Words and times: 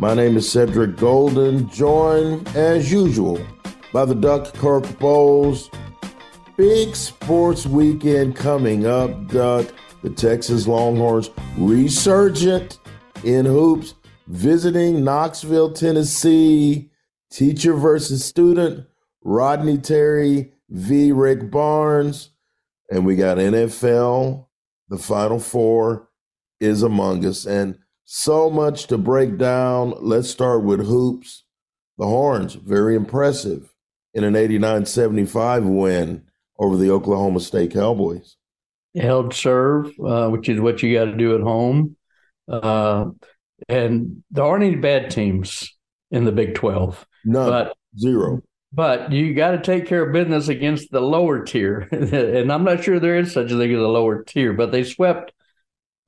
My 0.00 0.14
name 0.14 0.36
is 0.36 0.48
Cedric 0.48 0.96
Golden, 0.96 1.68
joined 1.70 2.46
as 2.54 2.92
usual 2.92 3.44
by 3.92 4.04
the 4.04 4.14
Duck 4.14 4.54
Kirk 4.54 4.84
Bohls. 5.00 5.74
Big 6.56 6.94
sports 6.94 7.66
weekend 7.66 8.36
coming 8.36 8.86
up, 8.86 9.26
Duck. 9.26 9.66
The 10.04 10.10
Texas 10.10 10.68
Longhorns 10.68 11.30
resurgent 11.56 12.78
in 13.24 13.44
hoops, 13.44 13.94
visiting 14.28 15.02
Knoxville, 15.02 15.72
Tennessee. 15.72 16.92
Teacher 17.32 17.74
versus 17.74 18.24
student, 18.24 18.86
Rodney 19.24 19.78
Terry 19.78 20.52
v. 20.70 21.10
Rick 21.10 21.50
Barnes. 21.50 22.30
And 22.88 23.04
we 23.04 23.16
got 23.16 23.38
NFL. 23.38 24.46
The 24.90 24.98
Final 24.98 25.40
Four 25.40 26.08
is 26.60 26.84
among 26.84 27.26
us. 27.26 27.44
And 27.44 27.80
so 28.10 28.48
much 28.48 28.86
to 28.86 28.96
break 28.96 29.36
down. 29.36 29.92
Let's 30.00 30.30
start 30.30 30.64
with 30.64 30.80
hoops. 30.80 31.44
The 31.98 32.06
Horns, 32.06 32.54
very 32.54 32.96
impressive 32.96 33.74
in 34.14 34.24
an 34.24 34.34
89 34.34 34.86
75 34.86 35.64
win 35.64 36.22
over 36.58 36.78
the 36.78 36.90
Oklahoma 36.90 37.40
State 37.40 37.74
Cowboys. 37.74 38.36
Held 38.96 39.34
serve, 39.34 39.92
uh, 40.02 40.30
which 40.30 40.48
is 40.48 40.58
what 40.58 40.82
you 40.82 40.94
got 40.94 41.04
to 41.04 41.16
do 41.18 41.34
at 41.34 41.42
home. 41.42 41.96
Uh, 42.50 43.10
and 43.68 44.22
there 44.30 44.44
aren't 44.44 44.64
any 44.64 44.76
bad 44.76 45.10
teams 45.10 45.76
in 46.10 46.24
the 46.24 46.32
Big 46.32 46.54
12. 46.54 47.06
None. 47.26 47.50
But 47.50 47.76
Zero. 47.98 48.40
But 48.72 49.12
you 49.12 49.34
got 49.34 49.50
to 49.50 49.60
take 49.60 49.86
care 49.86 50.06
of 50.06 50.14
business 50.14 50.48
against 50.48 50.90
the 50.90 51.00
lower 51.02 51.44
tier. 51.44 51.80
and 51.92 52.50
I'm 52.50 52.64
not 52.64 52.84
sure 52.84 52.98
there 52.98 53.18
is 53.18 53.32
such 53.32 53.52
a 53.52 53.58
thing 53.58 53.74
as 53.74 53.80
a 53.80 53.86
lower 53.86 54.24
tier, 54.24 54.54
but 54.54 54.72
they 54.72 54.84
swept 54.84 55.32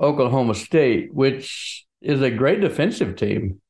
Oklahoma 0.01 0.55
State, 0.55 1.13
which 1.13 1.87
is 2.03 2.23
a 2.23 2.31
great 2.31 2.61
defensive 2.61 3.17
team. 3.17 3.61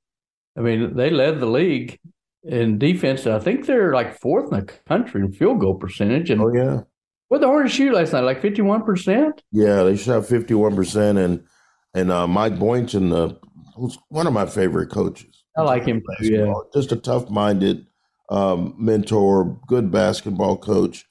I 0.56 0.60
mean, 0.60 0.96
they 0.96 1.10
led 1.10 1.40
the 1.40 1.46
league 1.46 1.98
in 2.42 2.78
defense. 2.78 3.26
I 3.26 3.38
think 3.38 3.66
they're 3.66 3.92
like 3.92 4.18
fourth 4.18 4.52
in 4.52 4.60
the 4.60 4.72
country 4.88 5.20
in 5.22 5.32
field 5.32 5.60
goal 5.60 5.74
percentage. 5.74 6.30
And 6.30 6.40
Oh, 6.40 6.52
yeah. 6.52 6.80
what 7.28 7.40
the 7.40 7.46
Hornets 7.46 7.74
shoot 7.74 7.92
last 7.94 8.12
night? 8.12 8.20
Like 8.20 8.40
51%? 8.42 9.40
Yeah, 9.52 9.82
they 9.84 9.96
shot 9.96 10.24
51%. 10.24 11.22
And 11.24 11.44
and 11.92 12.12
uh, 12.12 12.26
Mike 12.28 12.56
Boynton, 12.58 13.12
uh, 13.12 13.34
who's 13.74 13.98
one 14.10 14.28
of 14.28 14.32
my 14.32 14.46
favorite 14.46 14.90
coaches. 14.90 15.44
I 15.56 15.62
like 15.62 15.84
him 15.84 16.02
too, 16.20 16.26
yeah. 16.32 16.52
Just 16.72 16.92
a 16.92 16.96
tough 16.96 17.28
minded 17.28 17.86
um, 18.28 18.74
mentor, 18.78 19.58
good 19.66 19.90
basketball 19.90 20.56
coach. 20.56 21.04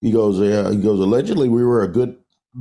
He 0.00 0.10
goes, 0.10 0.38
yeah, 0.40 0.70
he 0.70 0.78
goes, 0.78 0.98
allegedly 1.00 1.48
we 1.50 1.62
were 1.64 1.82
a 1.82 1.88
good 1.88 2.16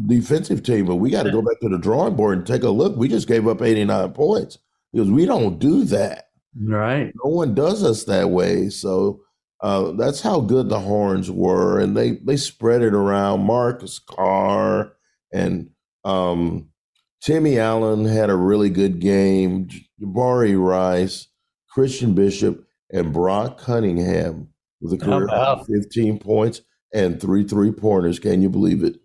defensive 0.07 0.63
team, 0.63 0.85
but 0.85 0.95
we 0.95 1.09
got 1.09 1.23
to 1.23 1.31
go 1.31 1.41
back 1.41 1.59
to 1.61 1.69
the 1.69 1.77
drawing 1.77 2.15
board 2.15 2.37
and 2.39 2.47
take 2.47 2.63
a 2.63 2.69
look. 2.69 2.95
We 2.95 3.07
just 3.07 3.27
gave 3.27 3.47
up 3.47 3.61
89 3.61 4.13
points. 4.13 4.57
because 4.93 5.09
we 5.11 5.25
don't 5.25 5.59
do 5.59 5.83
that. 5.85 6.29
Right. 6.59 7.13
No 7.23 7.31
one 7.31 7.53
does 7.55 7.83
us 7.83 8.03
that 8.05 8.29
way. 8.29 8.69
So 8.69 9.21
uh, 9.61 9.91
that's 9.91 10.21
how 10.21 10.41
good 10.41 10.69
the 10.69 10.79
Horns 10.79 11.29
were. 11.31 11.79
And 11.79 11.95
they, 11.95 12.11
they 12.23 12.37
spread 12.37 12.81
it 12.81 12.93
around. 12.93 13.41
Marcus 13.45 13.99
Carr 13.99 14.93
and 15.31 15.69
um, 16.03 16.69
Timmy 17.21 17.59
Allen 17.59 18.05
had 18.05 18.29
a 18.29 18.35
really 18.35 18.69
good 18.69 18.99
game. 18.99 19.67
Jabari 20.01 20.57
Rice, 20.61 21.27
Christian 21.69 22.13
Bishop, 22.13 22.65
and 22.91 23.13
Brock 23.13 23.59
Cunningham 23.59 24.49
with 24.81 24.93
a 24.93 24.97
career 24.97 25.27
high 25.27 25.53
about- 25.53 25.67
15 25.67 26.17
points 26.19 26.61
and 26.93 27.21
three 27.21 27.47
three 27.47 27.71
pointers. 27.71 28.19
Can 28.19 28.41
you 28.41 28.49
believe 28.49 28.83
it? 28.83 28.97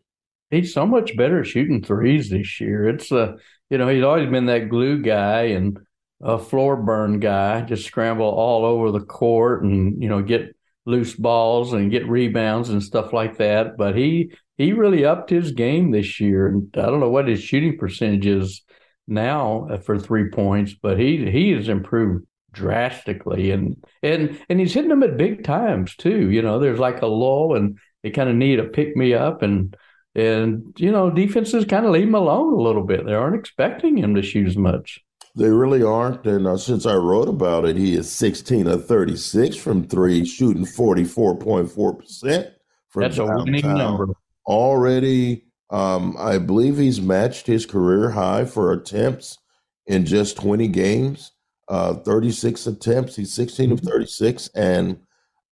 He's 0.51 0.73
so 0.73 0.87
much 0.87 1.17
better 1.17 1.45
shooting 1.45 1.83
threes 1.83 2.31
this 2.31 2.61
year. 2.61 2.89
It's 2.89 3.11
uh, 3.11 3.37
you 3.71 3.79
know, 3.79 3.89
he's 3.89 4.05
always 4.05 4.31
been 4.31 4.47
that 4.47 4.69
glue 4.69 5.03
guy 5.03 5.43
and 5.47 5.79
a 6.23 6.39
floor 6.39 6.77
burn 6.77 7.21
guy, 7.21 7.63
just 7.63 7.85
scramble 7.85 8.27
all 8.27 8.65
over 8.65 8.91
the 8.91 9.05
court 9.05 9.65
and 9.65 10.03
you 10.03 10.09
know 10.09 10.23
get 10.23 10.55
loose 10.85 11.15
balls 11.15 11.73
and 11.73 11.91
get 11.91 12.09
rebounds 12.09 12.71
and 12.71 12.83
stuff 12.83 13.13
like 13.13 13.39
that. 13.39 13.77
But 13.77 13.97
he 13.97 14.33
he 14.57 14.73
really 14.73 15.05
upped 15.05 15.31
his 15.31 15.53
game 15.53 15.91
this 15.91 16.21
year, 16.21 16.47
and 16.47 16.69
I 16.77 16.87
don't 16.87 17.01
know 17.01 17.11
what 17.11 17.29
his 17.29 17.43
shooting 17.43 17.77
percentage 17.77 18.27
is 18.27 18.63
now 19.07 19.69
for 19.85 19.99
three 19.99 20.31
points, 20.31 20.75
but 20.75 20.99
he 20.99 21.31
he 21.31 21.51
has 21.53 21.69
improved 21.69 22.25
drastically 22.53 23.51
and 23.51 23.77
and 24.03 24.41
and 24.49 24.59
he's 24.59 24.73
hitting 24.73 24.89
them 24.89 25.03
at 25.03 25.19
big 25.19 25.45
times 25.45 25.95
too. 25.97 26.31
You 26.31 26.43
know, 26.43 26.59
there's 26.59 26.79
like 26.79 27.03
a 27.03 27.07
lull 27.07 27.55
and 27.55 27.79
they 28.03 28.11
kind 28.11 28.31
of 28.31 28.37
need 28.37 28.59
a 28.59 28.65
pick 28.65 28.97
me 28.97 29.13
up 29.13 29.43
and 29.43 29.77
and 30.17 30.75
you 30.79 30.91
know 30.91 31.11
defenses 31.11 31.65
kind 31.67 31.87
of 31.87 31.93
leave 31.93 32.09
him 32.09 32.15
alone 32.15 32.53
a 32.55 32.63
little 32.63 32.83
bit. 32.83 33.05
They 33.07 33.15
aren't 33.15 33.37
expecting 33.37 33.97
him 33.97 34.15
to 34.15 34.23
shoot 34.23 34.49
as 34.49 34.57
much. 34.57 35.01
They 35.37 35.51
really 35.51 35.83
aren't. 35.83 36.27
And 36.27 36.47
uh, 36.47 36.57
since 36.57 36.87
I 36.87 36.95
wrote 36.95 37.29
about 37.29 37.67
it, 37.67 37.77
he 37.77 37.95
is 37.95 38.11
16 38.11 38.67
of 38.67 38.87
36 38.87 39.55
from 39.57 39.87
three, 39.87 40.25
shooting 40.25 40.65
44.4% 40.65 42.51
from 42.89 43.03
That's 43.03 43.19
a 43.19 43.27
winning 43.27 43.75
number. 43.75 44.09
already 44.47 45.45
um, 45.71 46.17
i 46.19 46.39
believe 46.39 46.79
he's 46.79 47.01
matched 47.01 47.47
his 47.47 47.67
career 47.67 48.09
high 48.11 48.45
for 48.45 48.73
attempts 48.73 49.39
in 49.87 50.07
just 50.07 50.37
20 50.37 50.69
games 50.69 51.33
uh, 51.69 51.95
36 51.95 52.69
attempts 52.69 53.17
he's 53.17 53.33
16 53.35 53.73
of 53.73 53.81
36 53.81 54.49
and 54.55 54.99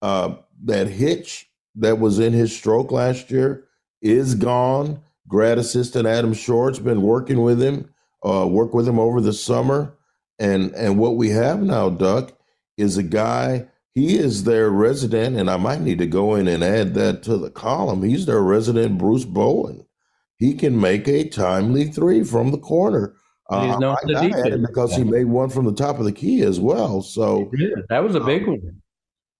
uh, 0.00 0.36
that 0.62 0.86
hitch 0.86 1.50
that 1.74 1.98
was 1.98 2.20
in 2.20 2.32
his 2.32 2.56
stroke 2.56 2.92
last 2.92 3.30
year 3.30 3.66
is 4.04 4.36
gone 4.36 5.00
grad 5.26 5.58
assistant 5.58 6.06
adam 6.06 6.32
short's 6.32 6.78
been 6.78 7.02
working 7.02 7.42
with 7.42 7.60
him 7.60 7.88
uh, 8.24 8.46
worked 8.46 8.74
with 8.74 8.86
him 8.86 9.00
over 9.00 9.20
the 9.20 9.32
summer 9.32 9.96
and 10.38 10.72
and 10.74 10.98
what 10.98 11.16
we 11.16 11.30
have 11.30 11.60
now 11.60 11.88
duck 11.88 12.32
is 12.76 12.96
a 12.96 13.02
guy 13.02 13.66
he 13.94 14.16
is 14.16 14.42
their 14.42 14.70
resident, 14.70 15.36
and 15.36 15.48
I 15.48 15.56
might 15.56 15.80
need 15.80 15.98
to 15.98 16.06
go 16.06 16.34
in 16.34 16.48
and 16.48 16.64
add 16.64 16.94
that 16.94 17.22
to 17.24 17.38
the 17.38 17.50
column. 17.50 18.02
He's 18.02 18.26
their 18.26 18.42
resident 18.42 18.98
Bruce 18.98 19.24
Bowen. 19.24 19.86
He 20.36 20.54
can 20.54 20.80
make 20.80 21.06
a 21.06 21.28
timely 21.28 21.84
three 21.84 22.24
from 22.24 22.50
the 22.50 22.58
corner. 22.58 23.14
Uh, 23.48 23.66
He's 23.66 23.76
I 23.76 23.78
known 23.78 23.92
might 23.92 24.00
for 24.02 24.06
the 24.08 24.28
not 24.28 24.46
add 24.46 24.52
it 24.52 24.62
because 24.62 24.96
he 24.96 25.04
made 25.04 25.26
one 25.26 25.48
from 25.48 25.64
the 25.64 25.72
top 25.72 26.00
of 26.00 26.06
the 26.06 26.12
key 26.12 26.42
as 26.42 26.58
well. 26.58 27.02
So, 27.02 27.52
that 27.88 28.02
was 28.02 28.16
a 28.16 28.20
big 28.20 28.48
one. 28.48 28.82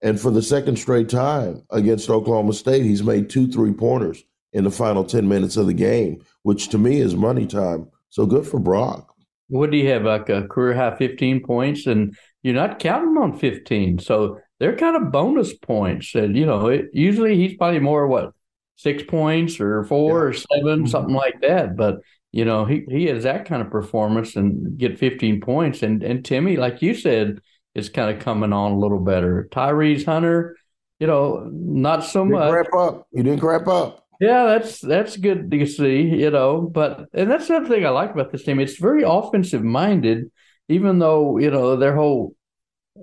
and 0.02 0.20
for 0.20 0.30
the 0.30 0.42
second 0.42 0.76
straight 0.76 1.08
time 1.08 1.64
against 1.70 2.08
Oklahoma 2.08 2.52
State, 2.52 2.84
he's 2.84 3.02
made 3.02 3.28
two 3.28 3.48
three 3.48 3.72
pointers 3.72 4.22
in 4.54 4.64
the 4.64 4.70
final 4.70 5.04
10 5.04 5.28
minutes 5.28 5.56
of 5.56 5.66
the 5.66 5.74
game, 5.74 6.24
which 6.42 6.68
to 6.70 6.78
me 6.78 7.00
is 7.00 7.14
money 7.14 7.46
time. 7.46 7.88
So 8.10 8.24
good 8.26 8.46
for 8.46 8.58
Brock. 8.60 9.14
What 9.48 9.70
do 9.70 9.76
you 9.76 9.88
have? 9.90 10.04
Like 10.04 10.28
a 10.30 10.48
career 10.48 10.74
high 10.74 10.96
15 10.96 11.42
points, 11.44 11.86
and 11.86 12.16
you're 12.42 12.54
not 12.54 12.78
counting 12.78 13.16
on 13.22 13.38
15. 13.38 13.98
So 13.98 14.40
they're 14.60 14.76
kind 14.76 14.96
of 14.96 15.12
bonus 15.12 15.52
points. 15.54 16.14
And, 16.14 16.36
you 16.36 16.46
know, 16.46 16.68
it, 16.68 16.86
usually 16.92 17.36
he's 17.36 17.56
probably 17.56 17.80
more, 17.80 18.06
what, 18.06 18.32
six 18.76 19.02
points 19.02 19.60
or 19.60 19.84
four 19.84 20.28
or 20.28 20.32
7 20.32 20.84
Mhm. 20.84 20.88
something 20.88 21.14
like 21.14 21.40
that. 21.42 21.76
But, 21.76 21.96
you 22.32 22.44
know, 22.44 22.64
he, 22.64 22.84
he 22.88 23.06
has 23.06 23.24
that 23.24 23.44
kind 23.44 23.60
of 23.62 23.70
performance 23.70 24.36
and 24.36 24.78
get 24.78 24.98
15 24.98 25.40
points. 25.40 25.82
And, 25.82 26.02
and 26.02 26.24
Timmy, 26.24 26.56
like 26.56 26.82
you 26.82 26.94
said, 26.94 27.40
is 27.74 27.88
kind 27.88 28.16
of 28.16 28.22
coming 28.22 28.52
on 28.52 28.72
a 28.72 28.78
little 28.78 29.00
better. 29.00 29.48
Tyrese 29.52 30.04
Hunter, 30.06 30.56
you 31.00 31.06
know, 31.06 31.48
not 31.52 32.04
so 32.04 32.24
You 32.24 32.30
much. 32.30 32.50
crap 32.50 32.74
up. 32.74 33.06
You 33.12 33.22
didn't 33.24 33.40
crap 33.40 33.66
up. 33.68 34.03
Yeah, 34.20 34.44
that's 34.46 34.80
that's 34.80 35.16
good 35.16 35.50
to 35.50 35.66
see, 35.66 36.02
you 36.02 36.30
know. 36.30 36.60
But 36.62 37.08
and 37.12 37.30
that's 37.30 37.48
the 37.48 37.56
other 37.56 37.68
thing 37.68 37.84
I 37.84 37.90
like 37.90 38.10
about 38.12 38.30
this 38.32 38.44
team. 38.44 38.60
It's 38.60 38.78
very 38.78 39.02
offensive 39.02 39.62
minded, 39.64 40.30
even 40.68 40.98
though 40.98 41.38
you 41.38 41.50
know 41.50 41.76
their 41.76 41.96
whole 41.96 42.34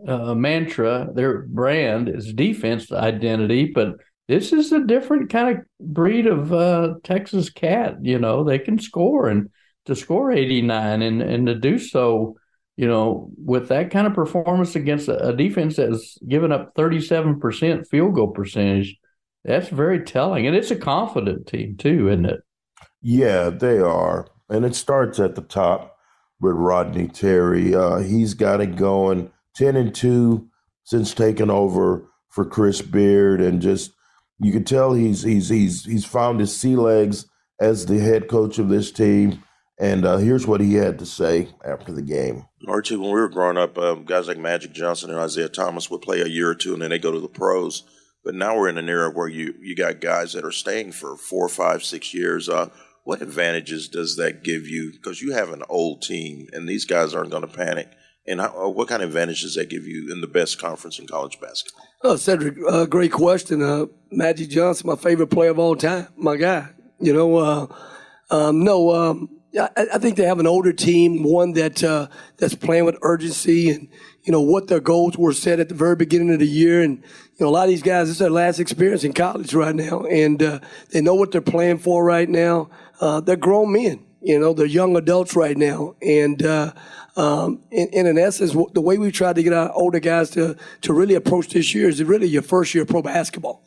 uh, 0.07 0.35
mantra, 0.35 1.09
their 1.13 1.43
brand 1.43 2.09
is 2.09 2.33
defense 2.33 2.91
identity. 2.91 3.71
But 3.73 3.95
this 4.27 4.53
is 4.53 4.71
a 4.73 4.85
different 4.85 5.29
kind 5.31 5.59
of 5.59 5.65
breed 5.93 6.27
of 6.27 6.53
uh, 6.53 6.95
Texas 7.03 7.49
cat. 7.51 7.97
You 8.03 8.19
know, 8.19 8.43
they 8.43 8.59
can 8.59 8.79
score 8.79 9.29
and 9.29 9.49
to 9.87 9.95
score 9.95 10.31
eighty 10.31 10.61
nine 10.61 11.01
and 11.03 11.21
and 11.21 11.47
to 11.47 11.55
do 11.55 11.79
so, 11.79 12.37
you 12.77 12.87
know, 12.87 13.31
with 13.37 13.69
that 13.69 13.91
kind 13.91 14.07
of 14.07 14.13
performance 14.15 14.75
against 14.75 15.09
a, 15.09 15.33
defense 15.35 15.77
that's 15.77 16.17
given 16.27 16.51
up 16.51 16.73
thirty 16.75 17.01
seven 17.01 17.39
percent 17.39 17.87
field 17.89 18.15
goal 18.15 18.29
percentage. 18.31 18.97
That's 19.43 19.69
very 19.69 19.99
telling. 20.03 20.45
And 20.47 20.55
it's 20.55 20.71
a 20.71 20.75
confident 20.75 21.47
team, 21.47 21.75
too, 21.77 22.09
isn't 22.09 22.25
it? 22.25 22.41
Yeah, 23.01 23.49
they 23.49 23.79
are. 23.79 24.27
And 24.49 24.65
it 24.65 24.75
starts 24.75 25.19
at 25.19 25.35
the 25.35 25.41
top. 25.41 25.97
with 26.39 26.55
Rodney 26.55 27.07
Terry. 27.07 27.75
Uh, 27.75 27.97
he's 27.99 28.33
got 28.33 28.61
it 28.61 28.75
going 28.75 29.31
10 29.55 29.75
and 29.75 29.93
2 29.93 30.47
since 30.83 31.13
taking 31.13 31.49
over 31.51 32.07
for 32.29 32.45
Chris 32.45 32.81
Beard 32.81 33.41
and 33.41 33.61
just 33.61 33.91
you 34.39 34.51
can 34.51 34.63
tell 34.63 34.93
he's 34.93 35.21
he's 35.21 35.49
he's 35.49 35.85
he's 35.85 36.05
found 36.05 36.39
his 36.39 36.57
sea 36.57 36.75
legs 36.75 37.27
as 37.59 37.85
the 37.85 37.99
head 37.99 38.27
coach 38.27 38.57
of 38.57 38.69
this 38.69 38.91
team. 38.91 39.43
And 39.79 40.03
uh, 40.05 40.17
here's 40.17 40.47
what 40.47 40.61
he 40.61 40.73
had 40.75 40.97
to 40.99 41.05
say 41.05 41.49
after 41.65 41.91
the 41.91 42.01
game. 42.01 42.45
Archie, 42.67 42.95
when 42.95 43.11
we 43.11 43.19
were 43.19 43.29
growing 43.29 43.57
up, 43.57 43.77
um, 43.77 44.03
guys 44.05 44.27
like 44.27 44.37
Magic 44.37 44.73
Johnson 44.73 45.09
and 45.11 45.19
Isaiah 45.19 45.49
Thomas 45.49 45.89
would 45.91 46.01
play 46.01 46.21
a 46.21 46.27
year 46.27 46.49
or 46.49 46.55
two 46.55 46.73
and 46.73 46.81
then 46.81 46.89
they 46.89 46.99
go 46.99 47.11
to 47.11 47.19
the 47.19 47.27
pros. 47.27 47.83
But 48.23 48.35
now 48.35 48.55
we're 48.55 48.69
in 48.69 48.77
an 48.77 48.89
era 48.89 49.09
where 49.09 49.27
you, 49.27 49.55
you 49.59 49.75
got 49.75 49.99
guys 49.99 50.33
that 50.33 50.45
are 50.45 50.51
staying 50.51 50.91
for 50.91 51.17
four, 51.17 51.49
five, 51.49 51.83
six 51.83 52.13
years. 52.13 52.47
Uh, 52.47 52.69
what 53.03 53.21
advantages 53.21 53.89
does 53.89 54.15
that 54.17 54.43
give 54.43 54.67
you? 54.67 54.91
Because 54.91 55.21
you 55.21 55.33
have 55.33 55.49
an 55.49 55.63
old 55.69 56.03
team, 56.03 56.47
and 56.53 56.69
these 56.69 56.85
guys 56.85 57.15
aren't 57.15 57.31
going 57.31 57.41
to 57.41 57.47
panic. 57.47 57.89
And 58.27 58.39
how, 58.39 58.65
uh, 58.65 58.69
what 58.69 58.87
kind 58.87 59.01
of 59.01 59.09
advantage 59.09 59.41
does 59.41 59.55
that 59.55 59.69
give 59.69 59.87
you 59.87 60.11
in 60.11 60.21
the 60.21 60.27
best 60.27 60.59
conference 60.59 60.99
in 60.99 61.07
college 61.07 61.39
basketball? 61.41 61.87
Oh, 62.03 62.15
Cedric, 62.15 62.57
uh, 62.69 62.85
great 62.85 63.11
question. 63.11 63.63
Uh, 63.63 63.87
Magic 64.11 64.49
Johnson, 64.49 64.87
my 64.87 64.95
favorite 64.95 65.27
player 65.27 65.49
of 65.49 65.59
all 65.59 65.75
time, 65.75 66.07
my 66.15 66.35
guy. 66.35 66.69
You 66.99 67.13
know, 67.13 67.37
uh, 67.37 67.67
um, 68.29 68.63
no, 68.63 68.91
um, 68.91 69.40
I, 69.59 69.69
I, 69.93 69.97
think 69.97 70.15
they 70.15 70.23
have 70.23 70.39
an 70.39 70.47
older 70.47 70.71
team, 70.71 71.23
one 71.23 71.53
that 71.53 71.83
uh, 71.83 72.07
that's 72.37 72.55
playing 72.55 72.85
with 72.85 72.97
urgency 73.01 73.69
and 73.69 73.89
you 74.23 74.31
know 74.31 74.41
what 74.41 74.67
their 74.67 74.79
goals 74.79 75.17
were 75.17 75.33
set 75.33 75.59
at 75.59 75.67
the 75.67 75.75
very 75.75 75.95
beginning 75.95 76.31
of 76.33 76.39
the 76.39 76.47
year, 76.47 76.81
and 76.81 76.97
you 76.97 77.45
know 77.45 77.49
a 77.49 77.51
lot 77.51 77.63
of 77.63 77.69
these 77.69 77.81
guys 77.81 78.07
this 78.07 78.15
is 78.15 78.19
their 78.19 78.29
last 78.29 78.59
experience 78.59 79.03
in 79.03 79.13
college 79.13 79.53
right 79.53 79.75
now, 79.75 80.03
and 80.03 80.41
uh, 80.41 80.59
they 80.91 81.01
know 81.01 81.15
what 81.15 81.31
they're 81.31 81.41
playing 81.41 81.79
for 81.79 82.03
right 82.03 82.29
now. 82.29 82.69
Uh, 83.01 83.19
they're 83.19 83.35
grown 83.35 83.73
men, 83.73 84.05
you 84.21 84.39
know, 84.39 84.53
they're 84.53 84.65
young 84.65 84.95
adults 84.95 85.35
right 85.35 85.57
now, 85.57 85.95
and 86.01 86.43
uh, 86.43 86.71
um, 87.17 87.61
in, 87.71 87.89
in 88.07 88.17
essence, 88.17 88.55
the 88.73 88.81
way 88.81 88.97
we 88.97 89.11
tried 89.11 89.35
to 89.35 89.43
get 89.43 89.53
our 89.53 89.71
older 89.73 89.99
guys 89.99 90.29
to 90.31 90.55
to 90.81 90.93
really 90.93 91.15
approach 91.15 91.49
this 91.49 91.73
year 91.73 91.89
is 91.89 92.01
really 92.03 92.27
your 92.27 92.43
first 92.43 92.73
year 92.73 92.83
of 92.83 92.89
pro 92.89 93.01
basketball. 93.01 93.63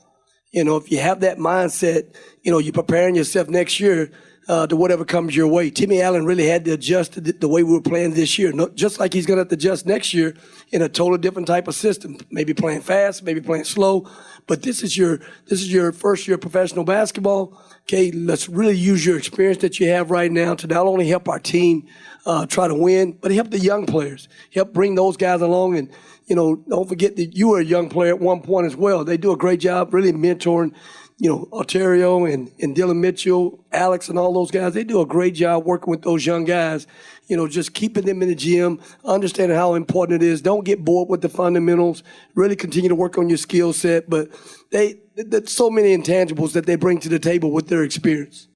You 0.52 0.62
know, 0.62 0.76
if 0.76 0.90
you 0.90 1.00
have 1.00 1.20
that 1.20 1.38
mindset, 1.38 2.14
you 2.42 2.52
know, 2.52 2.58
you're 2.58 2.72
preparing 2.72 3.16
yourself 3.16 3.48
next 3.48 3.80
year 3.80 4.12
uh, 4.48 4.66
to 4.66 4.76
whatever 4.76 5.04
comes 5.04 5.34
your 5.34 5.48
way. 5.48 5.70
Timmy 5.70 6.00
Allen 6.00 6.26
really 6.26 6.46
had 6.46 6.64
to 6.66 6.72
adjust 6.72 7.14
to 7.14 7.20
the, 7.20 7.32
the 7.32 7.48
way 7.48 7.62
we 7.62 7.72
were 7.72 7.80
playing 7.80 8.14
this 8.14 8.38
year, 8.38 8.52
no, 8.52 8.68
just 8.70 9.00
like 9.00 9.12
he's 9.12 9.26
going 9.26 9.36
to 9.36 9.42
have 9.42 9.48
to 9.48 9.54
adjust 9.54 9.86
next 9.86 10.12
year 10.12 10.36
in 10.70 10.82
a 10.82 10.88
totally 10.88 11.18
different 11.18 11.48
type 11.48 11.68
of 11.68 11.74
system. 11.74 12.18
Maybe 12.30 12.54
playing 12.54 12.82
fast, 12.82 13.22
maybe 13.22 13.40
playing 13.40 13.64
slow. 13.64 14.08
But 14.46 14.62
this 14.62 14.82
is 14.82 14.96
your 14.96 15.18
this 15.46 15.62
is 15.62 15.72
your 15.72 15.92
first 15.92 16.28
year 16.28 16.34
of 16.34 16.42
professional 16.42 16.84
basketball. 16.84 17.58
Okay, 17.82 18.10
let's 18.10 18.48
really 18.48 18.76
use 18.76 19.04
your 19.04 19.16
experience 19.16 19.58
that 19.62 19.80
you 19.80 19.88
have 19.88 20.10
right 20.10 20.30
now 20.30 20.54
to 20.54 20.66
not 20.66 20.86
only 20.86 21.08
help 21.08 21.28
our 21.28 21.38
team 21.38 21.86
uh, 22.26 22.44
try 22.46 22.68
to 22.68 22.74
win, 22.74 23.12
but 23.12 23.30
help 23.30 23.50
the 23.50 23.58
young 23.58 23.86
players, 23.86 24.28
help 24.52 24.72
bring 24.72 24.94
those 24.94 25.16
guys 25.16 25.40
along 25.40 25.76
and 25.78 25.90
you 26.26 26.34
know, 26.34 26.56
don't 26.56 26.88
forget 26.88 27.16
that 27.16 27.36
you 27.36 27.48
were 27.48 27.60
a 27.60 27.64
young 27.64 27.88
player 27.88 28.14
at 28.14 28.20
one 28.20 28.40
point 28.40 28.66
as 28.66 28.76
well. 28.76 29.04
They 29.04 29.16
do 29.16 29.32
a 29.32 29.36
great 29.36 29.60
job 29.60 29.92
really 29.92 30.12
mentoring 30.12 30.74
you 31.18 31.30
know, 31.30 31.48
Ontario 31.52 32.24
and, 32.24 32.50
and 32.60 32.74
Dillon 32.74 33.00
Mitchell, 33.00 33.64
Alex, 33.72 34.08
and 34.08 34.18
all 34.18 34.32
those 34.32 34.50
guys, 34.50 34.74
they 34.74 34.82
do 34.82 35.00
a 35.00 35.06
great 35.06 35.34
job 35.34 35.64
working 35.64 35.90
with 35.90 36.02
those 36.02 36.26
young 36.26 36.44
guys. 36.44 36.86
You 37.28 37.36
know, 37.36 37.46
just 37.46 37.72
keeping 37.72 38.04
them 38.04 38.20
in 38.20 38.28
the 38.28 38.34
gym, 38.34 38.80
understanding 39.04 39.56
how 39.56 39.74
important 39.74 40.22
it 40.22 40.26
is. 40.26 40.42
Don't 40.42 40.64
get 40.64 40.84
bored 40.84 41.08
with 41.08 41.22
the 41.22 41.28
fundamentals. 41.28 42.02
Really 42.34 42.56
continue 42.56 42.88
to 42.88 42.94
work 42.94 43.16
on 43.16 43.28
your 43.28 43.38
skill 43.38 43.72
set. 43.72 44.10
But 44.10 44.28
they, 44.72 45.00
there's 45.14 45.52
so 45.52 45.70
many 45.70 45.96
intangibles 45.96 46.52
that 46.52 46.66
they 46.66 46.76
bring 46.76 46.98
to 47.00 47.08
the 47.08 47.20
table 47.20 47.52
with 47.52 47.68
their 47.68 47.84
experience. 47.84 48.48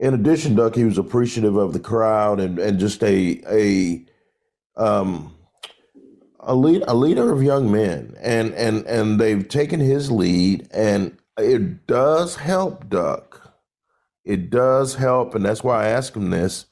In 0.00 0.14
addition, 0.14 0.54
Duck, 0.54 0.76
he 0.76 0.84
was 0.84 0.96
appreciative 0.96 1.56
of 1.56 1.72
the 1.72 1.80
crowd 1.80 2.40
and, 2.40 2.58
and 2.58 2.78
just 2.78 3.02
a 3.02 3.42
a 3.48 4.06
um, 4.76 5.34
a 6.40 6.54
lead 6.54 6.84
a 6.86 6.94
leader 6.94 7.32
of 7.32 7.42
young 7.42 7.70
men, 7.70 8.14
and 8.20 8.54
and 8.54 8.86
and 8.86 9.20
they've 9.20 9.46
taken 9.48 9.80
his 9.80 10.10
lead 10.10 10.68
and 10.72 11.18
it 11.38 11.86
does 11.86 12.36
help, 12.36 12.88
Duck. 12.88 13.54
It 14.24 14.50
does 14.50 14.94
help, 14.94 15.34
and 15.34 15.44
that's 15.44 15.64
why 15.64 15.84
I 15.84 15.88
ask 15.88 16.14
him 16.14 16.30
this. 16.30 16.66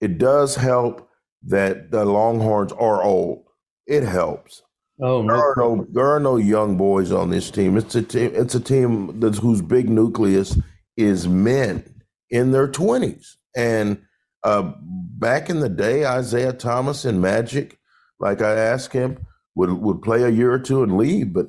It 0.00 0.18
does 0.18 0.56
help 0.56 1.08
that 1.44 1.90
the 1.90 2.04
Longhorns 2.04 2.72
are 2.72 3.02
old. 3.02 3.44
It 3.86 4.02
helps. 4.02 4.62
Oh, 5.00 5.22
there 5.22 5.36
are 5.36 5.54
no 5.56 5.86
there 5.90 6.06
are 6.06 6.20
no 6.20 6.36
young 6.36 6.76
boys 6.76 7.12
on 7.12 7.30
this 7.30 7.50
team. 7.50 7.76
It's 7.76 7.94
a 7.94 8.02
team. 8.02 8.32
It's 8.34 8.54
a 8.54 8.60
team 8.60 9.20
that's, 9.20 9.38
whose 9.38 9.60
big 9.60 9.88
nucleus 9.90 10.58
is 10.96 11.28
men 11.28 11.84
in 12.30 12.52
their 12.52 12.66
twenties. 12.66 13.36
And 13.54 14.02
uh, 14.42 14.72
back 14.80 15.50
in 15.50 15.60
the 15.60 15.68
day, 15.68 16.06
Isaiah 16.06 16.54
Thomas 16.54 17.04
and 17.04 17.20
Magic, 17.20 17.78
like 18.18 18.40
I 18.40 18.54
asked 18.54 18.94
him, 18.94 19.18
would 19.54 19.70
would 19.70 20.00
play 20.02 20.22
a 20.22 20.30
year 20.30 20.50
or 20.50 20.58
two 20.58 20.82
and 20.82 20.96
leave. 20.96 21.32
But 21.32 21.48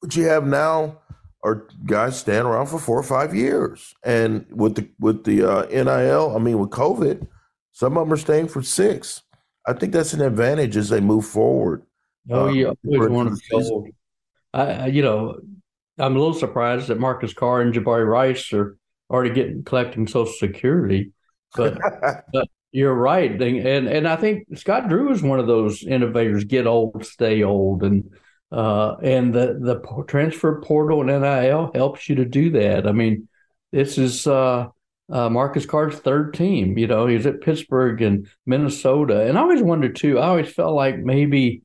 what 0.00 0.14
you 0.14 0.24
have 0.24 0.46
now 0.46 1.01
are 1.44 1.66
guys 1.86 2.18
staying 2.18 2.46
around 2.46 2.66
for 2.66 2.78
four 2.78 2.98
or 2.98 3.02
five 3.02 3.34
years. 3.34 3.94
And 4.04 4.46
with 4.50 4.76
the 4.76 4.88
with 4.98 5.24
the 5.24 5.42
uh, 5.42 5.62
NIL, 5.66 6.36
I 6.36 6.38
mean 6.38 6.58
with 6.58 6.70
COVID, 6.70 7.26
some 7.72 7.96
of 7.96 8.06
them 8.06 8.12
are 8.12 8.18
staying 8.18 8.48
for 8.48 8.62
six. 8.62 9.22
I 9.66 9.72
think 9.72 9.92
that's 9.92 10.12
an 10.12 10.20
advantage 10.20 10.76
as 10.76 10.88
they 10.88 11.00
move 11.00 11.26
forward. 11.26 11.82
Oh, 12.30 12.46
uh, 12.46 12.52
yeah, 12.52 12.72
always 12.84 13.10
wanted 13.10 13.38
to 13.50 13.92
I, 14.54 14.86
you 14.86 15.02
know, 15.02 15.38
I'm 15.98 16.16
a 16.16 16.18
little 16.18 16.34
surprised 16.34 16.88
that 16.88 17.00
Marcus 17.00 17.32
Carr 17.32 17.62
and 17.62 17.72
Jabari 17.72 18.06
Rice 18.06 18.52
are 18.52 18.76
already 19.10 19.34
getting 19.34 19.64
collecting 19.64 20.06
Social 20.06 20.32
Security, 20.32 21.12
but 21.56 21.78
but 22.32 22.48
you're 22.70 22.94
right, 22.94 23.30
and 23.30 23.88
and 23.88 24.08
I 24.08 24.16
think 24.16 24.58
Scott 24.58 24.88
Drew 24.88 25.10
is 25.10 25.22
one 25.22 25.40
of 25.40 25.46
those 25.46 25.82
innovators. 25.84 26.44
Get 26.44 26.66
old, 26.66 27.04
stay 27.04 27.42
old, 27.42 27.82
and 27.82 28.10
uh, 28.52 28.96
and 29.02 29.34
the 29.34 29.58
the 29.60 30.04
transfer 30.06 30.60
portal 30.60 31.00
and 31.00 31.22
NIL 31.22 31.70
helps 31.74 32.08
you 32.08 32.16
to 32.16 32.24
do 32.24 32.50
that. 32.50 32.86
I 32.86 32.92
mean, 32.92 33.28
this 33.72 33.96
is 33.96 34.26
uh, 34.26 34.68
uh, 35.10 35.30
Marcus 35.30 35.64
Carr's 35.64 35.98
third 35.98 36.34
team. 36.34 36.76
You 36.76 36.86
know, 36.86 37.06
he's 37.06 37.24
at 37.24 37.40
Pittsburgh 37.40 38.02
and 38.02 38.28
Minnesota, 38.44 39.26
and 39.26 39.38
I 39.38 39.40
always 39.40 39.62
wondered 39.62 39.96
too. 39.96 40.18
I 40.18 40.26
always 40.26 40.52
felt 40.52 40.74
like 40.74 40.98
maybe 40.98 41.62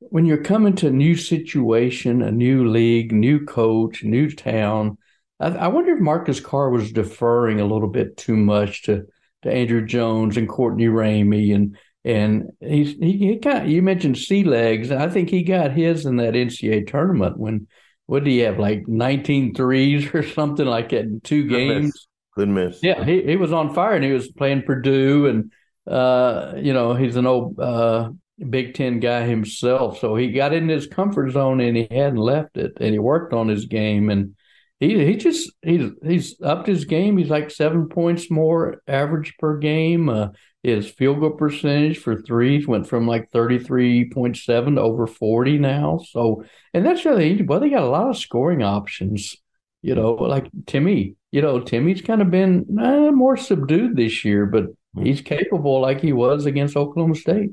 when 0.00 0.26
you're 0.26 0.42
coming 0.42 0.74
to 0.76 0.88
a 0.88 0.90
new 0.90 1.16
situation, 1.16 2.20
a 2.20 2.32
new 2.32 2.68
league, 2.68 3.12
new 3.12 3.44
coach, 3.44 4.02
new 4.02 4.28
town, 4.28 4.98
I, 5.38 5.48
I 5.48 5.68
wonder 5.68 5.94
if 5.94 6.00
Marcus 6.00 6.40
Carr 6.40 6.70
was 6.70 6.92
deferring 6.92 7.60
a 7.60 7.66
little 7.66 7.88
bit 7.88 8.16
too 8.16 8.36
much 8.36 8.82
to 8.82 9.06
to 9.42 9.52
Andrew 9.52 9.86
Jones 9.86 10.36
and 10.36 10.48
Courtney 10.48 10.86
Ramey 10.86 11.54
and 11.54 11.76
and 12.04 12.50
he's 12.60 12.92
he, 12.96 13.18
he 13.18 13.38
kind 13.38 13.64
of, 13.64 13.68
you 13.68 13.82
mentioned 13.82 14.18
sea 14.18 14.44
legs. 14.44 14.90
I 14.90 15.08
think 15.08 15.30
he 15.30 15.42
got 15.42 15.72
his 15.72 16.06
in 16.06 16.16
that 16.16 16.34
NCAA 16.34 16.86
tournament 16.86 17.38
when 17.38 17.66
what 18.06 18.24
do 18.24 18.30
you 18.30 18.44
have 18.44 18.58
like 18.58 18.86
19 18.86 19.54
threes 19.54 20.08
or 20.14 20.22
something 20.22 20.66
like 20.66 20.90
that 20.90 21.04
in 21.04 21.20
two 21.22 21.48
Good 21.48 21.56
games. 21.56 21.84
Miss. 21.84 22.06
Good 22.36 22.48
miss. 22.48 22.78
Yeah, 22.82 23.04
he, 23.04 23.22
he 23.22 23.36
was 23.36 23.52
on 23.52 23.74
fire 23.74 23.94
and 23.94 24.04
he 24.04 24.12
was 24.12 24.30
playing 24.32 24.62
Purdue 24.62 25.26
and 25.26 25.52
uh, 25.86 26.54
you 26.56 26.72
know, 26.72 26.94
he's 26.94 27.16
an 27.16 27.26
old 27.26 27.58
uh, 27.60 28.10
Big 28.50 28.74
Ten 28.74 29.00
guy 29.00 29.24
himself. 29.24 29.98
So 29.98 30.16
he 30.16 30.32
got 30.32 30.52
in 30.52 30.68
his 30.68 30.86
comfort 30.86 31.30
zone 31.30 31.60
and 31.60 31.76
he 31.76 31.86
hadn't 31.90 32.16
left 32.16 32.56
it 32.56 32.72
and 32.80 32.92
he 32.92 32.98
worked 32.98 33.32
on 33.32 33.48
his 33.48 33.66
game 33.66 34.10
and 34.10 34.34
he 34.80 35.04
he 35.04 35.16
just 35.16 35.52
he's 35.62 35.90
he's 36.02 36.40
upped 36.42 36.66
his 36.66 36.84
game. 36.84 37.16
He's 37.16 37.30
like 37.30 37.50
seven 37.50 37.88
points 37.88 38.30
more 38.30 38.82
average 38.88 39.34
per 39.38 39.58
game. 39.58 40.08
Uh, 40.08 40.28
his 40.64 40.90
field 40.90 41.20
goal 41.20 41.30
percentage 41.30 41.98
for 41.98 42.16
threes 42.16 42.66
went 42.66 42.88
from 42.88 43.06
like 43.06 43.30
33.7 43.32 44.74
to 44.74 44.80
over 44.80 45.06
40 45.06 45.58
now. 45.58 46.00
So, 46.10 46.42
and 46.72 46.86
that's 46.86 47.04
really, 47.04 47.42
well, 47.42 47.60
they 47.60 47.68
got 47.68 47.82
a 47.82 47.88
lot 47.88 48.08
of 48.08 48.16
scoring 48.16 48.62
options, 48.62 49.36
you 49.82 49.94
know, 49.94 50.14
like 50.14 50.48
Timmy, 50.66 51.16
you 51.30 51.42
know, 51.42 51.60
Timmy's 51.60 52.00
kind 52.00 52.22
of 52.22 52.30
been 52.30 52.64
eh, 52.80 53.10
more 53.10 53.36
subdued 53.36 53.94
this 53.94 54.24
year, 54.24 54.46
but 54.46 54.68
he's 55.02 55.20
capable 55.20 55.82
like 55.82 56.00
he 56.00 56.14
was 56.14 56.46
against 56.46 56.76
Oklahoma 56.76 57.14
State. 57.14 57.50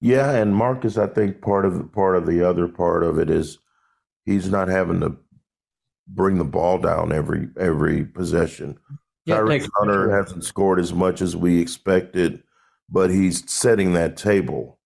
Yeah. 0.00 0.30
And 0.30 0.54
Marcus, 0.54 0.96
I 0.96 1.08
think 1.08 1.42
part 1.42 1.64
of 1.64 1.92
part 1.92 2.16
of 2.16 2.26
the 2.26 2.48
other 2.48 2.68
part 2.68 3.02
of 3.02 3.18
it 3.18 3.30
is 3.30 3.58
he's 4.24 4.48
not 4.48 4.68
having 4.68 5.00
to 5.00 5.16
bring 6.06 6.38
the 6.38 6.44
ball 6.44 6.78
down 6.78 7.10
every, 7.10 7.48
every 7.58 8.04
possession. 8.04 8.78
Yeah, 9.24 9.36
Tyrese 9.36 9.70
Hunter 9.76 10.10
hasn't 10.10 10.44
scored 10.44 10.78
as 10.78 10.92
much 10.92 11.22
as 11.22 11.36
we 11.36 11.60
expected, 11.60 12.42
but 12.90 13.10
he's 13.10 13.50
setting 13.50 13.94
that 13.94 14.16
table. 14.16 14.78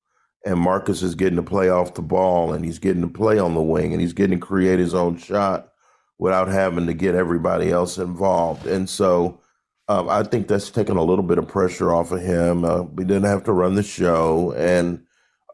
And 0.46 0.60
Marcus 0.60 1.02
is 1.02 1.14
getting 1.14 1.36
to 1.36 1.42
play 1.42 1.68
off 1.68 1.94
the 1.94 2.02
ball 2.02 2.52
and 2.52 2.64
he's 2.64 2.78
getting 2.78 3.02
to 3.02 3.08
play 3.08 3.38
on 3.38 3.54
the 3.54 3.62
wing 3.62 3.92
and 3.92 4.00
he's 4.00 4.12
getting 4.12 4.38
to 4.38 4.46
create 4.46 4.78
his 4.78 4.94
own 4.94 5.16
shot 5.18 5.72
without 6.18 6.48
having 6.48 6.86
to 6.86 6.94
get 6.94 7.14
everybody 7.14 7.70
else 7.70 7.98
involved. 7.98 8.66
And 8.66 8.88
so 8.88 9.40
um, 9.88 10.08
I 10.08 10.22
think 10.22 10.48
that's 10.48 10.70
taken 10.70 10.96
a 10.96 11.02
little 11.02 11.24
bit 11.24 11.38
of 11.38 11.48
pressure 11.48 11.92
off 11.92 12.12
of 12.12 12.20
him. 12.20 12.64
Uh, 12.64 12.82
we 12.82 13.04
didn't 13.04 13.24
have 13.24 13.44
to 13.44 13.52
run 13.52 13.74
the 13.74 13.82
show. 13.82 14.52
And 14.52 15.04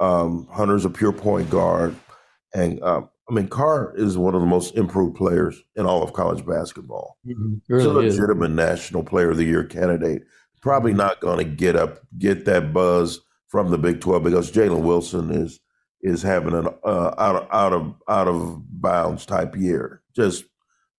um, 0.00 0.47
Hunter's 0.50 0.85
a 0.85 0.91
pure 0.91 1.12
point 1.12 1.49
guard. 1.50 1.97
And 2.53 2.83
um, 2.83 3.09
I 3.28 3.33
mean, 3.33 3.49
Carr 3.49 3.95
is 3.97 4.19
one 4.19 4.35
of 4.35 4.40
the 4.40 4.47
most 4.47 4.75
improved 4.75 5.16
players 5.16 5.62
in 5.76 5.87
all 5.87 6.02
of 6.02 6.12
college 6.12 6.45
basketball. 6.45 7.16
Mm-hmm. 7.26 7.54
Really 7.69 7.87
a 7.87 7.88
legitimate 7.88 8.50
is. 8.50 8.57
National 8.57 9.02
Player 9.02 9.31
of 9.31 9.38
the 9.38 9.45
Year 9.45 9.64
candidate. 9.64 10.23
Probably 10.61 10.93
mm-hmm. 10.93 10.99
not 10.99 11.21
going 11.21 11.38
to 11.38 11.45
get 11.45 11.76
up, 11.76 12.00
get 12.19 12.45
that 12.45 12.73
buzz 12.73 13.21
from 13.49 13.71
the 13.71 13.78
Big 13.78 14.00
Twelve 14.00 14.25
because 14.25 14.50
Jalen 14.50 14.83
Wilson 14.83 15.31
is 15.31 15.61
is 16.02 16.23
having 16.23 16.54
an 16.54 16.69
uh, 16.85 17.14
out 17.16 17.37
of, 17.37 17.49
out 17.50 17.73
of 17.73 17.95
out 18.09 18.28
of 18.28 18.62
bounds 18.81 19.25
type 19.25 19.57
year, 19.57 20.02
just 20.14 20.45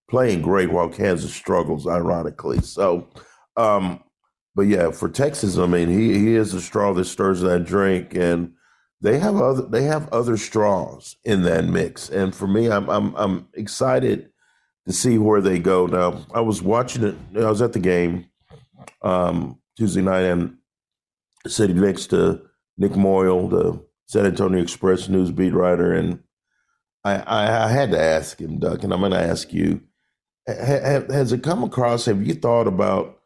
playing 0.09 0.41
great 0.41 0.71
while 0.71 0.89
Kansas 0.89 1.33
struggles, 1.33 1.87
ironically. 1.87 2.59
So, 2.61 3.07
um, 3.55 4.03
but 4.55 4.63
yeah, 4.63 4.91
for 4.91 5.09
Texas, 5.09 5.57
I 5.57 5.67
mean, 5.67 5.89
he 5.89 6.17
he 6.17 6.35
is 6.35 6.51
the 6.53 6.61
straw 6.61 6.93
that 6.93 7.05
stirs 7.05 7.41
that 7.41 7.65
drink, 7.65 8.15
and 8.15 8.53
they 9.01 9.19
have 9.19 9.35
other 9.35 9.63
they 9.63 9.83
have 9.83 10.09
other 10.09 10.37
straws 10.37 11.17
in 11.23 11.43
that 11.43 11.65
mix. 11.65 12.09
And 12.09 12.33
for 12.33 12.47
me, 12.47 12.69
I'm 12.69 12.89
I'm 12.89 13.15
I'm 13.15 13.47
excited 13.53 14.29
to 14.87 14.93
see 14.93 15.17
where 15.17 15.41
they 15.41 15.59
go. 15.59 15.87
Now, 15.87 16.25
I 16.33 16.41
was 16.41 16.61
watching 16.61 17.03
it. 17.03 17.15
I 17.35 17.49
was 17.49 17.61
at 17.61 17.73
the 17.73 17.79
game 17.79 18.25
um, 19.01 19.59
Tuesday 19.77 20.01
night 20.01 20.23
and 20.23 20.57
sitting 21.47 21.79
next 21.79 22.07
to 22.07 22.41
Nick 22.77 22.95
Moyle, 22.95 23.47
the 23.47 23.83
San 24.07 24.25
Antonio 24.25 24.61
Express 24.61 25.09
news 25.09 25.31
beat 25.31 25.53
writer, 25.53 25.93
and 25.93 26.19
I, 27.03 27.15
I, 27.15 27.65
I 27.65 27.67
had 27.69 27.91
to 27.91 27.99
ask 28.01 28.39
him, 28.39 28.59
Duck, 28.59 28.83
and 28.83 28.93
I'm 28.93 28.99
going 28.99 29.11
to 29.11 29.19
ask 29.19 29.53
you: 29.53 29.81
ha, 30.47 31.01
Has 31.09 31.31
it 31.31 31.43
come 31.43 31.63
across? 31.63 32.05
Have 32.05 32.25
you 32.25 32.33
thought 32.33 32.67
about 32.67 33.19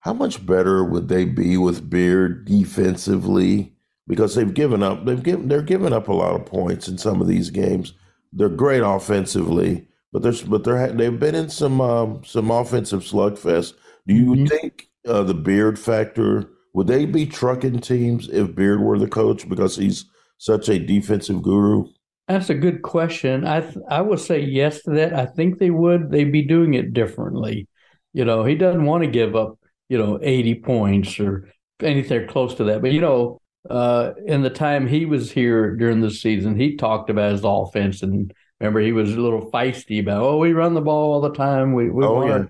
how 0.00 0.12
much 0.12 0.44
better 0.44 0.84
would 0.84 1.08
they 1.08 1.24
be 1.24 1.56
with 1.56 1.90
Beard 1.90 2.44
defensively? 2.44 3.74
Because 4.10 4.34
they've 4.34 4.52
given 4.52 4.82
up, 4.82 5.04
they've 5.04 5.22
given, 5.22 5.46
they're 5.46 5.62
giving 5.62 5.92
up 5.92 6.08
a 6.08 6.12
lot 6.12 6.34
of 6.34 6.44
points 6.44 6.88
in 6.88 6.98
some 6.98 7.20
of 7.20 7.28
these 7.28 7.48
games. 7.48 7.94
They're 8.32 8.48
great 8.48 8.82
offensively, 8.82 9.86
but 10.12 10.22
there's, 10.22 10.42
but 10.42 10.64
they're 10.64 10.92
they've 10.92 11.18
been 11.18 11.36
in 11.36 11.48
some 11.48 11.80
um, 11.80 12.22
some 12.24 12.50
offensive 12.50 13.02
slugfest. 13.02 13.74
Do 14.08 14.14
you 14.14 14.32
mm-hmm. 14.32 14.46
think 14.46 14.88
uh, 15.06 15.22
the 15.22 15.34
Beard 15.34 15.78
factor 15.78 16.50
would 16.74 16.86
they 16.86 17.06
be 17.06 17.26
trucking 17.26 17.80
teams 17.80 18.28
if 18.28 18.54
Beard 18.54 18.80
were 18.80 18.98
the 18.98 19.08
coach 19.08 19.48
because 19.48 19.76
he's 19.76 20.06
such 20.38 20.68
a 20.68 20.78
defensive 20.78 21.42
guru? 21.42 21.86
That's 22.28 22.50
a 22.50 22.54
good 22.54 22.82
question. 22.82 23.46
I 23.46 23.60
th- 23.60 23.84
I 23.88 24.00
would 24.00 24.20
say 24.20 24.40
yes 24.40 24.82
to 24.82 24.90
that. 24.92 25.14
I 25.14 25.26
think 25.26 25.58
they 25.58 25.70
would. 25.70 26.10
They'd 26.10 26.32
be 26.32 26.42
doing 26.42 26.74
it 26.74 26.92
differently. 26.92 27.68
You 28.12 28.24
know, 28.24 28.44
he 28.44 28.54
doesn't 28.54 28.84
want 28.84 29.02
to 29.04 29.10
give 29.10 29.34
up, 29.34 29.58
you 29.88 29.98
know, 29.98 30.18
80 30.22 30.54
points 30.60 31.18
or 31.18 31.48
anything 31.80 32.28
close 32.28 32.54
to 32.56 32.64
that. 32.64 32.82
But 32.82 32.92
you 32.92 33.00
know, 33.00 33.39
uh, 33.68 34.12
in 34.26 34.42
the 34.42 34.50
time 34.50 34.86
he 34.86 35.04
was 35.04 35.30
here 35.30 35.76
during 35.76 36.00
the 36.00 36.10
season, 36.10 36.58
he 36.58 36.76
talked 36.76 37.10
about 37.10 37.32
his 37.32 37.42
offense 37.44 38.02
and 38.02 38.32
remember 38.58 38.80
he 38.80 38.92
was 38.92 39.12
a 39.12 39.20
little 39.20 39.50
feisty 39.50 40.00
about, 40.00 40.22
oh, 40.22 40.38
we 40.38 40.52
run 40.52 40.74
the 40.74 40.80
ball 40.80 41.12
all 41.12 41.20
the 41.20 41.32
time. 41.32 41.74
We 41.74 41.90
we 41.90 42.04
oh, 42.04 42.26
yeah. 42.26 42.44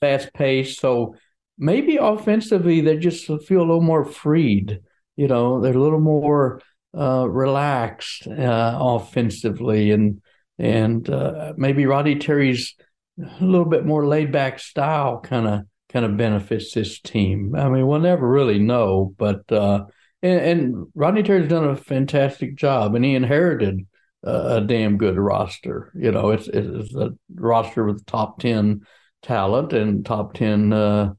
fast 0.00 0.32
pace. 0.34 0.76
So 0.78 1.16
maybe 1.58 1.96
offensively 1.96 2.80
they 2.80 2.96
just 2.96 3.26
feel 3.26 3.58
a 3.58 3.66
little 3.66 3.80
more 3.80 4.04
freed. 4.04 4.80
You 5.16 5.28
know, 5.28 5.60
they're 5.60 5.74
a 5.74 5.80
little 5.80 6.00
more 6.00 6.60
uh, 6.96 7.28
relaxed 7.28 8.26
uh, 8.26 8.78
offensively, 8.80 9.90
and 9.90 10.20
and 10.58 11.08
uh, 11.08 11.52
maybe 11.56 11.86
Roddy 11.86 12.16
Terry's 12.16 12.74
a 13.18 13.44
little 13.44 13.66
bit 13.66 13.84
more 13.84 14.06
laid 14.06 14.32
back 14.32 14.58
style 14.58 15.20
kind 15.20 15.46
of 15.46 15.60
kind 15.90 16.04
of 16.04 16.16
benefits 16.16 16.72
this 16.72 17.00
team. 17.00 17.54
I 17.54 17.68
mean, 17.68 17.86
we'll 17.86 18.00
never 18.00 18.28
really 18.28 18.58
know, 18.58 19.14
but 19.18 19.50
uh, 19.52 19.84
and, 20.22 20.40
and, 20.40 20.86
Rodney 20.94 21.22
Terry's 21.22 21.48
done 21.48 21.64
a 21.64 21.76
fantastic 21.76 22.56
job, 22.56 22.94
and 22.94 23.04
he 23.04 23.14
inherited 23.14 23.86
a 24.22 24.60
damn 24.60 24.98
good 24.98 25.16
roster. 25.18 25.92
You 25.94 26.12
know, 26.12 26.30
it's 26.30 26.48
it's 26.48 26.94
a 26.94 27.10
roster 27.34 27.84
with 27.84 28.06
top 28.06 28.38
ten 28.38 28.82
talent 29.22 29.72
and 29.72 30.06
top 30.06 30.34
ten 30.34 30.72
uh, 30.72 31.14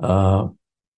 uh, 0.00 0.48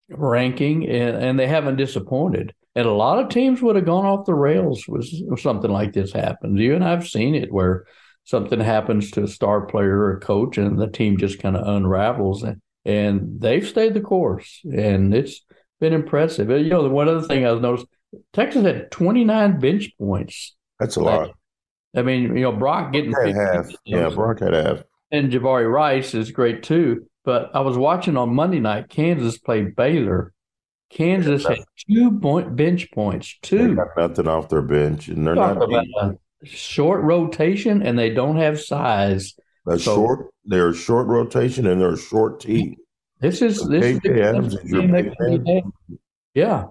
ranking, 0.08 0.88
and, 0.88 1.16
and 1.16 1.38
they 1.38 1.46
haven't 1.46 1.76
disappointed. 1.76 2.54
And 2.74 2.86
a 2.86 2.92
lot 2.92 3.18
of 3.18 3.28
teams 3.28 3.60
would 3.60 3.76
have 3.76 3.84
gone 3.84 4.06
off 4.06 4.26
the 4.26 4.34
rails 4.34 4.84
with 4.86 5.06
something 5.40 5.70
like 5.70 5.92
this 5.92 6.12
happens. 6.12 6.60
You 6.60 6.74
and 6.74 6.84
I've 6.84 7.08
seen 7.08 7.34
it 7.34 7.52
where 7.52 7.84
something 8.24 8.60
happens 8.60 9.10
to 9.10 9.24
a 9.24 9.28
star 9.28 9.66
player 9.66 9.98
or 9.98 10.16
a 10.16 10.20
coach, 10.20 10.56
and 10.56 10.78
the 10.78 10.86
team 10.86 11.18
just 11.18 11.40
kind 11.40 11.56
of 11.56 11.66
unravels, 11.66 12.42
and, 12.42 12.60
and 12.84 13.40
they've 13.40 13.66
stayed 13.66 13.94
the 13.94 14.00
course, 14.00 14.60
and 14.64 15.12
it's 15.12 15.44
been 15.80 15.92
impressive. 15.92 16.50
Uh, 16.50 16.56
you 16.56 16.70
know, 16.70 16.88
one 16.88 17.08
other 17.08 17.26
thing 17.26 17.46
I've 17.46 17.60
noticed: 17.60 17.86
Texas 18.32 18.64
had 18.64 18.90
29 18.90 19.58
bench 19.58 19.92
points. 19.98 20.56
That's 20.78 20.96
a 20.96 21.00
lot. 21.00 21.30
I 21.96 22.02
mean, 22.02 22.36
you 22.36 22.42
know, 22.42 22.52
Brock 22.52 22.92
getting 22.92 23.10
Brock 23.10 23.34
half. 23.34 23.66
Yeah, 23.84 24.08
Brock 24.10 24.40
had 24.40 24.54
half. 24.54 24.82
And 25.10 25.32
Jabari 25.32 25.70
Rice 25.70 26.14
is 26.14 26.30
great 26.30 26.62
too. 26.62 27.06
But 27.24 27.50
I 27.54 27.60
was 27.60 27.76
watching 27.76 28.16
on 28.16 28.34
Monday 28.34 28.60
night. 28.60 28.88
Kansas 28.88 29.38
played 29.38 29.74
Baylor, 29.74 30.32
Kansas 30.90 31.46
had 31.46 31.58
two 31.88 32.18
point 32.18 32.56
bench 32.56 32.90
points. 32.90 33.38
Two. 33.42 33.78
Nothing 33.96 34.26
off 34.26 34.48
their 34.48 34.62
bench, 34.62 35.08
and 35.08 35.26
they're 35.26 35.36
Talk 35.36 35.68
not 35.70 36.16
short 36.42 37.02
rotation, 37.02 37.82
and 37.82 37.98
they 37.98 38.10
don't 38.10 38.36
have 38.36 38.60
size. 38.60 39.34
A 39.68 39.78
so, 39.78 39.94
short. 39.94 40.26
They're 40.44 40.74
short 40.74 41.06
rotation, 41.06 41.66
and 41.66 41.80
they're 41.80 41.94
a 41.94 41.98
short 41.98 42.40
team. 42.40 42.76
This 43.20 43.42
is 43.42 43.66
this 43.68 43.84
is 43.84 44.00
the 44.00 45.62
yeah. 46.34 46.64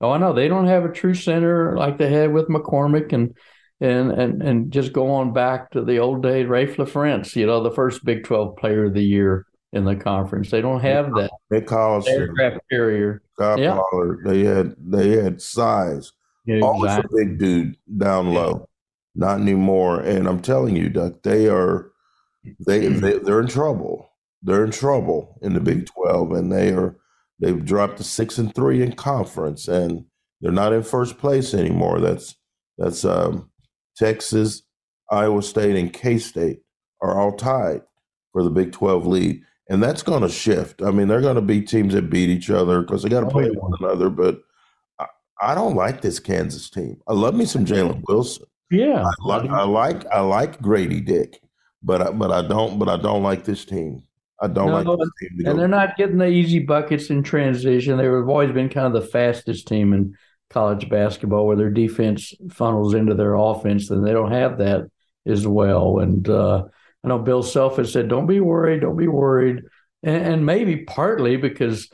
Oh, 0.00 0.10
I 0.10 0.18
know 0.18 0.32
they 0.32 0.48
don't 0.48 0.66
have 0.66 0.84
a 0.84 0.92
true 0.92 1.14
center 1.14 1.76
like 1.76 1.98
they 1.98 2.10
had 2.10 2.32
with 2.32 2.48
McCormick 2.48 3.12
and 3.12 3.36
and 3.80 4.12
and 4.12 4.42
and 4.42 4.72
just 4.72 4.92
go 4.92 5.10
on 5.10 5.32
back 5.32 5.70
to 5.72 5.84
the 5.84 5.98
old 5.98 6.22
days. 6.22 6.46
Raef 6.46 6.76
LaFrentz, 6.76 7.34
you 7.36 7.46
know, 7.46 7.62
the 7.62 7.70
first 7.70 8.04
Big 8.04 8.24
Twelve 8.24 8.56
Player 8.56 8.86
of 8.86 8.94
the 8.94 9.02
Year 9.02 9.46
in 9.72 9.84
the 9.84 9.96
conference. 9.96 10.50
They 10.50 10.60
don't 10.60 10.80
have 10.80 11.12
that. 11.14 11.30
They 11.50 11.60
call 11.60 12.06
aircraft 12.08 12.60
carrier. 12.70 13.22
yeah. 13.38 13.80
They 14.24 14.44
had 14.44 14.74
they 14.78 15.10
had 15.22 15.40
size. 15.40 16.12
Yeah, 16.46 16.60
Always 16.60 16.92
a 16.92 17.04
big 17.14 17.38
dude 17.38 17.76
down 17.98 18.32
low. 18.32 18.68
Not 19.14 19.40
anymore. 19.40 20.00
And 20.00 20.26
I'm 20.26 20.40
telling 20.40 20.76
you, 20.76 20.88
Duck, 20.88 21.22
they 21.22 21.48
are 21.48 21.90
they, 22.66 22.86
they 22.88 23.18
they're 23.18 23.40
in 23.40 23.48
trouble. 23.48 24.09
They're 24.42 24.64
in 24.64 24.70
trouble 24.70 25.38
in 25.42 25.54
the 25.54 25.60
Big 25.60 25.86
Twelve, 25.86 26.32
and 26.32 26.50
they 26.52 26.72
are 26.72 26.96
they've 27.40 27.64
dropped 27.64 27.98
to 27.98 28.04
six 28.04 28.38
and 28.38 28.54
three 28.54 28.82
in 28.82 28.92
conference, 28.92 29.68
and 29.68 30.04
they're 30.40 30.52
not 30.52 30.72
in 30.72 30.82
first 30.82 31.18
place 31.18 31.54
anymore. 31.54 32.00
That's 32.00 32.36
that's 32.78 33.04
um, 33.04 33.50
Texas, 33.96 34.62
Iowa 35.10 35.42
State, 35.42 35.76
and 35.76 35.92
K 35.92 36.18
State 36.18 36.62
are 37.02 37.18
all 37.18 37.36
tied 37.36 37.82
for 38.32 38.42
the 38.42 38.50
Big 38.50 38.72
Twelve 38.72 39.06
lead 39.06 39.42
and 39.70 39.80
that's 39.80 40.02
going 40.02 40.22
to 40.22 40.28
shift. 40.28 40.82
I 40.82 40.90
mean, 40.90 41.06
they're 41.06 41.20
going 41.20 41.36
to 41.36 41.40
be 41.40 41.62
teams 41.62 41.94
that 41.94 42.10
beat 42.10 42.28
each 42.28 42.50
other 42.50 42.82
because 42.82 43.02
they 43.02 43.08
got 43.08 43.20
to 43.20 43.26
oh, 43.26 43.30
play 43.30 43.48
one 43.50 43.72
another. 43.80 44.10
But 44.10 44.42
I, 44.98 45.06
I, 45.40 45.54
don't 45.54 45.76
like 45.76 46.02
this 46.02 46.18
Kansas 46.18 46.68
team. 46.68 47.00
I 47.08 47.12
love 47.12 47.36
me 47.36 47.46
some 47.46 47.64
Jalen 47.64 48.02
Wilson. 48.08 48.46
Yeah, 48.70 49.04
I 49.04 49.12
like 49.24 49.50
I 49.50 49.62
like 49.62 50.06
I 50.06 50.20
like 50.20 50.60
Grady 50.60 51.00
Dick, 51.00 51.40
but 51.82 52.02
I, 52.02 52.10
but 52.10 52.30
I 52.30 52.46
don't 52.46 52.78
but 52.78 52.88
I 52.88 52.96
don't 52.96 53.22
like 53.22 53.44
this 53.44 53.64
team. 53.64 54.02
I 54.40 54.46
don't 54.46 54.84
no, 54.84 54.94
like 54.94 55.10
and 55.44 55.58
they're 55.58 55.68
not 55.68 55.96
getting 55.96 56.16
the 56.16 56.28
easy 56.28 56.60
buckets 56.60 57.10
in 57.10 57.22
transition. 57.22 57.98
They've 57.98 58.10
always 58.10 58.52
been 58.52 58.70
kind 58.70 58.86
of 58.86 58.94
the 58.94 59.08
fastest 59.08 59.68
team 59.68 59.92
in 59.92 60.16
college 60.48 60.88
basketball, 60.88 61.46
where 61.46 61.56
their 61.56 61.70
defense 61.70 62.32
funnels 62.50 62.94
into 62.94 63.14
their 63.14 63.34
offense, 63.34 63.90
and 63.90 64.04
they 64.04 64.12
don't 64.12 64.32
have 64.32 64.58
that 64.58 64.90
as 65.26 65.46
well. 65.46 65.98
And 65.98 66.26
uh, 66.28 66.64
I 67.04 67.08
know 67.08 67.18
Bill 67.18 67.42
Self 67.42 67.76
has 67.76 67.92
said, 67.92 68.08
"Don't 68.08 68.26
be 68.26 68.40
worried, 68.40 68.80
don't 68.80 68.96
be 68.96 69.08
worried," 69.08 69.62
and, 70.02 70.26
and, 70.26 70.46
maybe 70.46 70.84
partly 70.84 71.36
because 71.36 71.90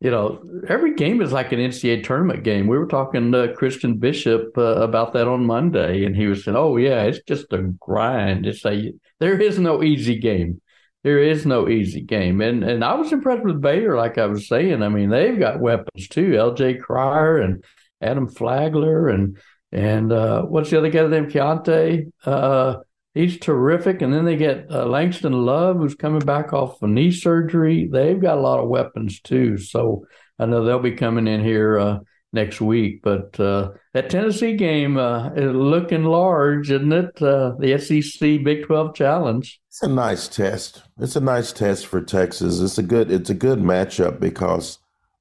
you 0.00 0.12
know 0.12 0.40
every 0.68 0.94
game 0.94 1.20
is 1.20 1.32
like 1.32 1.50
an 1.50 1.58
NCAA 1.58 2.04
tournament 2.04 2.44
game. 2.44 2.68
We 2.68 2.78
were 2.78 2.86
talking 2.86 3.32
to 3.32 3.54
Christian 3.54 3.98
Bishop 3.98 4.56
uh, 4.56 4.76
about 4.76 5.14
that 5.14 5.26
on 5.26 5.46
Monday, 5.46 6.04
and 6.04 6.14
he 6.14 6.28
was 6.28 6.44
saying, 6.44 6.56
"Oh 6.56 6.76
yeah, 6.76 7.02
it's 7.02 7.22
just 7.26 7.52
a 7.52 7.62
grind. 7.80 8.46
It's 8.46 8.64
a 8.64 8.92
there 9.18 9.40
is 9.40 9.58
no 9.58 9.82
easy 9.82 10.16
game." 10.16 10.60
There 11.04 11.18
is 11.18 11.46
no 11.46 11.68
easy 11.68 12.00
game, 12.00 12.40
and 12.40 12.64
and 12.64 12.84
I 12.84 12.94
was 12.94 13.12
impressed 13.12 13.44
with 13.44 13.60
Baylor. 13.60 13.96
Like 13.96 14.18
I 14.18 14.26
was 14.26 14.48
saying, 14.48 14.82
I 14.82 14.88
mean 14.88 15.10
they've 15.10 15.38
got 15.38 15.60
weapons 15.60 16.08
too. 16.08 16.36
L.J. 16.36 16.78
Cryer 16.78 17.38
and 17.38 17.64
Adam 18.00 18.28
Flagler 18.28 19.08
and 19.08 19.38
and 19.70 20.12
uh, 20.12 20.42
what's 20.42 20.70
the 20.70 20.78
other 20.78 20.90
guy 20.90 21.06
name? 21.06 21.28
Keyonte. 21.30 22.10
Uh, 22.24 22.76
he's 23.14 23.38
terrific. 23.38 24.02
And 24.02 24.12
then 24.12 24.24
they 24.24 24.36
get 24.36 24.66
uh, 24.70 24.86
Langston 24.86 25.32
Love, 25.32 25.76
who's 25.76 25.94
coming 25.94 26.20
back 26.20 26.52
off 26.52 26.82
of 26.82 26.90
knee 26.90 27.10
surgery. 27.12 27.88
They've 27.90 28.20
got 28.20 28.38
a 28.38 28.40
lot 28.40 28.60
of 28.60 28.68
weapons 28.68 29.20
too. 29.20 29.58
So 29.58 30.06
I 30.38 30.46
know 30.46 30.64
they'll 30.64 30.78
be 30.78 30.92
coming 30.92 31.26
in 31.26 31.44
here 31.44 31.78
uh, 31.78 31.98
next 32.32 32.60
week. 32.60 33.00
But 33.02 33.38
uh, 33.40 33.70
that 33.94 34.10
Tennessee 34.10 34.56
game 34.56 34.96
uh, 34.96 35.30
is 35.34 35.54
looking 35.54 36.04
large, 36.04 36.70
isn't 36.70 36.92
it? 36.92 37.22
Uh, 37.22 37.54
the 37.58 37.78
SEC 37.78 38.44
Big 38.44 38.66
Twelve 38.66 38.94
Challenge. 38.94 39.60
It's 39.68 39.82
a 39.82 39.88
nice 39.88 40.28
test. 40.28 40.82
It's 40.98 41.16
a 41.16 41.20
nice 41.20 41.52
test 41.52 41.86
for 41.86 42.00
Texas. 42.00 42.60
It's 42.60 42.78
a 42.78 42.82
good. 42.82 43.10
It's 43.10 43.30
a 43.30 43.34
good 43.34 43.58
matchup 43.58 44.20
because, 44.20 44.78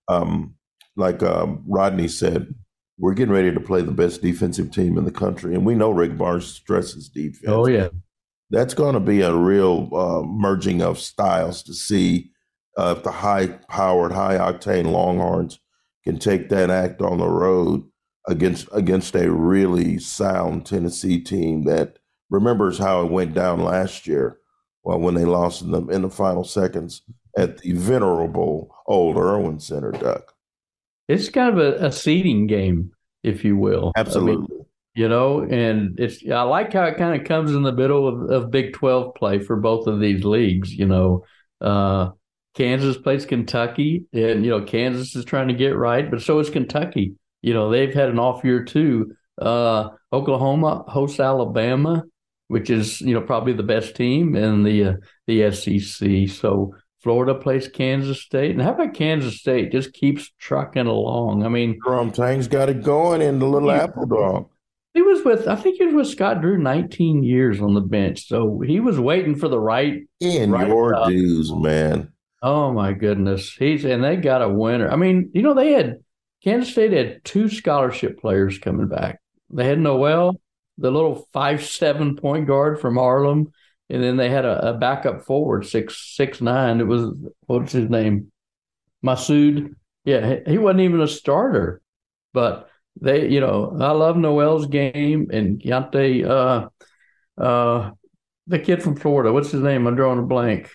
um, 0.07 0.55
like 0.95 1.23
um, 1.23 1.63
Rodney 1.67 2.07
said, 2.07 2.53
we're 2.97 3.13
getting 3.13 3.33
ready 3.33 3.53
to 3.53 3.59
play 3.59 3.81
the 3.81 3.91
best 3.91 4.21
defensive 4.21 4.71
team 4.71 4.97
in 4.97 5.05
the 5.05 5.11
country, 5.11 5.53
and 5.53 5.65
we 5.65 5.75
know 5.75 5.91
Rick 5.91 6.17
Barnes 6.17 6.47
stresses 6.47 7.09
defense. 7.09 7.45
Oh 7.47 7.67
yeah, 7.67 7.89
that's 8.49 8.73
going 8.73 8.93
to 8.93 8.99
be 8.99 9.21
a 9.21 9.33
real 9.33 9.89
uh, 9.93 10.21
merging 10.23 10.81
of 10.81 10.99
styles 10.99 11.63
to 11.63 11.73
see 11.73 12.31
uh, 12.77 12.93
if 12.95 13.03
the 13.03 13.11
high-powered, 13.11 14.11
high-octane 14.11 14.85
Longhorns 14.91 15.59
can 16.07 16.17
take 16.17 16.47
that 16.47 16.69
act 16.69 17.01
on 17.01 17.17
the 17.17 17.27
road 17.27 17.83
against 18.29 18.69
against 18.71 19.13
a 19.15 19.29
really 19.29 19.99
sound 19.99 20.65
Tennessee 20.65 21.19
team 21.19 21.65
that 21.65 21.99
remembers 22.29 22.77
how 22.77 23.03
it 23.03 23.11
went 23.11 23.33
down 23.33 23.59
last 23.59 24.07
year. 24.07 24.39
Well, 24.83 24.99
when 24.99 25.15
they 25.15 25.25
lost 25.25 25.61
in 25.61 25.71
the 25.71 25.85
in 25.87 26.03
the 26.03 26.09
final 26.09 26.45
seconds 26.45 27.01
at 27.37 27.57
the 27.57 27.73
venerable 27.73 28.73
old 28.85 29.17
Erwin 29.17 29.59
Center, 29.59 29.91
Duck. 29.91 30.33
It's 31.09 31.27
kind 31.27 31.57
of 31.57 31.59
a, 31.59 31.87
a 31.87 31.91
seeding 31.91 32.47
game, 32.47 32.91
if 33.23 33.43
you 33.43 33.57
will. 33.57 33.91
Absolutely. 33.97 34.33
I 34.33 34.37
mean, 34.37 34.65
you 34.95 35.09
know, 35.09 35.41
and 35.41 35.99
it's 35.99 36.23
I 36.29 36.43
like 36.43 36.71
how 36.71 36.85
it 36.85 36.97
kind 36.97 37.19
of 37.19 37.27
comes 37.27 37.51
in 37.51 37.63
the 37.63 37.73
middle 37.73 38.07
of, 38.07 38.31
of 38.31 38.51
Big 38.51 38.73
Twelve 38.73 39.13
play 39.15 39.39
for 39.39 39.57
both 39.57 39.87
of 39.87 39.99
these 39.99 40.23
leagues. 40.23 40.73
You 40.73 40.85
know, 40.85 41.25
uh, 41.59 42.11
Kansas 42.57 42.97
plays 42.97 43.25
Kentucky, 43.25 44.05
and 44.13 44.43
you 44.43 44.49
know 44.49 44.61
Kansas 44.63 45.15
is 45.15 45.23
trying 45.23 45.47
to 45.47 45.53
get 45.53 45.77
right, 45.77 46.09
but 46.09 46.21
so 46.21 46.39
is 46.39 46.49
Kentucky. 46.49 47.13
You 47.43 47.53
know, 47.53 47.69
they've 47.69 47.93
had 47.93 48.09
an 48.09 48.17
off 48.19 48.43
year 48.43 48.63
too. 48.63 49.13
Uh, 49.39 49.89
Oklahoma 50.11 50.83
hosts 50.87 51.19
Alabama, 51.19 52.03
which 52.47 52.69
is 52.71 52.99
you 53.01 53.13
know 53.13 53.21
probably 53.21 53.53
the 53.53 53.61
best 53.63 53.95
team 53.95 54.35
in 54.35 54.63
the 54.63 54.83
uh, 54.85 54.93
the 55.27 55.51
SEC. 55.51 56.29
So 56.29 56.73
Florida 57.03 57.35
plays 57.35 57.67
Kansas 57.67 58.21
State, 58.23 58.51
and 58.51 58.61
how 58.61 58.71
about 58.73 58.95
Kansas 58.95 59.39
State 59.39 59.71
just 59.71 59.93
keeps 59.93 60.31
trucking 60.39 60.87
along? 60.87 61.45
I 61.45 61.49
mean, 61.49 61.77
Jerome 61.85 62.11
Tang's 62.11 62.47
got 62.47 62.69
it 62.69 62.81
going 62.83 63.21
in 63.21 63.37
the 63.37 63.47
little 63.47 63.69
Yeah. 63.69 63.83
apple 63.83 64.07
dog. 64.07 64.49
he 64.95 65.03
was 65.03 65.23
with 65.23 65.47
I 65.47 65.55
think 65.55 65.77
he 65.77 65.85
was 65.85 65.93
with 65.93 66.07
Scott 66.07 66.41
Drew 66.41 66.57
19 66.57 67.21
years 67.23 67.61
on 67.61 67.75
the 67.75 67.81
bench, 67.81 68.27
so 68.27 68.61
he 68.65 68.79
was 68.79 68.99
waiting 68.99 69.35
for 69.35 69.47
the 69.47 69.59
right. 69.59 70.01
In 70.19 70.49
Right 70.51 70.67
your 70.67 70.95
up. 70.95 71.07
dues, 71.09 71.53
man. 71.53 72.11
Oh 72.41 72.71
my 72.71 72.93
goodness, 72.93 73.53
he's 73.53 73.83
and 73.83 74.03
they 74.03 74.15
got 74.15 74.41
a 74.41 74.49
winner. 74.49 74.89
I 74.89 74.95
mean, 74.95 75.31
you 75.33 75.41
know 75.41 75.53
they 75.53 75.71
had 75.71 75.97
Kansas 76.43 76.71
State 76.71 76.91
had 76.91 77.23
two 77.23 77.49
scholarship 77.49 78.19
players 78.19 78.59
coming 78.59 78.87
back. 78.87 79.19
They 79.49 79.65
had 79.65 79.79
Nowell, 79.79 80.39
the 80.77 80.91
little 80.91 81.27
five 81.33 81.65
seven 81.65 82.15
point 82.15 82.47
guard 82.47 82.79
from 82.79 82.95
Harlem, 82.95 83.51
and 83.89 84.03
then 84.03 84.17
they 84.17 84.29
had 84.29 84.45
a, 84.45 84.69
a 84.69 84.77
backup 84.77 85.25
forward 85.25 85.65
six 85.65 86.15
six 86.15 86.39
nine. 86.39 86.79
It 86.79 86.87
was 86.87 87.11
what's 87.47 87.71
his 87.71 87.89
name, 87.89 88.31
Massoud. 89.03 89.73
Yeah, 90.05 90.37
he, 90.47 90.57
wasn't 90.57 90.81
even 90.81 91.01
a 91.01 91.07
starter, 91.07 91.81
but 92.33 92.69
they, 93.01 93.27
you 93.27 93.41
know, 93.41 93.75
I 93.79 93.91
love 93.91 94.15
Nowell's 94.15 94.67
game 94.67 95.29
and 95.33 95.59
Keyontae, 95.61 96.25
uh, 96.25 96.69
uh, 97.41 97.91
the 98.47 98.59
kid 98.59 98.81
from 98.81 98.95
Florida. 98.95 99.33
What's 99.33 99.51
his 99.51 99.61
name? 99.61 99.85
I'm 99.85 99.97
drawing 99.97 100.19
a 100.19 100.23
blank. 100.23 100.71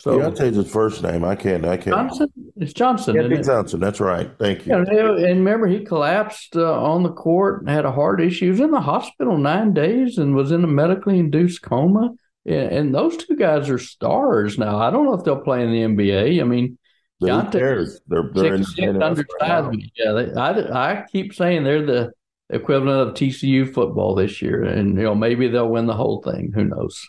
So 0.00 0.18
Deontay's 0.18 0.56
his 0.56 0.72
first 0.72 1.02
name. 1.02 1.24
I 1.24 1.34
can't. 1.36 1.62
I 1.66 1.76
can't. 1.76 1.94
Johnson, 1.94 2.32
it's 2.56 2.72
Johnson. 2.72 3.14
Yeah, 3.14 3.20
isn't 3.20 3.30
Big 3.32 3.40
it? 3.40 3.44
Johnson. 3.44 3.80
That's 3.80 4.00
right. 4.00 4.30
Thank 4.38 4.66
you. 4.66 4.74
And 4.74 4.88
and 4.88 5.38
remember 5.40 5.66
he 5.66 5.84
collapsed 5.84 6.56
uh, 6.56 6.82
on 6.82 7.02
the 7.02 7.12
court 7.12 7.60
and 7.60 7.68
had 7.68 7.84
a 7.84 7.92
heart 7.92 8.18
issue. 8.22 8.46
He 8.46 8.50
was 8.50 8.60
in 8.60 8.70
the 8.70 8.80
hospital 8.80 9.36
nine 9.36 9.74
days 9.74 10.16
and 10.16 10.34
was 10.34 10.52
in 10.52 10.64
a 10.64 10.66
medically 10.66 11.18
induced 11.18 11.60
coma. 11.60 12.14
And, 12.46 12.72
and 12.72 12.94
those 12.94 13.18
two 13.18 13.36
guys 13.36 13.68
are 13.68 13.78
stars 13.78 14.56
now. 14.56 14.78
I 14.78 14.90
don't 14.90 15.04
know 15.04 15.12
if 15.12 15.24
they'll 15.24 15.42
play 15.42 15.62
in 15.62 15.70
the 15.70 15.82
NBA. 15.82 16.40
I 16.40 16.44
mean, 16.44 16.78
Deontay- 17.22 17.52
cares? 17.52 18.00
They're 18.06 18.30
they're 18.32 18.54
in, 18.54 18.64
six 18.64 18.78
in 18.78 18.98
the 18.98 19.04
undersized. 19.04 19.28
but 19.38 19.78
Yeah, 19.96 20.12
they, 20.12 20.32
I 20.32 20.92
I 20.92 21.04
keep 21.12 21.34
saying 21.34 21.64
they're 21.64 21.84
the 21.84 22.12
equivalent 22.48 23.06
of 23.06 23.14
TCU 23.14 23.70
football 23.70 24.14
this 24.14 24.40
year, 24.40 24.64
and 24.64 24.96
you 24.96 25.02
know 25.02 25.14
maybe 25.14 25.48
they'll 25.48 25.68
win 25.68 25.84
the 25.84 25.92
whole 25.92 26.22
thing. 26.22 26.52
Who 26.54 26.64
knows? 26.64 27.06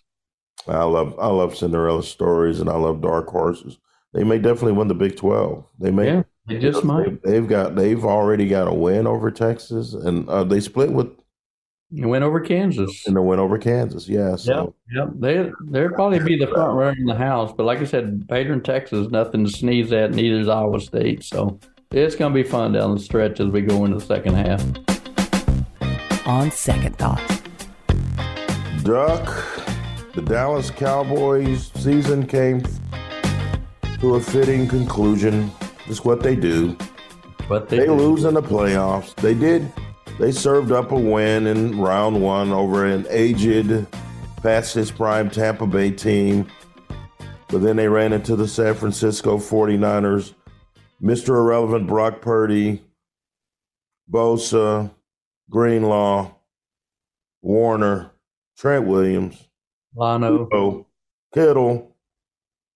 I 0.67 0.83
love 0.83 1.15
I 1.19 1.27
love 1.27 1.55
Cinderella 1.57 2.03
stories 2.03 2.59
and 2.59 2.69
I 2.69 2.75
love 2.75 3.01
dark 3.01 3.27
horses. 3.27 3.77
They 4.13 4.23
may 4.23 4.37
definitely 4.37 4.73
win 4.73 4.87
the 4.87 4.93
Big 4.93 5.15
Twelve. 5.15 5.65
They 5.79 5.91
may. 5.91 6.05
Yeah, 6.05 6.23
they 6.47 6.59
just 6.59 6.83
might. 6.83 7.23
They, 7.23 7.35
have 7.35 7.47
got. 7.47 7.75
They've 7.75 8.03
already 8.03 8.47
got 8.47 8.67
a 8.67 8.73
win 8.73 9.07
over 9.07 9.31
Texas, 9.31 9.93
and 9.93 10.27
uh, 10.29 10.43
they 10.43 10.59
split 10.59 10.91
with 10.91 11.07
You 11.89 12.09
win 12.09 12.21
over 12.23 12.39
Kansas. 12.41 13.07
and 13.07 13.15
they 13.15 13.21
went 13.21 13.39
over 13.39 13.57
Kansas. 13.57 14.09
Yeah. 14.09 14.35
So 14.35 14.75
Yep, 14.93 15.09
they 15.15 15.51
they'll 15.69 15.89
probably 15.89 16.19
be 16.19 16.37
the 16.37 16.47
front 16.47 16.73
runner 16.77 16.97
in 16.97 17.05
the 17.05 17.15
house. 17.15 17.53
But 17.55 17.65
like 17.65 17.79
I 17.79 17.85
said, 17.85 18.27
Patron, 18.27 18.61
Texas, 18.61 19.07
nothing 19.09 19.45
to 19.45 19.51
sneeze 19.51 19.91
at. 19.93 20.11
Neither 20.11 20.39
is 20.41 20.47
Iowa 20.49 20.79
State. 20.81 21.23
So 21.23 21.57
it's 21.91 22.15
going 22.15 22.33
to 22.33 22.43
be 22.43 22.47
fun 22.47 22.73
down 22.73 22.93
the 22.95 22.99
stretch 23.01 23.39
as 23.39 23.47
we 23.47 23.61
go 23.61 23.85
into 23.85 23.97
the 23.97 24.05
second 24.05 24.35
half. 24.35 24.63
On 26.27 26.51
second 26.51 26.97
thought, 26.97 27.21
Duck, 28.83 29.60
the 30.13 30.21
Dallas 30.21 30.69
Cowboys 30.71 31.71
season 31.75 32.25
came 32.27 32.63
to 33.99 34.15
a 34.15 34.19
fitting 34.19 34.67
conclusion. 34.67 35.51
It's 35.87 36.03
what 36.03 36.21
they 36.21 36.35
do. 36.35 36.75
But 37.47 37.69
they, 37.69 37.79
They 37.79 37.85
do. 37.85 37.93
lose 37.93 38.23
in 38.23 38.33
the 38.33 38.41
playoffs. 38.41 39.15
They 39.15 39.33
did. 39.33 39.71
They 40.19 40.31
served 40.31 40.71
up 40.71 40.91
a 40.91 40.99
win 40.99 41.47
in 41.47 41.79
round 41.79 42.21
one 42.21 42.51
over 42.51 42.85
an 42.85 43.05
aged, 43.09 43.87
past 44.43 44.73
his 44.75 44.91
prime 44.91 45.29
Tampa 45.29 45.65
Bay 45.65 45.91
team. 45.91 46.47
But 47.47 47.61
then 47.61 47.75
they 47.75 47.87
ran 47.87 48.13
into 48.13 48.35
the 48.35 48.47
San 48.47 48.73
Francisco 48.75 49.37
49ers, 49.37 50.33
Mr. 51.01 51.29
Irrelevant 51.29 51.87
Brock 51.87 52.21
Purdy, 52.21 52.81
Bosa, 54.09 54.91
Greenlaw, 55.49 56.31
Warner, 57.41 58.11
Trent 58.57 58.85
Williams, 58.87 59.47
Lano. 59.95 60.85
Kittle. 61.33 61.95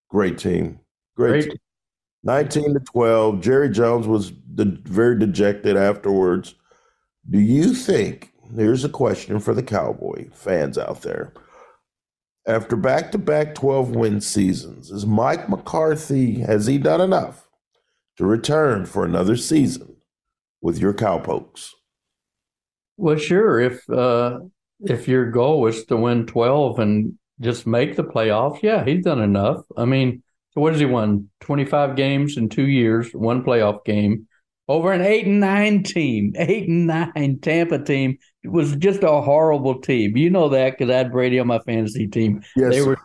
Great 0.10 0.38
team. 0.38 0.80
Great, 1.16 1.32
Great. 1.32 1.44
team. 1.50 1.58
19 2.24 2.74
to 2.74 2.80
12. 2.80 3.42
Jerry 3.42 3.70
Jones 3.70 4.08
was 4.08 4.32
de- 4.32 4.80
very 4.84 5.18
dejected 5.18 5.78
afterwards. 5.78 6.56
Do 7.30 7.40
you 7.40 7.74
think, 7.74 8.32
here's 8.56 8.84
a 8.84 8.90
question 8.90 9.40
for 9.40 9.54
the 9.54 9.64
Cowboy 9.64 10.30
fans 10.32 10.78
out 10.78 11.02
there. 11.02 11.34
After 12.48 12.76
back 12.76 13.12
to 13.12 13.18
back 13.18 13.56
12 13.56 13.96
win 13.96 14.22
seasons, 14.22 14.92
is 14.92 15.06
Mike 15.06 15.50
McCarthy, 15.50 16.42
has 16.42 16.68
he 16.68 16.78
done 16.78 17.02
enough 17.02 17.48
to 18.18 18.26
return 18.26 18.86
for 18.86 19.04
another 19.04 19.36
season 19.36 19.98
with 20.62 20.78
your 20.80 20.94
Cowpokes? 20.94 21.72
Well, 22.98 23.18
sure. 23.18 23.60
If 23.60 23.90
uh, 23.90 24.40
if 24.82 25.08
your 25.08 25.32
goal 25.32 25.66
is 25.68 25.86
to 25.86 25.98
win 25.98 26.26
twelve 26.26 26.80
and 26.80 27.18
just 27.40 27.68
make 27.68 27.96
the 27.96 28.04
playoffs, 28.04 28.62
yeah, 28.62 28.84
he's 28.86 29.04
done 29.04 29.22
enough. 29.22 29.62
I 29.78 29.86
mean, 29.86 30.24
so 30.52 30.62
what 30.62 30.74
has 30.74 30.80
he 30.80 30.86
won? 30.86 31.30
Twenty 31.40 31.66
five 31.66 31.96
games 31.96 32.38
in 32.38 32.50
two 32.50 32.68
years, 32.68 33.12
one 33.12 33.44
playoff 33.44 33.86
game 33.86 34.28
over 34.68 34.92
an 34.92 35.02
eight 35.02 35.26
and 35.26 35.40
nine 35.40 35.84
team. 35.84 36.34
Eight 36.38 36.68
and 36.68 36.88
nine 36.88 37.40
Tampa 37.42 37.84
team 37.84 38.18
it 38.46 38.52
was 38.52 38.76
just 38.76 39.02
a 39.02 39.22
horrible 39.22 39.82
team. 39.82 40.16
You 40.16 40.30
know 40.30 40.50
that 40.50 40.78
because 40.78 40.94
I 40.94 40.98
had 40.98 41.12
Brady 41.12 41.40
on 41.40 41.48
my 41.48 41.58
fantasy 41.60 42.08
team. 42.08 42.44
Yes. 42.56 42.72
They 42.72 42.82
were 42.84 42.98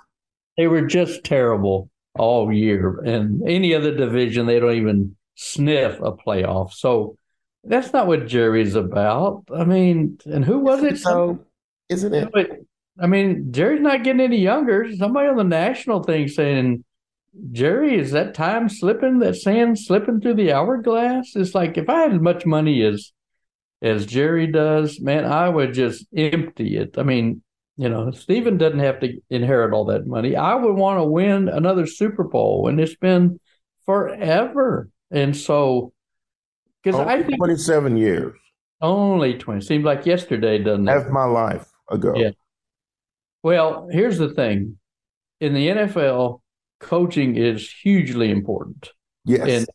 they 0.59 0.67
were 0.67 0.83
just 0.83 1.25
terrible 1.25 1.89
all 2.15 2.53
year. 2.53 3.01
And 3.01 3.43
any 3.49 3.75
other 3.75 3.97
division, 3.97 4.45
they 4.45 4.61
don't 4.61 4.75
even 4.75 5.17
sniff 5.37 5.99
a 6.01 6.13
playoff. 6.13 6.75
So 6.75 7.17
that's 7.65 7.95
not 7.95 8.07
what 8.07 8.27
Jerry's 8.27 8.75
about. 8.75 9.45
I 9.55 9.65
mean, 9.65 10.19
and 10.27 10.45
who 10.45 10.59
was 10.59 10.83
it? 10.83 10.99
So, 10.99 11.47
isn't 11.91 12.15
it? 12.15 12.31
But, 12.33 12.51
I 12.99 13.07
mean, 13.07 13.53
Jerry's 13.53 13.83
not 13.83 14.05
getting 14.05 14.21
any 14.21 14.39
younger. 14.39 14.95
Somebody 14.97 15.29
on 15.29 15.37
the 15.37 15.45
national 15.45 16.03
thing 16.03 16.29
saying, 16.29 16.85
Jerry, 17.53 17.99
is 17.99 18.13
that 18.13 18.35
time 18.35 18.69
slipping, 18.69 19.19
that 19.19 19.37
sand 19.37 19.79
slipping 19.79 20.21
through 20.21 20.35
the 20.35 20.53
hourglass? 20.53 21.37
It's 21.37 21.55
like 21.55 21.77
if 21.77 21.89
I 21.89 22.01
had 22.01 22.15
as 22.15 22.21
much 22.21 22.47
money 22.47 22.83
as 22.83 23.13
as 23.83 24.05
Jerry 24.05 24.47
does, 24.47 25.01
man, 25.01 25.25
I 25.25 25.49
would 25.49 25.73
just 25.73 26.07
empty 26.15 26.77
it. 26.77 26.99
I 26.99 27.03
mean, 27.03 27.43
you 27.77 27.89
know, 27.89 28.11
Stephen 28.11 28.59
doesn't 28.59 28.79
have 28.79 29.01
to 29.01 29.19
inherit 29.31 29.73
all 29.73 29.87
that 29.87 30.07
money. 30.07 30.37
I 30.37 30.55
would 30.55 30.77
want 30.77 30.99
to 30.99 31.05
win 31.05 31.49
another 31.49 31.87
Super 31.87 32.25
Bowl, 32.25 32.69
and 32.69 32.79
it's 32.79 32.97
been 32.97 33.41
forever. 33.87 34.91
And 35.11 35.35
so, 35.35 35.93
because 36.83 37.01
I 37.01 37.23
think 37.23 37.39
27 37.39 37.97
years, 37.97 38.37
only 38.83 39.35
20 39.39 39.63
seems 39.63 39.85
like 39.85 40.05
yesterday, 40.05 40.59
doesn't 40.59 40.87
it? 40.87 40.93
half 40.93 41.09
my 41.09 41.25
life 41.25 41.70
ago. 41.91 42.13
Yeah. 42.17 42.31
Well, 43.43 43.89
here's 43.91 44.19
the 44.19 44.29
thing 44.35 44.79
in 45.41 45.55
the 45.55 45.69
NFL, 45.69 46.41
coaching 46.81 47.37
is 47.37 47.71
hugely 47.83 48.31
important, 48.31 48.91
Yes. 49.25 49.49
and 49.49 49.67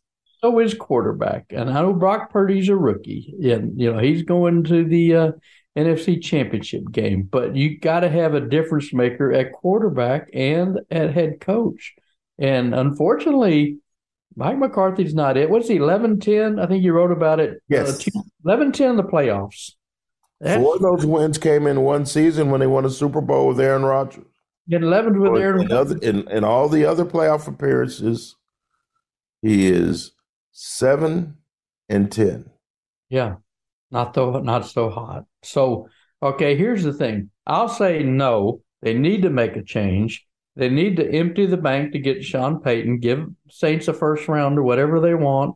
so 0.42 0.60
is 0.60 0.74
quarterback. 0.76 1.46
And 1.50 1.70
I 1.70 1.82
know 1.82 1.94
Brock 1.94 2.32
Purdy's 2.32 2.70
a 2.70 2.76
rookie, 2.76 3.34
and 3.44 3.80
you 3.80 3.92
know 3.92 4.00
he's 4.00 4.24
going 4.24 4.64
to 4.66 4.84
the 4.84 5.16
uh, 5.16 5.32
NFC 5.76 6.22
Championship 6.22 6.84
game, 6.92 7.24
but 7.24 7.56
you 7.56 7.80
got 7.80 8.02
to 8.02 8.10
have 8.10 8.34
a 8.36 8.42
difference 8.42 8.94
maker 8.94 9.34
at 9.34 9.52
quarterback 9.54 10.30
and 10.34 10.80
at 10.92 11.14
head 11.14 11.40
coach. 11.42 11.96
And 12.38 12.76
unfortunately, 12.76 13.78
Mike 14.36 14.58
McCarthy's 14.60 15.16
not 15.16 15.38
it. 15.38 15.50
What's 15.50 15.70
he, 15.70 15.78
11 15.78 16.20
10? 16.20 16.60
I 16.60 16.68
think 16.68 16.84
you 16.84 16.94
wrote 16.94 17.12
about 17.12 17.40
it. 17.40 17.62
Yes. 17.70 18.08
11 18.46 18.74
10 18.74 18.90
in 18.92 18.98
the 18.98 19.04
playoffs. 19.04 19.72
That's 20.40 20.62
Four 20.62 20.76
of 20.76 20.82
those 20.82 21.06
wins 21.06 21.38
came 21.38 21.66
in 21.66 21.82
one 21.82 22.06
season 22.06 22.50
when 22.50 22.60
they 22.60 22.68
won 22.68 22.86
a 22.86 22.90
Super 22.90 23.22
Bowl 23.22 23.48
with 23.48 23.60
Aaron 23.60 23.84
Rodgers. 23.84 24.26
get 24.70 24.84
11 24.84 25.20
with 25.20 25.42
Aaron. 25.42 25.62
in, 25.64 25.72
other, 25.72 25.98
in, 25.98 26.30
in 26.30 26.44
all 26.44 26.68
the 26.68 26.86
other 26.86 27.06
playoff 27.06 27.48
appearances, 27.48 28.36
he 29.42 29.68
is 29.68 30.12
seven 30.52 31.38
and 31.88 32.12
ten. 32.12 32.50
Yeah. 33.10 33.36
not 33.92 34.14
though 34.14 34.40
not 34.40 34.66
so 34.68 34.90
hot. 34.90 35.26
So 35.44 35.88
okay, 36.22 36.58
here's 36.58 36.84
the 36.84 36.94
thing. 36.94 37.30
I'll 37.46 37.70
say 37.70 38.04
no. 38.04 38.62
They 38.82 38.94
need 38.94 39.22
to 39.22 39.30
make 39.30 39.56
a 39.56 39.64
change. 39.64 40.26
They 40.56 40.70
need 40.70 40.98
to 40.98 41.10
empty 41.10 41.46
the 41.46 41.58
bank 41.58 41.92
to 41.92 42.00
get 42.00 42.24
Sean 42.24 42.62
Payton, 42.62 43.00
give 43.00 43.28
Saints 43.50 43.88
a 43.88 43.94
first 43.94 44.28
round 44.28 44.58
or 44.58 44.64
whatever 44.64 45.00
they 45.00 45.14
want. 45.14 45.56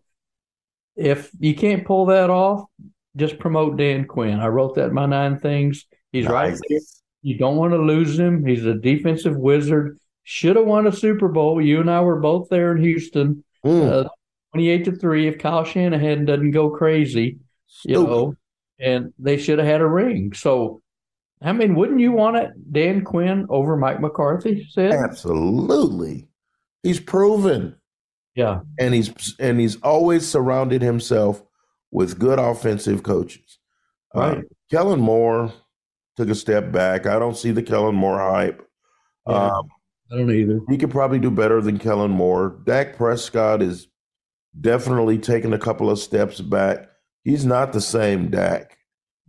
If 0.96 1.32
you 1.40 1.56
can't 1.56 1.86
pull 1.86 2.08
that 2.08 2.30
off, 2.30 2.66
just 3.16 3.40
promote 3.40 3.78
Dan 3.78 4.06
Quinn. 4.06 4.40
I 4.40 4.48
wrote 4.48 4.76
that 4.76 4.88
in 4.88 4.94
my 4.94 5.06
nine 5.06 5.40
things. 5.40 5.86
He's 6.12 6.26
nice. 6.26 6.34
right 6.34 6.60
there. 6.70 6.80
You 7.22 7.38
don't 7.38 7.58
want 7.58 7.74
to 7.74 7.78
lose 7.78 8.18
him. 8.18 8.46
He's 8.46 8.66
a 8.66 8.74
defensive 8.74 9.36
wizard. 9.36 10.00
Should 10.24 10.56
have 10.56 10.66
won 10.66 10.88
a 10.88 10.92
Super 10.92 11.28
Bowl. 11.28 11.62
You 11.62 11.82
and 11.82 11.90
I 11.90 12.02
were 12.02 12.20
both 12.20 12.50
there 12.50 12.76
in 12.76 12.84
Houston. 12.84 13.44
Mm. 13.66 14.06
Uh, 14.06 14.10
28 14.54 14.86
to 14.86 14.92
3 14.94 15.28
if 15.28 15.40
Kyle 15.40 15.64
Shanahan 15.64 16.26
doesn't 16.26 16.52
go 16.52 16.70
crazy, 16.70 17.40
you 17.84 18.04
know, 18.04 18.36
and 18.80 19.14
they 19.20 19.38
should 19.38 19.60
have 19.60 19.68
had 19.68 19.82
a 19.82 19.88
ring. 19.88 20.34
So, 20.34 20.82
I 21.42 21.52
mean, 21.52 21.76
wouldn't 21.76 22.00
you 22.00 22.12
want 22.12 22.38
it, 22.38 22.52
Dan 22.72 23.04
Quinn 23.04 23.46
over 23.50 23.78
Mike 23.78 24.02
McCarthy? 24.02 24.68
Said? 24.70 24.92
Absolutely. 24.92 26.28
He's 26.84 27.00
proven. 27.00 27.76
Yeah. 28.36 28.62
And 28.80 28.94
he's 28.94 29.36
and 29.40 29.60
he's 29.60 29.76
always 29.82 30.28
surrounded 30.28 30.82
himself 30.82 31.44
with 31.92 32.20
good 32.20 32.40
offensive 32.40 33.04
coaches. 33.04 33.60
Uh, 34.16 34.20
right. 34.20 34.44
Kellen 34.72 35.00
Moore 35.00 35.52
took 36.18 36.30
a 36.30 36.36
step 36.36 36.72
back. 36.72 37.06
I 37.06 37.20
don't 37.20 37.38
see 37.38 37.52
the 37.52 37.64
Kellen 37.64 37.96
Moore 37.96 38.20
hype. 38.20 38.68
Yeah, 39.28 39.48
um, 39.48 39.70
I 40.12 40.18
don't 40.18 40.32
either. 40.32 40.60
He 40.70 40.78
could 40.78 40.92
probably 40.92 41.20
do 41.20 41.32
better 41.32 41.62
than 41.62 41.80
Kellen 41.80 42.12
Moore. 42.12 42.60
Dak 42.66 42.98
Prescott 42.98 43.62
is 43.62 43.88
definitely 44.60 45.18
taking 45.18 45.54
a 45.54 45.60
couple 45.60 45.90
of 45.90 46.00
steps 46.00 46.42
back. 46.42 46.90
He's 47.24 47.46
not 47.46 47.74
the 47.74 47.82
same 47.82 48.30
Dak 48.30 48.78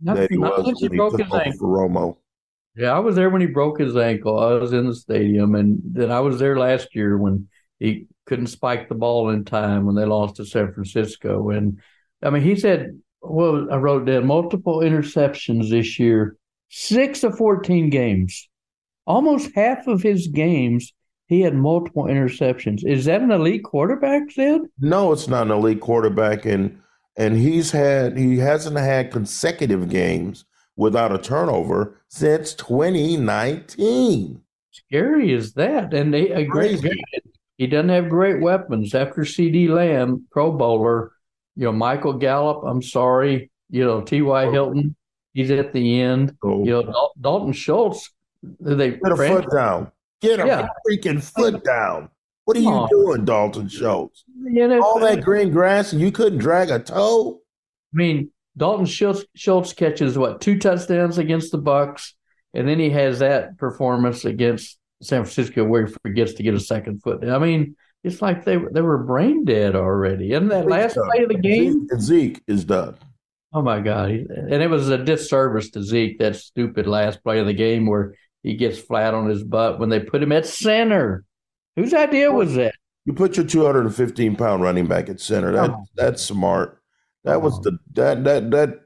not, 0.01 0.17
that 0.17 0.31
he 0.31 0.37
was 0.37 0.65
when 0.65 0.75
he, 0.75 0.87
he 0.87 0.97
broke 0.97 1.19
his 1.19 1.33
ankle. 1.33 1.53
for 1.59 1.67
Romo. 1.67 2.17
Yeah, 2.75 2.93
I 2.93 2.99
was 2.99 3.15
there 3.15 3.29
when 3.29 3.41
he 3.41 3.47
broke 3.47 3.79
his 3.79 3.97
ankle. 3.97 4.39
I 4.39 4.53
was 4.53 4.73
in 4.73 4.87
the 4.87 4.95
stadium, 4.95 5.55
and 5.55 5.79
then 5.83 6.11
I 6.11 6.21
was 6.21 6.39
there 6.39 6.57
last 6.57 6.95
year 6.95 7.17
when 7.17 7.47
he 7.79 8.07
couldn't 8.25 8.47
spike 8.47 8.87
the 8.87 8.95
ball 8.95 9.29
in 9.29 9.43
time 9.43 9.85
when 9.85 9.95
they 9.95 10.05
lost 10.05 10.37
to 10.37 10.45
San 10.45 10.73
Francisco. 10.73 11.49
And 11.49 11.79
I 12.23 12.29
mean, 12.29 12.43
he 12.43 12.55
said, 12.55 12.99
well, 13.21 13.67
I 13.71 13.77
wrote 13.77 14.05
down 14.05 14.25
multiple 14.25 14.79
interceptions 14.79 15.69
this 15.69 15.99
year, 15.99 16.37
six 16.69 17.23
of 17.23 17.37
14 17.37 17.89
games. 17.89 18.47
Almost 19.05 19.51
half 19.55 19.87
of 19.87 20.01
his 20.01 20.27
games 20.27 20.93
he 21.31 21.41
had 21.41 21.55
multiple 21.55 22.03
interceptions. 22.03 22.85
Is 22.85 23.05
that 23.05 23.21
an 23.21 23.31
elite 23.31 23.63
quarterback, 23.63 24.29
Sid? 24.31 24.63
No, 24.79 25.13
it's 25.13 25.29
not 25.29 25.45
an 25.45 25.53
elite 25.53 25.79
quarterback, 25.79 26.45
and 26.45 26.77
and 27.15 27.37
he's 27.37 27.71
had 27.71 28.17
he 28.17 28.37
hasn't 28.37 28.77
had 28.77 29.11
consecutive 29.11 29.87
games 29.87 30.43
without 30.75 31.13
a 31.13 31.17
turnover 31.17 31.95
since 32.09 32.53
2019. 32.55 34.41
Scary 34.71 35.33
is 35.33 35.53
that? 35.53 35.93
And 35.93 36.13
they, 36.13 36.31
a 36.31 36.43
great 36.43 36.81
guy. 36.81 36.91
He 37.57 37.65
doesn't 37.65 37.89
have 37.89 38.09
great 38.09 38.41
weapons. 38.41 38.93
After 38.93 39.21
CeeDee 39.21 39.69
Lamb, 39.69 40.25
Pro 40.31 40.51
Bowler, 40.51 41.13
you 41.55 41.65
know 41.65 41.71
Michael 41.71 42.13
Gallup. 42.13 42.63
I'm 42.65 42.81
sorry, 42.81 43.51
you 43.69 43.85
know 43.85 44.01
T.Y. 44.01 44.45
Oh. 44.45 44.51
Hilton. 44.51 44.95
He's 45.33 45.49
at 45.51 45.71
the 45.71 46.01
end. 46.01 46.35
Oh. 46.43 46.63
You 46.63 46.83
know 46.83 47.11
Dalton 47.19 47.53
Schultz. 47.53 48.11
They 48.59 48.91
put 48.91 49.11
a 49.11 49.15
foot 49.15 49.49
down. 49.51 49.91
Get 50.21 50.39
a 50.39 50.45
yeah. 50.45 50.67
freaking 50.87 51.23
foot 51.23 51.63
down. 51.63 52.09
What 52.45 52.57
are 52.57 52.59
you 52.59 52.87
doing, 52.89 53.23
Dalton 53.23 53.67
Schultz? 53.67 54.23
All 54.81 54.99
that 54.99 55.19
uh, 55.19 55.21
green 55.21 55.51
grass 55.51 55.93
and 55.93 56.01
you 56.01 56.11
couldn't 56.11 56.39
drag 56.39 56.69
a 56.69 56.79
toe? 56.79 57.39
I 57.93 57.97
mean, 57.97 58.31
Dalton 58.57 58.85
Schultz, 58.85 59.23
Schultz 59.35 59.73
catches 59.73 60.17
what 60.17 60.41
two 60.41 60.57
touchdowns 60.57 61.17
against 61.17 61.51
the 61.51 61.59
Bucs, 61.59 62.13
and 62.53 62.67
then 62.67 62.79
he 62.79 62.89
has 62.89 63.19
that 63.19 63.57
performance 63.57 64.25
against 64.25 64.77
San 65.01 65.23
Francisco 65.23 65.63
where 65.63 65.85
he 65.85 65.93
forgets 66.03 66.33
to 66.33 66.43
get 66.43 66.53
a 66.53 66.59
second 66.59 67.01
foot. 67.01 67.23
I 67.27 67.39
mean, 67.39 67.75
it's 68.03 68.21
like 68.21 68.45
they 68.45 68.57
they 68.71 68.81
were 68.81 68.97
brain 68.97 69.45
dead 69.45 69.75
already. 69.75 70.33
And 70.33 70.49
that 70.51 70.67
last 70.67 70.95
play 70.95 71.23
of 71.23 71.29
the 71.29 71.35
game, 71.35 71.87
Zeke, 71.87 72.01
Zeke 72.01 72.43
is 72.47 72.65
done. 72.65 72.95
Oh 73.53 73.61
my 73.61 73.79
god! 73.79 74.09
And 74.09 74.63
it 74.63 74.69
was 74.69 74.89
a 74.89 74.97
disservice 74.97 75.69
to 75.71 75.83
Zeke 75.83 76.19
that 76.19 76.35
stupid 76.35 76.87
last 76.87 77.23
play 77.23 77.39
of 77.39 77.45
the 77.45 77.53
game 77.53 77.85
where 77.85 78.15
he 78.43 78.55
gets 78.55 78.79
flat 78.79 79.13
on 79.13 79.29
his 79.29 79.43
butt 79.43 79.79
when 79.79 79.89
they 79.89 79.99
put 79.99 80.23
him 80.23 80.31
at 80.31 80.45
center. 80.45 81.23
Whose 81.75 81.93
idea 81.93 82.31
was 82.31 82.55
that? 82.55 82.73
You 83.05 83.13
put 83.13 83.37
your 83.37 83.45
215 83.45 84.35
pound 84.35 84.63
running 84.63 84.87
back 84.87 85.09
at 85.09 85.19
center. 85.19 85.51
That 85.51 85.69
oh. 85.69 85.83
that's 85.95 86.23
smart. 86.23 86.81
That 87.23 87.41
was 87.41 87.59
the 87.61 87.77
that 87.93 88.23
that 88.23 88.51
that 88.51 88.81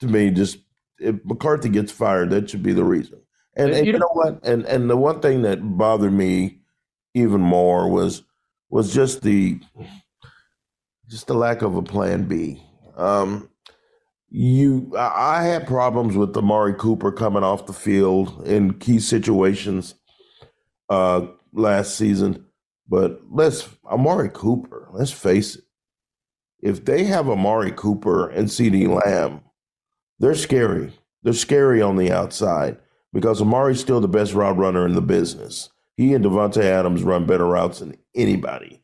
to 0.00 0.06
me 0.06 0.30
just 0.30 0.58
if 0.98 1.16
McCarthy 1.24 1.68
gets 1.68 1.92
fired, 1.92 2.30
that 2.30 2.48
should 2.48 2.62
be 2.62 2.72
the 2.72 2.84
reason. 2.84 3.20
And, 3.54 3.70
and 3.72 3.86
you, 3.86 3.94
know 3.94 4.08
what? 4.12 4.44
And 4.44 4.64
and 4.66 4.88
the 4.88 4.96
one 4.96 5.20
thing 5.20 5.42
that 5.42 5.58
bothered 5.60 6.12
me 6.12 6.58
even 7.14 7.40
more 7.40 7.88
was 7.88 8.22
was 8.68 8.92
just 8.92 9.22
the 9.22 9.60
just 11.08 11.26
the 11.26 11.34
lack 11.34 11.62
of 11.62 11.76
a 11.76 11.82
plan 11.82 12.24
B. 12.24 12.62
Um, 12.96 13.48
you 14.28 14.92
I 14.98 15.44
had 15.44 15.66
problems 15.66 16.16
with 16.16 16.36
Amari 16.36 16.74
Cooper 16.74 17.12
coming 17.12 17.44
off 17.44 17.66
the 17.66 17.72
field 17.72 18.46
in 18.46 18.74
key 18.74 18.98
situations 18.98 19.94
uh, 20.88 21.26
last 21.52 21.96
season, 21.96 22.44
but 22.88 23.20
let's 23.30 23.68
Amari 23.84 24.30
Cooper. 24.32 24.88
Let's 24.92 25.12
face 25.12 25.56
it. 25.56 25.64
If 26.60 26.84
they 26.84 27.04
have 27.04 27.28
Amari 27.28 27.70
Cooper 27.70 28.28
and 28.28 28.48
CeeDee 28.48 28.88
Lamb, 28.88 29.42
they're 30.18 30.34
scary. 30.34 30.92
They're 31.22 31.32
scary 31.32 31.82
on 31.82 31.96
the 31.96 32.10
outside 32.10 32.78
because 33.12 33.40
Amari's 33.40 33.80
still 33.80 34.00
the 34.00 34.08
best 34.08 34.32
route 34.32 34.56
runner 34.56 34.86
in 34.86 34.94
the 34.94 35.02
business. 35.02 35.70
He 35.96 36.14
and 36.14 36.24
Davante 36.24 36.62
Adams 36.62 37.02
run 37.02 37.26
better 37.26 37.46
routes 37.46 37.78
than 37.80 37.96
anybody. 38.16 38.82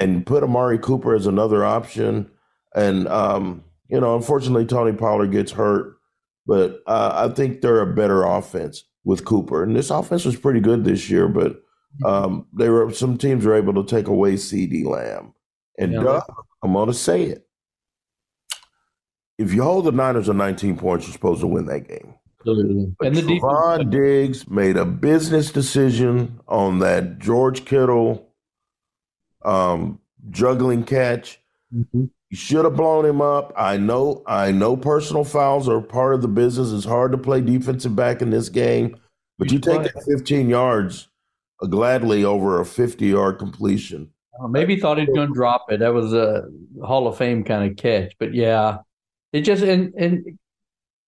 And 0.00 0.24
put 0.24 0.42
Amari 0.42 0.78
Cooper 0.78 1.14
as 1.14 1.26
another 1.26 1.62
option, 1.62 2.30
and 2.74 3.06
um, 3.06 3.62
you 3.88 4.00
know, 4.00 4.16
unfortunately, 4.16 4.64
Tony 4.64 4.96
Pollard 4.96 5.30
gets 5.30 5.52
hurt, 5.52 5.98
but 6.46 6.82
uh, 6.86 7.28
I 7.28 7.34
think 7.34 7.60
they're 7.60 7.82
a 7.82 7.94
better 7.94 8.24
offense 8.24 8.84
with 9.04 9.24
Cooper. 9.24 9.62
And 9.62 9.76
this 9.76 9.90
offense 9.90 10.24
was 10.24 10.36
pretty 10.36 10.60
good 10.60 10.84
this 10.84 11.10
year, 11.10 11.28
but 11.28 11.62
um, 12.04 12.46
they 12.52 12.68
were 12.68 12.92
some 12.92 13.18
teams 13.18 13.44
were 13.44 13.54
able 13.54 13.74
to 13.74 13.84
take 13.84 14.06
away 14.06 14.34
CeeDee 14.34 14.84
Lamb. 14.84 15.34
And 15.78 15.92
yeah. 15.92 16.02
Doug, 16.02 16.22
I'm 16.62 16.72
going 16.72 16.88
to 16.88 16.94
say 16.94 17.24
it. 17.24 17.46
If 19.38 19.54
you 19.54 19.62
hold 19.62 19.84
the 19.84 19.92
Niners 19.92 20.26
to 20.26 20.34
19 20.34 20.76
points, 20.76 21.06
you're 21.06 21.12
supposed 21.12 21.40
to 21.40 21.46
win 21.46 21.66
that 21.66 21.88
game. 21.88 22.14
Absolutely. 22.40 22.94
But 22.98 23.08
and 23.08 23.16
the 23.16 23.22
Trevon 23.22 23.90
Diggs 23.90 24.48
made 24.48 24.76
a 24.76 24.84
business 24.84 25.50
decision 25.50 26.40
on 26.48 26.80
that 26.80 27.18
George 27.18 27.64
Kittle 27.64 28.27
um, 29.44 30.00
juggling 30.30 30.84
catch. 30.84 31.40
Mm-hmm. 31.74 32.04
You 32.30 32.36
should 32.36 32.64
have 32.64 32.76
blown 32.76 33.06
him 33.06 33.22
up. 33.22 33.52
I 33.56 33.78
know, 33.78 34.22
I 34.26 34.52
know 34.52 34.76
personal 34.76 35.24
fouls 35.24 35.68
are 35.68 35.80
part 35.80 36.14
of 36.14 36.20
the 36.20 36.28
business. 36.28 36.72
It's 36.72 36.84
hard 36.84 37.12
to 37.12 37.18
play 37.18 37.40
defensive 37.40 37.96
back 37.96 38.20
in 38.20 38.28
this 38.30 38.50
game, 38.50 39.00
but 39.38 39.50
you 39.50 39.58
take 39.58 39.82
that 39.82 40.04
15 40.04 40.48
yards 40.48 41.08
uh, 41.62 41.66
gladly 41.66 42.24
over 42.24 42.60
a 42.60 42.66
50 42.66 43.06
yard 43.06 43.38
completion. 43.38 44.10
Uh, 44.38 44.46
maybe 44.46 44.78
thought 44.78 44.98
he'd 44.98 45.08
going 45.14 45.28
to 45.28 45.34
drop 45.34 45.66
it. 45.70 45.80
That 45.80 45.94
was 45.94 46.12
a 46.12 46.44
Hall 46.84 47.08
of 47.08 47.16
Fame 47.16 47.44
kind 47.44 47.70
of 47.70 47.78
catch. 47.78 48.12
But 48.18 48.34
yeah, 48.34 48.78
it 49.32 49.40
just, 49.40 49.62
and, 49.62 49.94
and 49.94 50.38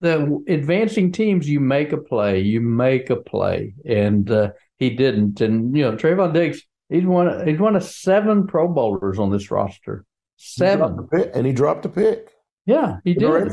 the 0.00 0.42
advancing 0.48 1.12
teams, 1.12 1.48
you 1.48 1.60
make 1.60 1.92
a 1.92 1.98
play, 1.98 2.40
you 2.40 2.62
make 2.62 3.10
a 3.10 3.16
play. 3.16 3.74
And 3.84 4.30
uh, 4.30 4.52
he 4.78 4.90
didn't. 4.90 5.42
And, 5.42 5.76
you 5.76 5.82
know, 5.82 5.96
Trevon 5.96 6.32
Diggs, 6.32 6.62
he's 6.90 7.04
one, 7.04 7.46
he's 7.46 7.58
one 7.58 7.76
of 7.76 7.84
seven 7.84 8.46
Pro 8.46 8.68
Bowlers 8.68 9.18
on 9.18 9.30
this 9.30 9.50
roster. 9.50 10.04
Seven. 10.36 11.08
He 11.12 11.24
and 11.34 11.46
he 11.46 11.52
dropped 11.52 11.84
a 11.84 11.88
pick. 11.88 12.30
Yeah, 12.66 12.96
he 13.04 13.14
did. 13.14 13.50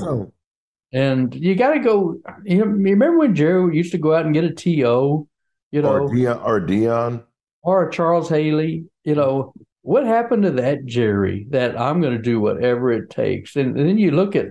And 0.93 1.35
you 1.35 1.55
got 1.55 1.73
to 1.73 1.79
go. 1.79 2.19
You, 2.45 2.59
know, 2.59 2.65
remember 2.65 3.17
when 3.17 3.35
Jerry 3.35 3.75
used 3.75 3.91
to 3.91 3.97
go 3.97 4.15
out 4.15 4.25
and 4.25 4.33
get 4.33 4.45
a 4.45 4.53
TO, 4.53 5.27
you 5.71 5.81
know, 5.81 5.89
or 5.89 6.09
Deion, 6.09 6.45
or 6.45 6.61
Deion, 6.61 7.23
or 7.61 7.89
Charles 7.89 8.29
Haley. 8.29 8.85
You 9.03 9.15
know, 9.15 9.53
what 9.81 10.05
happened 10.05 10.43
to 10.43 10.51
that 10.51 10.85
Jerry? 10.85 11.45
That 11.49 11.79
I'm 11.79 11.99
going 11.99 12.15
to 12.15 12.21
do 12.21 12.39
whatever 12.39 12.91
it 12.91 13.09
takes. 13.09 13.55
And, 13.57 13.77
and, 13.77 13.87
then 13.87 13.97
you 13.97 14.11
look 14.11 14.37
at 14.37 14.47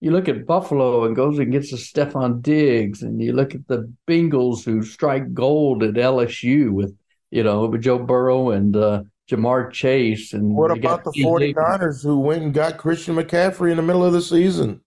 you 0.00 0.12
look 0.12 0.28
at 0.28 0.46
Buffalo 0.46 1.04
and 1.04 1.16
goes 1.16 1.38
and 1.38 1.50
gets 1.50 1.72
a 1.72 1.76
Stefon 1.76 2.42
Diggs, 2.42 3.02
and 3.02 3.20
you 3.20 3.32
look 3.32 3.54
at 3.54 3.66
the 3.66 3.92
Bengals 4.06 4.64
who 4.64 4.82
strike 4.82 5.34
gold 5.34 5.82
at 5.82 5.94
LSU 5.94 6.70
with 6.70 6.94
you 7.32 7.42
know 7.42 7.66
with 7.66 7.82
Joe 7.82 7.98
Burrow 7.98 8.50
and 8.50 8.76
uh, 8.76 9.02
Ja'Marr 9.28 9.72
Chase. 9.72 10.32
And 10.32 10.54
what 10.54 10.70
about 10.70 11.04
the 11.04 11.10
49ers 11.10 12.02
who 12.02 12.20
went 12.20 12.42
and 12.42 12.54
got 12.54 12.78
Christian 12.78 13.16
McCaffrey 13.16 13.70
in 13.70 13.76
the 13.76 13.82
middle 13.82 14.04
of 14.04 14.12
the 14.12 14.22
season? 14.22 14.80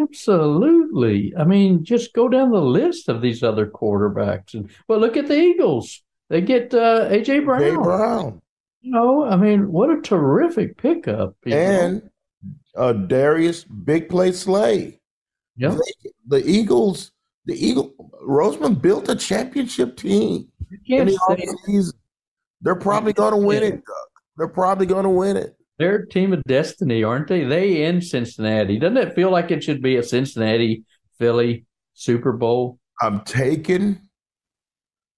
Absolutely. 0.00 1.34
I 1.38 1.44
mean, 1.44 1.84
just 1.84 2.14
go 2.14 2.28
down 2.28 2.50
the 2.50 2.60
list 2.60 3.08
of 3.08 3.20
these 3.20 3.42
other 3.42 3.66
quarterbacks. 3.66 4.54
And 4.54 4.70
well, 4.88 4.98
look 4.98 5.16
at 5.16 5.28
the 5.28 5.38
Eagles. 5.38 6.02
They 6.30 6.40
get 6.40 6.72
uh, 6.72 7.08
AJ 7.10 7.44
Brown. 7.44 7.60
AJ 7.60 7.82
Brown. 7.82 8.42
You 8.80 8.92
know, 8.92 9.24
I 9.24 9.36
mean, 9.36 9.70
what 9.70 9.90
a 9.90 10.00
terrific 10.00 10.78
pickup. 10.78 11.36
And 11.46 12.10
uh, 12.74 12.94
Darius 12.94 13.64
Big 13.64 14.08
Play 14.08 14.32
Slay. 14.32 14.98
Yeah. 15.56 15.76
the 16.26 16.42
Eagles, 16.48 17.12
the 17.44 17.54
Eagle 17.54 17.92
Roseman 18.26 18.80
built 18.80 19.10
a 19.10 19.14
championship 19.14 19.96
team. 19.98 20.48
You 20.84 20.96
in 20.98 21.06
can't 21.06 21.08
the 21.08 21.46
say 21.46 21.72
offseason. 21.72 21.92
They're 22.60 22.74
probably 22.76 23.12
going 23.12 23.32
to 23.32 23.44
win 23.46 23.62
it, 23.62 23.82
They're 24.36 24.48
probably 24.48 24.86
going 24.86 25.04
to 25.04 25.10
win 25.10 25.36
it. 25.36 25.56
they're 25.78 25.96
a 25.96 26.08
team 26.08 26.32
of 26.32 26.42
destiny, 26.44 27.02
aren't 27.02 27.28
they? 27.28 27.44
They 27.44 27.82
in 27.84 28.00
Cincinnati. 28.00 28.78
Doesn't 28.78 28.96
it 28.98 29.14
feel 29.14 29.30
like 29.30 29.50
it 29.50 29.64
should 29.64 29.82
be 29.82 29.96
a 29.96 30.02
Cincinnati 30.02 30.84
Philly 31.18 31.66
Super 31.94 32.32
Bowl? 32.32 32.78
I'm 33.00 33.20
taking 33.22 33.98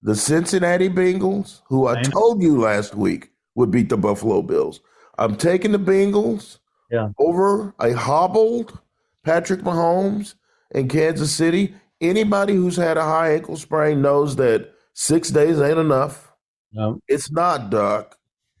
the 0.01 0.15
Cincinnati 0.15 0.89
Bengals, 0.89 1.61
who 1.67 1.87
I 1.87 2.01
Same. 2.01 2.11
told 2.11 2.41
you 2.41 2.59
last 2.59 2.95
week 2.95 3.29
would 3.55 3.71
beat 3.71 3.89
the 3.89 3.97
Buffalo 3.97 4.41
Bills. 4.41 4.81
I'm 5.17 5.35
taking 5.35 5.71
the 5.71 5.79
Bengals 5.79 6.57
Yeah. 6.91 7.09
over 7.19 7.73
a 7.79 7.93
hobbled 7.93 8.79
Patrick 9.23 9.61
Mahomes 9.61 10.35
in 10.71 10.87
Kansas 10.87 11.31
City. 11.33 11.75
Anybody 12.01 12.53
who's 12.53 12.75
had 12.75 12.97
a 12.97 13.03
high 13.03 13.33
ankle 13.33 13.55
sprain 13.55 14.01
knows 14.01 14.35
that 14.35 14.71
six 14.95 15.29
days 15.29 15.61
ain't 15.61 15.77
enough. 15.77 16.31
No. 16.73 16.99
It's 17.07 17.31
not, 17.31 17.69
Doc. 17.69 18.17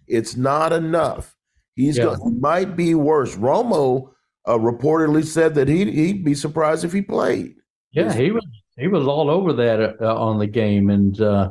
It's 0.07 0.35
not 0.37 0.71
enough. 0.71 1.35
He's 1.75 1.97
Yeah. 1.97 2.05
going 2.05 2.19
he 2.35 2.39
might 2.39 2.75
be 2.75 2.93
worse. 2.93 3.35
Romo 3.35 4.11
uh, 4.47 4.57
reportedly 4.57 5.25
said 5.25 5.55
that 5.55 5.67
he 5.67 5.89
he'd 5.91 6.23
be 6.23 6.35
surprised 6.35 6.85
if 6.85 6.93
he 6.93 7.01
played. 7.01 7.55
Yeah, 7.91 8.13
he 8.13 8.29
was 8.31 8.45
he 8.77 8.87
was 8.87 9.07
all 9.07 9.29
over 9.31 9.53
that 9.53 9.99
uh, 10.01 10.15
on 10.15 10.37
the 10.37 10.47
game, 10.47 10.89
and 10.89 11.19
uh, 11.19 11.49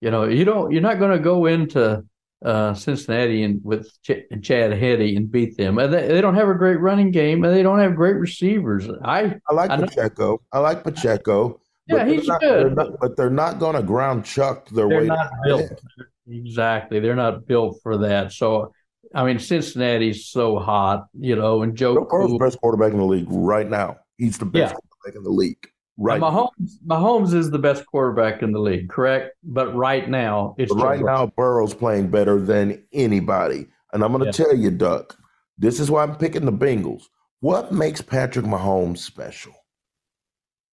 you 0.00 0.10
know 0.10 0.24
you 0.24 0.44
don't 0.44 0.70
you're 0.70 0.80
not 0.82 0.98
going 1.00 1.10
to 1.16 1.22
go 1.22 1.46
into 1.46 2.04
uh, 2.44 2.72
Cincinnati 2.74 3.42
and 3.42 3.60
with 3.64 3.90
Ch- 4.02 4.22
Chad 4.42 4.72
Henne 4.72 5.16
and 5.16 5.30
beat 5.30 5.56
them. 5.56 5.78
And 5.78 5.92
They, 5.92 6.06
they 6.06 6.20
don't 6.20 6.36
have 6.36 6.48
a 6.48 6.54
great 6.54 6.78
running 6.80 7.10
game, 7.10 7.42
and 7.44 7.52
they 7.52 7.62
don't 7.64 7.80
have 7.80 7.96
great 7.96 8.16
receivers. 8.16 8.88
I 9.04 9.34
I 9.50 9.54
like 9.54 9.70
I 9.70 9.76
know- 9.76 9.86
Pacheco. 9.86 10.40
I 10.52 10.60
like 10.60 10.84
Pacheco. 10.84 11.60
Yeah, 11.88 12.04
but 12.04 12.08
he's 12.08 12.26
they're 12.26 12.32
not, 12.34 12.40
good. 12.40 12.66
They're 12.66 12.74
not, 12.74 13.00
but 13.00 13.16
they're 13.16 13.30
not 13.30 13.58
going 13.58 13.76
to 13.76 13.82
ground 13.82 14.24
chuck 14.24 14.68
their 14.70 14.88
they're 14.88 15.00
way. 15.00 15.06
not 15.06 15.30
built 15.44 15.80
exactly. 16.28 17.00
They're 17.00 17.16
not 17.16 17.46
built 17.46 17.80
for 17.82 17.96
that. 17.98 18.32
So 18.32 18.72
I 19.14 19.24
mean, 19.24 19.38
Cincinnati's 19.38 20.26
so 20.26 20.58
hot, 20.58 21.06
you 21.18 21.34
know, 21.34 21.62
and 21.62 21.74
Joe 21.74 21.94
Joe 21.94 22.04
Burrow's 22.10 22.30
the 22.32 22.38
best 22.38 22.60
quarterback 22.60 22.92
in 22.92 22.98
the 22.98 23.04
league 23.06 23.26
right 23.30 23.68
now. 23.68 23.96
He's 24.18 24.36
the 24.36 24.44
best 24.44 24.74
Yeah. 24.74 24.78
quarterback 24.78 25.16
in 25.18 25.22
the 25.24 25.30
league 25.30 25.66
right 25.96 26.20
now. 26.20 26.30
Mahomes, 26.60 26.72
Mahomes 26.86 27.32
is 27.34 27.50
the 27.50 27.58
best 27.58 27.86
quarterback 27.86 28.42
in 28.42 28.52
the 28.52 28.58
league, 28.60 28.90
correct? 28.90 29.34
But 29.42 29.74
right 29.74 30.08
now, 30.10 30.54
it's 30.58 30.74
But 30.74 30.84
right 30.84 31.00
Burrow. 31.00 31.14
now, 31.14 31.32
Burrow's 31.36 31.72
playing 31.72 32.08
better 32.10 32.38
than 32.38 32.84
anybody. 32.92 33.66
And 33.94 34.04
I'm 34.04 34.12
going 34.12 34.24
Yeah. 34.26 34.30
to 34.32 34.44
tell 34.44 34.54
you, 34.54 34.70
Duck, 34.70 35.16
this 35.56 35.80
is 35.80 35.90
why 35.90 36.02
I'm 36.02 36.16
picking 36.16 36.44
the 36.44 36.52
Bengals. 36.52 37.04
What 37.40 37.72
makes 37.72 38.02
Patrick 38.02 38.44
Mahomes 38.44 38.98
special? 38.98 39.52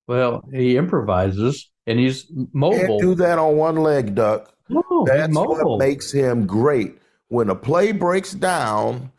Well, 0.08 0.44
he 0.54 0.78
improvises 0.78 1.70
and 1.88 2.00
he's 2.00 2.32
mobile. 2.54 2.78
Can't 2.80 3.02
do 3.02 3.16
that 3.16 3.40
on 3.40 3.58
one 3.58 3.78
leg, 3.78 4.16
Duck. 4.16 4.54
No, 4.70 4.84
That's 5.06 5.34
what 5.36 5.80
makes 5.80 6.12
him 6.12 6.46
great. 6.48 6.98
When 7.30 7.50
a 7.50 7.56
play 7.56 7.92
breaks 7.92 8.34
down, 8.34 9.12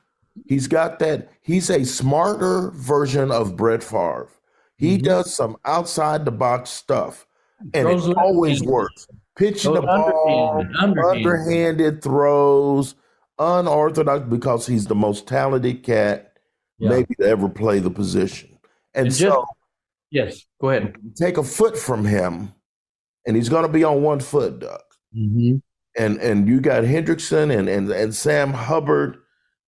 he's 0.46 0.66
got 0.68 0.98
that. 1.00 1.28
He's 1.42 1.70
a 1.70 1.84
smarter 1.84 2.70
version 2.74 3.30
of 3.30 3.56
Brett 3.56 3.82
Favre. 3.82 4.28
He 4.76 4.98
Mhm. 4.98 5.02
does 5.02 5.34
some 5.34 5.56
outside 5.64 6.24
the 6.24 6.30
box 6.32 6.70
stuff, 6.70 7.26
and 7.74 7.86
Throws 7.88 8.08
it 8.08 8.16
always 8.16 8.62
works. 8.62 9.06
Pitching 9.36 9.74
the 9.74 9.82
ball, 9.82 10.58
underhanded, 10.58 10.76
underhanded. 10.82 11.26
underhanded 11.26 12.02
throws, 12.02 12.94
unorthodox 13.38 14.24
because 14.28 14.66
he's 14.66 14.86
the 14.86 14.94
most 14.94 15.26
talented 15.26 15.82
cat 15.82 16.32
Yeah. 16.78 16.88
maybe 16.90 17.14
to 17.20 17.26
ever 17.26 17.48
play 17.48 17.78
the 17.78 17.90
position. 17.90 18.50
And, 18.94 19.06
And 19.06 19.14
so 19.14 19.24
just- 19.28 19.52
Yes, 20.10 20.44
go 20.60 20.70
ahead. 20.70 20.94
take 21.16 21.36
a 21.36 21.42
foot 21.42 21.76
from 21.76 22.04
him, 22.04 22.52
and 23.26 23.34
he's 23.36 23.48
going 23.48 23.66
to 23.66 23.72
be 23.72 23.84
on 23.84 24.02
one 24.02 24.20
foot, 24.20 24.60
Doug. 24.60 24.80
Mm-hmm. 25.16 25.56
and 26.02 26.18
and 26.18 26.48
you 26.48 26.60
got 26.60 26.84
Hendrickson 26.84 27.56
and 27.56 27.68
and 27.68 27.90
and 27.90 28.14
Sam 28.14 28.52
Hubbard 28.52 29.16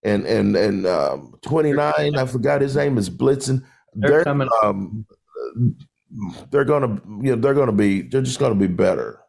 and 0.04 0.26
and 0.26 0.54
and 0.56 0.86
um, 0.86 1.34
29 1.42 1.92
I 2.16 2.26
forgot 2.26 2.60
his 2.60 2.76
name 2.76 2.98
is 2.98 3.08
Blitzen 3.10 3.64
They're 3.94 4.10
they're 4.10 4.24
coming. 4.24 4.48
um 4.62 5.06
they're 6.50 6.64
gonna 6.64 7.00
you 7.22 7.34
know 7.34 7.36
they're 7.36 7.54
gonna 7.54 7.72
be 7.72 8.02
they're 8.02 8.22
just 8.22 8.38
gonna 8.38 8.54
be 8.54 8.66
better 8.66 9.20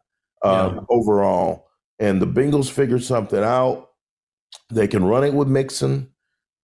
um, 0.44 0.74
Yeah. 0.76 0.80
overall 0.90 1.68
and 1.98 2.20
the 2.20 2.26
Bengals 2.26 2.70
figured 2.70 3.02
something 3.02 3.42
out 3.42 3.90
they 4.70 4.86
can 4.88 5.04
run 5.04 5.24
it 5.24 5.32
with 5.34 5.48
Mixon 5.48 6.10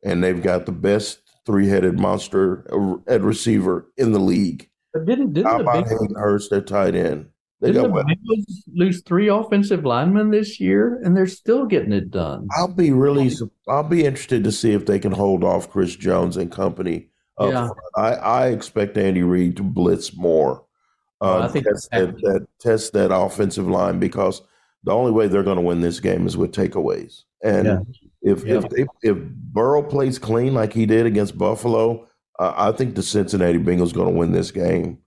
and 0.05 0.23
they've 0.23 0.43
got 0.43 0.67
the 0.67 0.73
best 0.73 1.21
three-headed 1.47 1.99
monster 1.99 2.67
uh, 2.73 2.97
at 3.07 3.23
receiver 3.23 3.91
in 3.97 4.13
the 4.13 4.19
league 4.19 4.69
But 4.93 5.07
didn't 5.07 5.33
didn't 5.33 5.47
how 5.47 5.59
the, 5.59 5.63
about 5.63 5.87
Bengals, 5.87 6.01
Hayden 6.01 6.17
Hurst 6.17 6.51
their 6.51 6.61
tight 6.61 6.95
end 6.95 7.29
they 7.61 7.73
didn't 7.73 7.93
got 7.93 8.07
the 8.07 8.15
Bengals 8.15 8.45
lose 8.75 9.03
three 9.03 9.29
offensive 9.29 9.87
linemen 9.87 10.31
this 10.31 10.61
year, 10.61 11.01
and 11.03 11.17
they're 11.17 11.27
still 11.27 11.65
getting 11.65 11.93
it 11.93 12.11
done? 12.11 12.49
I'll 12.55 12.69
be 12.69 12.91
really. 12.91 13.33
I'll 13.67 13.83
be 13.83 14.05
interested 14.05 14.45
to 14.45 14.53
see 14.53 14.73
if 14.73 14.85
they 14.85 14.99
can 14.99 15.13
hold 15.13 15.43
off 15.43 15.71
Chris 15.71 15.97
Jones 15.97 16.37
and 16.37 16.53
company. 16.53 17.09
up 17.39 17.51
Yeah. 17.51 17.67
front. 17.69 17.81
I, 17.97 18.11
I 18.13 18.47
expect 18.49 18.99
Andy 18.99 19.23
Reid 19.23 19.57
to 19.57 19.63
blitz 19.63 20.15
more. 20.15 20.65
Well, 21.23 21.43
Uh, 21.43 21.47
I 21.47 21.49
think 21.49 21.65
test 21.65 21.89
that, 21.93 22.15
that 22.19 22.47
test 22.61 22.93
that 22.93 23.11
offensive 23.11 23.69
line 23.69 23.99
because 23.99 24.43
the 24.85 24.93
only 24.93 25.13
way 25.13 25.27
they're 25.27 25.43
going 25.43 25.57
to 25.57 25.63
win 25.63 25.81
this 25.81 25.99
game 25.99 26.27
is 26.27 26.37
with 26.37 26.53
takeaways. 26.53 27.23
And 27.43 27.67
Yeah. 27.67 27.79
If 28.27 28.45
Yeah. 28.45 28.57
if 28.57 28.69
they, 28.69 28.87
if 29.03 29.17
Burrow 29.17 29.83
plays 29.83 30.19
clean 30.19 30.53
like 30.53 30.73
he 30.73 30.85
did 30.85 31.07
against 31.07 31.39
Buffalo, 31.39 32.07
uh, 32.39 32.53
I 32.57 32.73
think 32.73 32.95
the 32.97 33.03
Cincinnati 33.03 33.59
Bengals 33.59 33.95
going 33.95 34.13
to 34.13 34.19
win 34.19 34.33
this 34.33 34.51
game 34.51 34.99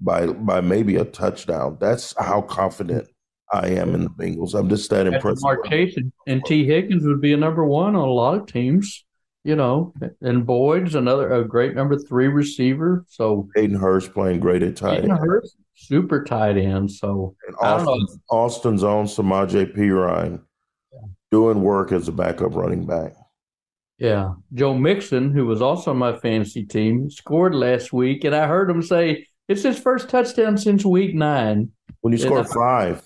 by 0.00 0.26
by 0.28 0.60
maybe 0.60 0.96
a 0.96 1.04
touchdown. 1.04 1.76
That's 1.80 2.14
how 2.18 2.40
confident 2.42 3.08
I 3.52 3.68
am 3.70 3.94
in 3.94 4.04
the 4.04 4.10
Bengals. 4.10 4.54
I'm 4.54 4.68
just 4.68 4.88
that 4.90 5.06
impressed. 5.06 5.42
Mark 5.42 5.66
Chase 5.68 5.96
and, 6.26 6.44
Tee 6.44 6.64
Higgins 6.66 7.04
would 7.04 7.20
be 7.20 7.32
a 7.32 7.36
number 7.36 7.64
one 7.64 7.96
on 7.96 8.08
a 8.08 8.12
lot 8.12 8.38
of 8.38 8.46
teams, 8.46 9.04
you 9.42 9.56
know, 9.56 9.92
and 10.20 10.46
Boyd's 10.46 10.94
another 10.94 11.32
a 11.32 11.44
great 11.44 11.74
number 11.74 11.98
three 11.98 12.28
receiver. 12.28 13.04
So 13.08 13.48
Hayden 13.56 13.76
Hurst 13.76 14.12
playing 14.12 14.38
great 14.40 14.62
at 14.62 14.76
tight 14.76 15.00
Hayden 15.00 15.10
end. 15.10 15.20
Hurst, 15.20 15.56
super 15.74 16.22
tight 16.22 16.56
end. 16.58 16.92
So 16.92 17.34
And 17.48 17.56
I 17.60 17.76
don't 17.78 17.86
know. 17.86 17.92
Austin, 17.92 18.20
Austin's 18.30 18.84
own 18.84 19.06
Samaje 19.06 19.74
Perine 19.74 20.42
doing 21.30 21.62
work 21.62 21.92
as 21.92 22.08
a 22.08 22.12
backup 22.12 22.54
running 22.54 22.86
back. 22.86 23.14
yeah, 23.98 24.34
Joe 24.54 24.74
Mixon, 24.74 25.32
who 25.32 25.46
was 25.46 25.60
also 25.60 25.90
on 25.90 25.98
my 25.98 26.16
fantasy 26.16 26.64
team, 26.64 27.10
scored 27.10 27.54
last 27.54 27.92
week, 27.92 28.24
and 28.24 28.34
I 28.34 28.46
heard 28.46 28.70
him 28.70 28.82
say 28.82 29.26
it's 29.48 29.62
his 29.62 29.78
first 29.78 30.08
touchdown 30.08 30.56
since 30.56 30.84
week 30.84 31.14
nine. 31.14 31.72
When 32.00 32.12
you 32.12 32.18
Yeah, 32.18 32.30
score 32.30 32.44
five, 32.44 33.02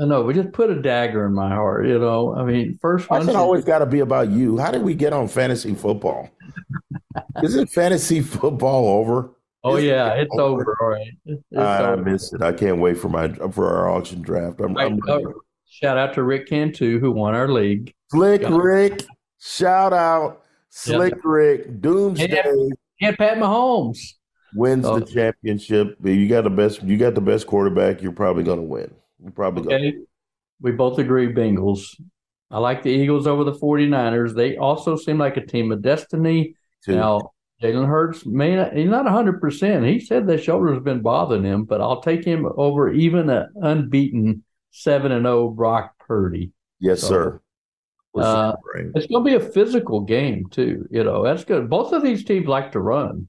I 0.00 0.06
know, 0.06 0.24
but 0.24 0.34
just 0.34 0.52
put 0.52 0.70
a 0.70 0.80
dagger 0.80 1.26
in 1.26 1.34
my 1.34 1.50
heart, 1.50 1.86
you 1.86 1.98
know. 1.98 2.34
I 2.34 2.44
mean, 2.44 2.78
first 2.80 3.10
one. 3.10 3.20
does 3.20 3.28
it 3.28 3.36
always 3.36 3.64
got 3.64 3.78
to 3.80 3.86
be 3.86 4.00
about 4.00 4.30
you? 4.30 4.58
How 4.58 4.70
did 4.70 4.82
we 4.82 4.94
get 4.94 5.12
on 5.12 5.28
fantasy 5.28 5.74
football? 5.74 6.30
Isn't 7.42 7.68
fantasy 7.70 8.20
football 8.22 8.86
over? 8.88 9.30
oh 9.64 9.76
Isn't 9.76 9.86
yeah, 9.86 10.14
it's 10.14 10.38
over. 10.38 10.76
All 10.80 10.88
right, 10.88 11.12
It's 11.26 11.42
I, 11.56 11.92
I 11.92 11.96
over. 11.96 11.96
missed 11.96 12.32
it. 12.34 12.42
I 12.42 12.52
can't 12.52 12.78
wait 12.78 12.98
for 12.98 13.08
my 13.08 13.28
for 13.50 13.68
our 13.68 13.90
auction 13.90 14.22
draft. 14.22 14.60
I'm, 14.60 14.78
I'm 14.80 14.98
Right, 14.98 15.02
uh, 15.08 15.18
shout 15.72 15.96
out 15.96 16.12
to 16.14 16.22
Rick 16.22 16.48
Cantu 16.48 17.00
who 17.00 17.10
won 17.12 17.34
our 17.34 17.48
league. 17.48 17.94
Slick 18.10 18.42
Yeah. 18.42 18.56
Rick. 18.60 19.04
Shout 19.40 19.92
out 19.92 20.42
Slick 20.68 21.14
Rick. 21.24 21.80
Doomsday. 21.80 22.70
And 23.00 23.18
Pat 23.18 23.38
Mahomes. 23.38 23.98
wins 24.54 24.84
Oh. 24.84 24.98
the 24.98 25.06
championship. 25.06 25.96
You 26.04 26.28
got 26.28 26.44
the 26.44 26.50
best. 26.50 26.82
You 26.82 26.96
got 26.98 27.14
the 27.14 27.20
best 27.22 27.46
quarterback. 27.46 28.02
You're 28.02 28.12
probably 28.12 28.44
going 28.44 28.58
to 28.58 28.64
win. 28.66 28.90
You're 29.20 29.32
probably 29.32 29.62
going. 29.64 30.06
We 30.60 30.72
both 30.72 30.98
agree 30.98 31.32
Bengals. 31.32 31.86
I 32.50 32.58
like 32.58 32.82
the 32.82 32.90
Eagles 32.90 33.26
over 33.26 33.44
the 33.44 33.54
49ers. 33.54 34.34
They 34.34 34.56
also 34.58 34.94
seem 34.94 35.16
like 35.18 35.36
a 35.38 35.46
team 35.46 35.72
of 35.72 35.80
destiny. 35.82 36.54
to. 36.84 36.94
Now, 36.94 37.32
Jalen 37.62 37.86
Hurts 37.88 38.26
may 38.26 38.56
not, 38.56 38.74
he's 38.74 38.90
not 38.90 39.06
100%. 39.06 39.88
He 39.88 40.00
said 40.00 40.26
the 40.26 40.36
shoulder's 40.36 40.82
been 40.82 41.00
bothering 41.00 41.44
him, 41.44 41.64
but 41.64 41.80
I'll 41.80 42.02
take 42.02 42.24
him 42.24 42.46
over 42.56 42.92
even 42.92 43.30
an 43.30 43.48
unbeaten 43.56 44.44
7 44.72 45.12
and 45.12 45.24
0 45.24 45.50
Brock 45.50 45.94
Purdy. 46.00 46.50
Yes, 46.80 47.00
So, 47.00 47.08
sir. 47.08 47.40
Uh. 48.18 48.54
It's 48.94 49.06
going 49.06 49.24
to 49.24 49.30
be 49.30 49.36
a 49.36 49.40
physical 49.52 50.00
game, 50.00 50.46
too. 50.50 50.86
You 50.90 51.04
know, 51.04 51.22
that's 51.22 51.44
good. 51.44 51.70
Both 51.70 51.92
of 51.92 52.02
these 52.02 52.24
teams 52.24 52.46
like 52.46 52.72
to 52.72 52.80
run, 52.80 53.28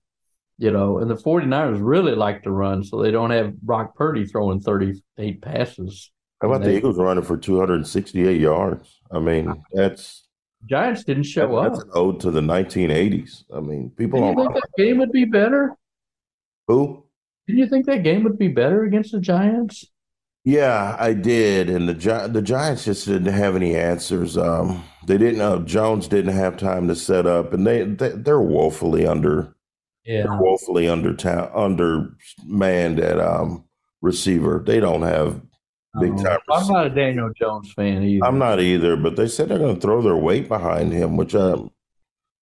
you 0.57 0.71
know, 0.71 0.97
and 0.99 1.09
the 1.09 1.15
49ers 1.15 1.79
really 1.81 2.15
like 2.15 2.43
to 2.43 2.51
run, 2.51 2.83
so 2.83 3.01
they 3.01 3.11
don't 3.11 3.29
have 3.31 3.55
Brock 3.61 3.95
Purdy 3.95 4.25
throwing 4.25 4.59
38 4.59 5.41
passes. 5.41 6.11
How 6.41 6.49
about 6.49 6.63
the 6.63 6.75
Eagles 6.75 6.97
running 6.97 7.23
for 7.23 7.37
268 7.37 8.41
yards? 8.41 8.99
I 9.11 9.19
mean, 9.19 9.63
that's 9.71 10.27
Giants 10.65 11.03
didn't 11.05 11.23
show 11.23 11.61
that's 11.61 11.79
up. 11.79 11.85
an 11.85 11.91
ode 11.93 12.19
to 12.21 12.31
the 12.31 12.41
1980s. 12.41 13.43
I 13.55 13.59
mean, 13.61 13.89
people 13.91 14.19
Didn't 14.19 14.37
you 14.37 14.43
think 14.43 14.53
that 14.55 14.69
game 14.77 14.97
would 14.97 15.11
be 15.11 15.25
better? 15.25 15.77
who. 16.67 17.05
Didn't 17.47 17.59
you 17.59 17.67
think 17.67 17.85
that 17.85 18.03
game 18.03 18.23
would 18.23 18.37
be 18.37 18.47
better 18.49 18.83
against 18.83 19.11
the 19.13 19.19
Giants? 19.19 19.85
Yeah, 20.45 20.97
I 20.99 21.13
did, 21.13 21.69
and 21.69 21.87
the 21.87 21.93
Gi- 21.93 22.27
the 22.27 22.41
Giants 22.41 22.83
just 22.85 23.05
didn't 23.05 23.31
have 23.33 23.55
any 23.55 23.75
answers. 23.75 24.37
Um, 24.37 24.83
they 25.07 25.17
didn't. 25.17 25.39
Uh, 25.41 25.59
Jones 25.59 26.07
didn't 26.07 26.33
have 26.35 26.57
time 26.57 26.87
to 26.89 26.95
set 26.95 27.25
up, 27.25 27.53
and 27.53 27.65
they, 27.65 27.83
they 27.85 28.09
they're 28.09 28.41
woefully 28.41 29.07
under 29.07 29.55
Yeah. 30.03 30.23
They're 30.23 30.37
woefully 30.41 30.89
under 30.89 31.13
ta- 31.13 31.49
undermanned 31.55 32.99
at 32.99 33.19
um, 33.19 33.63
receiver. 34.01 34.61
They 34.65 34.81
don't 34.81 35.03
have 35.03 35.41
big 36.01 36.17
time. 36.21 36.39
I'm 36.51 36.67
not 36.67 36.87
a 36.87 36.89
Daniel 36.89 37.31
Jones 37.39 37.71
fan 37.71 38.03
either. 38.03 38.25
I'm 38.25 38.37
not 38.37 38.59
either, 38.59 38.97
but 38.97 39.15
they 39.15 39.27
said 39.29 39.47
they're 39.47 39.59
going 39.59 39.75
to 39.75 39.81
throw 39.81 40.01
their 40.01 40.17
weight 40.17 40.49
behind 40.49 40.91
him, 40.91 41.15
which 41.15 41.35
I 41.35 41.53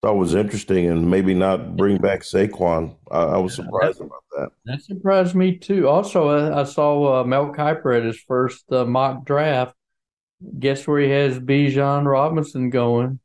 thought 0.01 0.17
was 0.17 0.33
interesting, 0.33 0.87
and 0.87 1.09
maybe 1.09 1.33
not 1.33 1.75
bring 1.75 1.97
back 1.97 2.21
Saquon. 2.21 2.95
I, 3.11 3.21
I 3.21 3.37
was 3.37 3.55
surprised 3.55 4.01
about 4.01 4.23
that. 4.35 4.49
That 4.65 4.81
surprised 4.81 5.35
me 5.35 5.57
too. 5.57 5.87
Also, 5.87 6.29
uh, 6.29 6.59
I 6.59 6.63
saw 6.63 7.21
uh, 7.21 7.23
Mel 7.23 7.53
Kiper 7.53 7.95
at 7.95 8.03
his 8.03 8.19
first 8.19 8.71
uh, 8.71 8.85
mock 8.85 9.25
draft. 9.25 9.75
Guess 10.57 10.87
where 10.87 10.99
he 11.01 11.09
has 11.09 11.37
Bijan 11.37 12.05
Robinson 12.05 12.71
going? 12.71 13.19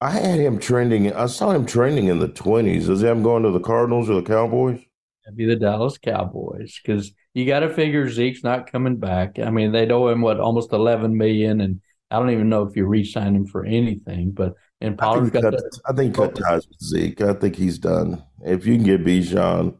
I 0.00 0.10
had 0.10 0.38
him 0.38 0.58
trending. 0.58 1.10
I 1.14 1.24
saw 1.24 1.52
him 1.52 1.64
trending 1.64 2.08
in 2.08 2.18
the 2.18 2.28
twenties. 2.28 2.90
Is 2.90 3.00
he 3.00 3.06
him 3.06 3.22
going 3.22 3.42
to 3.44 3.50
the 3.50 3.60
Cardinals 3.60 4.10
or 4.10 4.14
the 4.16 4.22
Cowboys? 4.22 4.80
That'd 5.24 5.38
be 5.38 5.46
the 5.46 5.56
Dallas 5.56 5.96
Cowboys 5.96 6.78
because 6.84 7.12
you 7.32 7.46
got 7.46 7.60
to 7.60 7.70
figure 7.70 8.10
Zeke's 8.10 8.44
not 8.44 8.70
coming 8.70 8.98
back. 8.98 9.38
I 9.38 9.48
mean, 9.48 9.72
they 9.72 9.88
owe 9.88 10.08
him 10.08 10.20
what 10.20 10.38
almost 10.38 10.74
eleven 10.74 11.16
million, 11.16 11.62
and 11.62 11.80
I 12.10 12.18
don't 12.18 12.28
even 12.28 12.50
know 12.50 12.64
if 12.64 12.76
you 12.76 12.84
re-sign 12.84 13.34
him 13.34 13.46
for 13.46 13.64
anything. 13.64 14.32
But 14.32 14.52
and 14.84 14.98
Pollard's 14.98 15.34
I 15.34 15.40
got. 15.40 15.52
cut, 15.52 15.62
I 15.86 15.92
think 15.92 16.14
cut 16.14 16.34
ties 16.34 16.68
with 16.68 16.80
Zeke. 16.82 17.20
I 17.22 17.32
think 17.32 17.56
he's 17.56 17.78
done. 17.78 18.22
If 18.44 18.66
you 18.66 18.76
can 18.76 18.84
get 18.84 19.04
Bijan 19.04 19.76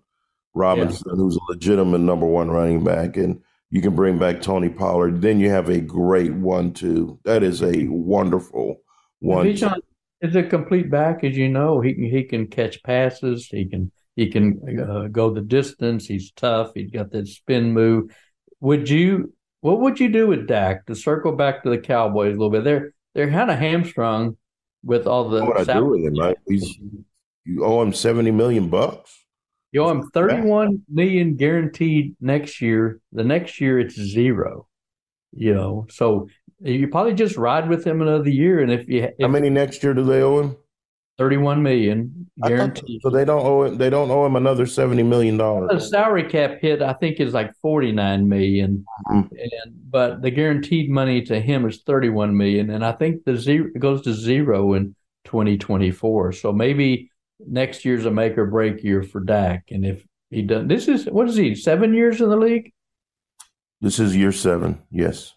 Robinson, 0.54 1.04
yeah. 1.06 1.16
who's 1.16 1.36
a 1.36 1.52
legitimate 1.52 1.98
number 1.98 2.26
one 2.26 2.50
running 2.50 2.82
back, 2.82 3.16
and 3.16 3.40
you 3.70 3.82
can 3.82 3.94
bring 3.94 4.18
back 4.18 4.40
Tony 4.40 4.68
Pollard, 4.68 5.20
then 5.20 5.40
you 5.40 5.50
have 5.50 5.68
a 5.68 5.80
great 5.80 6.32
one-two. 6.32 7.18
That 7.24 7.42
is 7.42 7.62
a 7.62 7.86
wonderful 7.88 8.80
one. 9.20 9.46
Bijan 9.46 9.80
is 10.20 10.34
a 10.34 10.42
complete 10.42 10.90
back, 10.90 11.22
as 11.24 11.36
you 11.36 11.48
know. 11.48 11.80
He 11.80 11.94
can 11.94 12.04
he 12.04 12.24
can 12.24 12.46
catch 12.46 12.82
passes. 12.82 13.46
He 13.46 13.66
can 13.66 13.92
he 14.16 14.30
can 14.30 14.60
uh, 14.80 15.08
go 15.08 15.34
the 15.34 15.42
distance. 15.42 16.06
He's 16.06 16.32
tough. 16.32 16.72
He's 16.74 16.90
got 16.90 17.10
that 17.10 17.28
spin 17.28 17.72
move. 17.72 18.16
Would 18.60 18.88
you? 18.88 19.34
What 19.60 19.80
would 19.80 19.98
you 19.98 20.10
do 20.10 20.26
with 20.26 20.46
Dak 20.46 20.86
to 20.86 20.94
circle 20.94 21.32
back 21.32 21.62
to 21.62 21.70
the 21.70 21.78
Cowboys 21.78 22.36
a 22.36 22.38
little 22.38 22.50
bit? 22.50 22.64
They're 22.64 22.92
they're 23.14 23.30
kind 23.30 23.50
of 23.50 23.58
hamstrung 23.58 24.36
with 24.84 25.06
all 25.06 25.28
the. 25.28 25.44
What 25.44 25.68
I 25.68 25.72
do 25.72 25.84
with 25.86 26.04
him, 26.04 26.14
right? 26.14 26.36
He's, 26.46 26.78
you 27.44 27.64
owe 27.64 27.82
him 27.82 27.92
seventy 27.92 28.30
million 28.30 28.68
bucks. 28.68 29.24
You 29.72 29.82
owe 29.82 29.90
him 29.90 30.08
thirty-one 30.10 30.82
million 30.88 31.36
guaranteed 31.36 32.14
next 32.20 32.60
year. 32.60 33.00
The 33.12 33.24
next 33.24 33.60
year 33.60 33.78
it's 33.80 33.96
zero. 33.96 34.68
You 35.36 35.52
know, 35.52 35.86
so 35.90 36.28
you 36.60 36.86
probably 36.86 37.14
just 37.14 37.36
ride 37.36 37.68
with 37.68 37.84
him 37.84 38.00
another 38.00 38.30
year. 38.30 38.60
And 38.60 38.70
if 38.70 38.88
you, 38.88 39.02
if, 39.02 39.14
how 39.20 39.26
many 39.26 39.50
next 39.50 39.82
year 39.82 39.92
do 39.92 40.04
they 40.04 40.22
owe 40.22 40.40
him? 40.40 40.56
Thirty-one 41.16 41.62
million 41.62 42.28
guaranteed. 42.42 43.00
So 43.02 43.08
they 43.08 43.24
don't 43.24 43.46
owe 43.46 43.62
him. 43.62 43.78
They 43.78 43.88
don't 43.88 44.10
owe 44.10 44.26
him 44.26 44.34
another 44.34 44.66
seventy 44.66 45.04
million 45.04 45.36
dollars. 45.36 45.70
The 45.70 45.80
salary 45.80 46.24
cap 46.24 46.58
hit, 46.60 46.82
I 46.82 46.92
think, 46.94 47.20
is 47.20 47.32
like 47.32 47.54
forty-nine 47.62 48.28
million, 48.28 48.84
mm-hmm. 49.08 49.32
and 49.36 49.90
but 49.90 50.22
the 50.22 50.32
guaranteed 50.32 50.90
money 50.90 51.22
to 51.22 51.40
him 51.40 51.66
is 51.66 51.82
thirty-one 51.82 52.36
million, 52.36 52.70
and 52.70 52.84
I 52.84 52.90
think 52.90 53.24
the 53.24 53.36
zero 53.36 53.70
goes 53.78 54.02
to 54.02 54.12
zero 54.12 54.74
in 54.74 54.96
twenty 55.24 55.56
twenty-four. 55.56 56.32
So 56.32 56.52
maybe 56.52 57.12
next 57.38 57.84
year's 57.84 58.06
a 58.06 58.10
make 58.10 58.36
or 58.36 58.46
break 58.46 58.82
year 58.82 59.04
for 59.04 59.20
Dak, 59.20 59.70
and 59.70 59.86
if 59.86 60.04
he 60.30 60.42
doesn't, 60.42 60.66
this 60.66 60.88
is 60.88 61.06
what 61.06 61.28
is 61.28 61.36
he? 61.36 61.54
Seven 61.54 61.94
years 61.94 62.20
in 62.20 62.28
the 62.28 62.36
league. 62.36 62.72
This 63.80 64.00
is 64.00 64.16
year 64.16 64.32
seven. 64.32 64.82
Yes. 64.90 65.32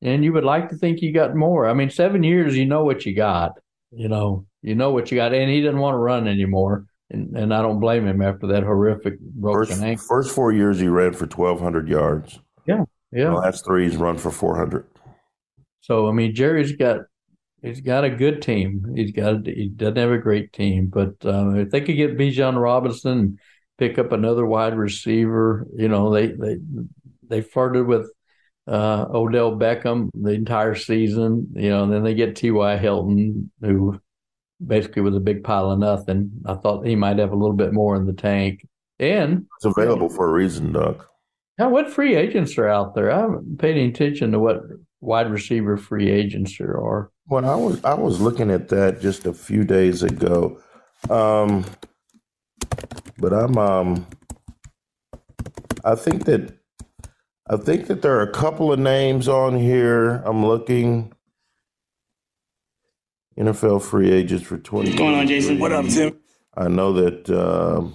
And 0.00 0.24
you 0.24 0.32
would 0.32 0.42
like 0.42 0.70
to 0.70 0.76
think 0.76 1.02
you 1.02 1.12
got 1.12 1.36
more. 1.36 1.68
I 1.68 1.74
mean, 1.74 1.90
seven 1.90 2.24
years, 2.24 2.56
you 2.56 2.66
know 2.66 2.82
what 2.82 3.06
you 3.06 3.14
got. 3.14 3.52
You 3.92 4.08
know, 4.08 4.46
you 4.62 4.74
know 4.74 4.92
what 4.92 5.10
you 5.10 5.16
got, 5.16 5.34
and 5.34 5.50
he 5.50 5.60
didn't 5.60 5.80
want 5.80 5.94
to 5.94 5.98
run 5.98 6.26
anymore. 6.26 6.86
And, 7.10 7.36
and 7.36 7.52
I 7.52 7.60
don't 7.60 7.80
blame 7.80 8.06
him 8.06 8.22
after 8.22 8.46
that 8.48 8.62
horrific 8.62 9.20
broken 9.20 9.66
first, 9.66 9.82
ankle. 9.82 10.06
First 10.08 10.34
four 10.34 10.52
years, 10.52 10.80
he 10.80 10.88
ran 10.88 11.12
for 11.12 11.26
twelve 11.26 11.60
hundred 11.60 11.88
yards. 11.88 12.38
Yeah, 12.66 12.84
yeah. 13.12 13.30
The 13.30 13.32
last 13.32 13.64
three, 13.64 13.84
he's 13.84 13.96
run 13.96 14.16
for 14.16 14.30
four 14.30 14.56
hundred. 14.56 14.86
So 15.80 16.08
I 16.08 16.12
mean, 16.12 16.34
Jerry's 16.34 16.72
got 16.72 17.00
he's 17.62 17.80
got 17.80 18.04
a 18.04 18.10
good 18.10 18.40
team. 18.40 18.92
He's 18.94 19.12
got 19.12 19.46
he 19.46 19.68
doesn't 19.68 19.96
have 19.96 20.10
a 20.10 20.18
great 20.18 20.52
team, 20.52 20.86
but 20.86 21.14
um, 21.26 21.58
if 21.58 21.70
they 21.70 21.80
could 21.80 21.96
get 21.96 22.16
Bijan 22.16 22.60
Robinson, 22.60 23.38
pick 23.78 23.98
up 23.98 24.12
another 24.12 24.46
wide 24.46 24.76
receiver, 24.76 25.66
you 25.76 25.88
know, 25.88 26.12
they 26.12 26.28
they 26.28 26.56
they 27.28 27.40
flirted 27.40 27.86
with 27.86 28.10
uh, 28.66 29.06
Odell 29.12 29.52
Beckham 29.52 30.08
the 30.14 30.30
entire 30.30 30.74
season, 30.74 31.48
you 31.54 31.70
know, 31.70 31.84
and 31.84 31.92
then 31.92 32.04
they 32.04 32.14
get 32.14 32.36
T.Y. 32.36 32.76
Hilton, 32.76 33.50
who 33.60 34.00
basically 34.66 35.02
was 35.02 35.16
a 35.16 35.20
big 35.20 35.44
pile 35.44 35.70
of 35.70 35.78
nothing. 35.78 36.30
I 36.46 36.54
thought 36.54 36.86
he 36.86 36.96
might 36.96 37.18
have 37.18 37.32
a 37.32 37.36
little 37.36 37.56
bit 37.56 37.72
more 37.72 37.96
in 37.96 38.06
the 38.06 38.12
tank. 38.12 38.66
And 38.98 39.46
it's 39.56 39.64
available 39.64 40.08
for 40.08 40.28
a 40.28 40.32
reason, 40.32 40.72
Doug. 40.72 41.04
Now, 41.58 41.68
what 41.68 41.90
free 41.90 42.14
agents 42.14 42.56
are 42.58 42.68
out 42.68 42.94
there? 42.94 43.10
I 43.10 43.20
haven't 43.20 43.58
paid 43.58 43.76
any 43.76 43.88
attention 43.88 44.32
to 44.32 44.38
what 44.38 44.62
wide 45.00 45.30
receiver 45.30 45.76
free 45.76 46.10
agents 46.10 46.56
there 46.56 46.76
are. 46.78 47.10
Well, 47.26 47.44
I 47.44 47.54
was 47.54 47.84
I 47.84 47.94
was 47.94 48.20
looking 48.20 48.50
at 48.50 48.68
that 48.68 49.00
just 49.00 49.26
a 49.26 49.32
few 49.32 49.64
days 49.64 50.02
ago, 50.02 50.60
um, 51.10 51.64
but 53.18 53.32
I'm 53.32 53.58
um, 53.58 54.06
I 55.84 55.94
think 55.94 56.24
that 56.24 56.58
I 57.48 57.56
think 57.56 57.86
that 57.88 58.02
there 58.02 58.16
are 58.16 58.22
a 58.22 58.32
couple 58.32 58.72
of 58.72 58.78
names 58.78 59.28
on 59.28 59.58
here. 59.58 60.22
I'm 60.24 60.44
looking. 60.44 61.12
NFL 63.38 63.82
free 63.82 64.10
agents 64.10 64.44
for 64.44 64.58
20. 64.58 64.90
What's 64.90 64.98
going 64.98 65.14
on, 65.14 65.26
Jason? 65.26 65.58
What 65.58 65.72
up, 65.72 65.86
Tim? 65.86 66.18
I 66.54 66.68
know 66.68 66.92
that 66.92 67.30
uh, 67.30 67.86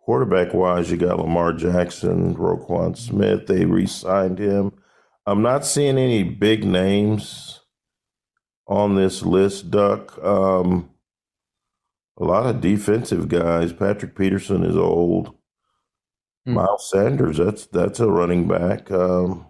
quarterback 0.00 0.52
wise, 0.54 0.90
you 0.90 0.96
got 0.96 1.18
Lamar 1.18 1.52
Jackson, 1.52 2.34
Roquan 2.34 2.96
Smith. 2.96 3.46
They 3.46 3.64
re 3.64 3.86
signed 3.86 4.38
him. 4.38 4.72
I'm 5.26 5.42
not 5.42 5.64
seeing 5.64 5.98
any 5.98 6.24
big 6.24 6.64
names 6.64 7.60
on 8.66 8.96
this 8.96 9.22
list, 9.22 9.70
Duck. 9.70 10.18
Um, 10.24 10.90
a 12.16 12.24
lot 12.24 12.46
of 12.46 12.60
defensive 12.60 13.28
guys. 13.28 13.72
Patrick 13.72 14.16
Peterson 14.16 14.64
is 14.64 14.76
old. 14.76 15.34
Hmm. 16.44 16.54
Miles 16.54 16.90
Sanders, 16.90 17.36
that's 17.36 17.66
that's 17.66 18.00
a 18.00 18.08
running 18.08 18.48
back. 18.48 18.90
Um, 18.90 19.46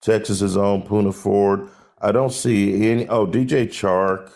Texas's 0.00 0.56
own 0.56 0.82
Poona 0.82 1.12
Ford. 1.14 1.68
I 2.00 2.12
don't 2.12 2.32
see 2.32 2.90
any. 2.90 3.08
Oh, 3.08 3.26
DJ 3.26 3.66
Chark, 3.66 4.30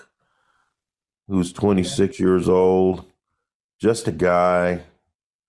who's 1.29 1.53
26 1.53 2.19
years 2.19 2.49
old, 2.49 3.05
just 3.81 4.09
a 4.09 4.13
guy. 4.13 4.83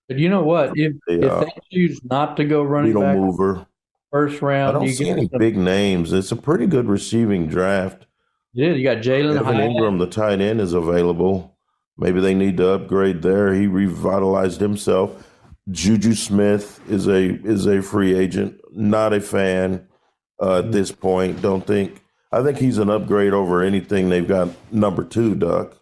But 0.07 0.19
you 0.19 0.29
know 0.29 0.43
what? 0.43 0.73
If, 0.75 0.93
they, 1.07 1.15
if 1.15 1.31
uh, 1.31 1.41
they 1.41 1.51
choose 1.71 1.99
not 2.03 2.37
to 2.37 2.45
go 2.45 2.61
running 2.63 2.93
back 2.93 3.17
mover, 3.17 3.65
first 4.11 4.41
round, 4.41 4.77
I 4.77 4.79
don't 4.79 4.89
see 4.89 5.09
any 5.09 5.27
some, 5.27 5.39
big 5.39 5.57
names. 5.57 6.13
It's 6.13 6.31
a 6.31 6.35
pretty 6.35 6.67
good 6.67 6.87
receiving 6.87 7.47
draft. 7.47 8.05
Yeah, 8.53 8.69
you 8.69 8.83
got 8.83 8.97
Jalen 8.97 9.39
Evan 9.39 9.55
Engram, 9.55 9.97
the 9.97 10.07
tight 10.07 10.39
end, 10.39 10.61
is 10.61 10.73
available. 10.73 11.57
Maybe 11.97 12.19
they 12.21 12.33
need 12.35 12.57
to 12.57 12.69
upgrade 12.69 13.21
there. 13.21 13.53
He 13.53 13.67
revitalized 13.67 14.59
himself. 14.59 15.27
Juju 15.71 16.13
Smith 16.13 16.81
is 16.89 17.07
a 17.07 17.33
is 17.43 17.65
a 17.65 17.81
free 17.81 18.13
agent. 18.13 18.59
Not 18.71 19.13
a 19.13 19.21
fan 19.21 19.87
uh, 20.41 20.59
at 20.59 20.71
this 20.71 20.91
point. 20.91 21.41
Don't 21.41 21.65
think. 21.65 22.02
I 22.33 22.41
think 22.41 22.57
he's 22.57 22.79
an 22.79 22.89
upgrade 22.89 23.33
over 23.33 23.61
anything 23.61 24.09
they've 24.09 24.27
got. 24.27 24.49
Number 24.71 25.03
two, 25.03 25.35
Duck. 25.35 25.77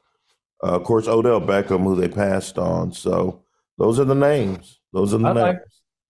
Uh, 0.62 0.76
of 0.76 0.84
course, 0.84 1.08
Odell 1.08 1.40
Beckham, 1.40 1.84
who 1.84 1.96
they 1.96 2.10
passed 2.10 2.58
on. 2.58 2.92
So 2.92 3.44
those 3.78 4.00
are 4.00 4.06
the 4.06 4.14
names. 4.14 4.80
Those 4.92 5.14
are 5.14 5.18
the 5.18 5.28
I 5.28 5.34
names. 5.34 5.60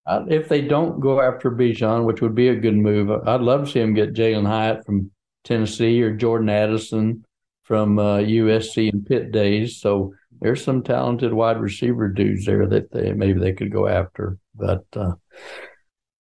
Like, 0.08 0.32
if 0.32 0.49
they 0.49 0.62
don't 0.62 0.99
go 0.99 1.21
after 1.21 1.51
Bijan, 1.51 2.06
which 2.06 2.21
would 2.21 2.34
be 2.34 2.47
a 2.47 2.56
good 2.56 2.75
move, 2.75 3.12
I'd 3.27 3.41
love 3.41 3.65
to 3.65 3.71
see 3.71 3.80
him 3.80 3.93
get 3.93 4.13
Jalin 4.13 4.47
Hyatt 4.47 4.84
from 4.84 5.12
Tennessee 5.43 6.01
or 6.01 6.15
Jordan 6.15 6.49
Addison 6.49 7.23
from 7.63 8.00
uh, 8.00 8.17
USC 8.17 8.92
and 8.92 9.06
Pitt 9.06 9.31
days. 9.31 9.79
So 9.79 10.13
there's 10.42 10.63
some 10.63 10.81
talented 10.81 11.33
wide 11.33 11.62
receiver 11.62 12.10
dudes 12.10 12.46
there 12.46 12.65
that 12.65 12.92
they 12.92 13.13
maybe 13.13 13.39
they 13.39 13.54
could 13.54 13.71
go 13.71 13.87
after. 13.87 14.39
But 14.56 14.85
uh, 14.96 15.13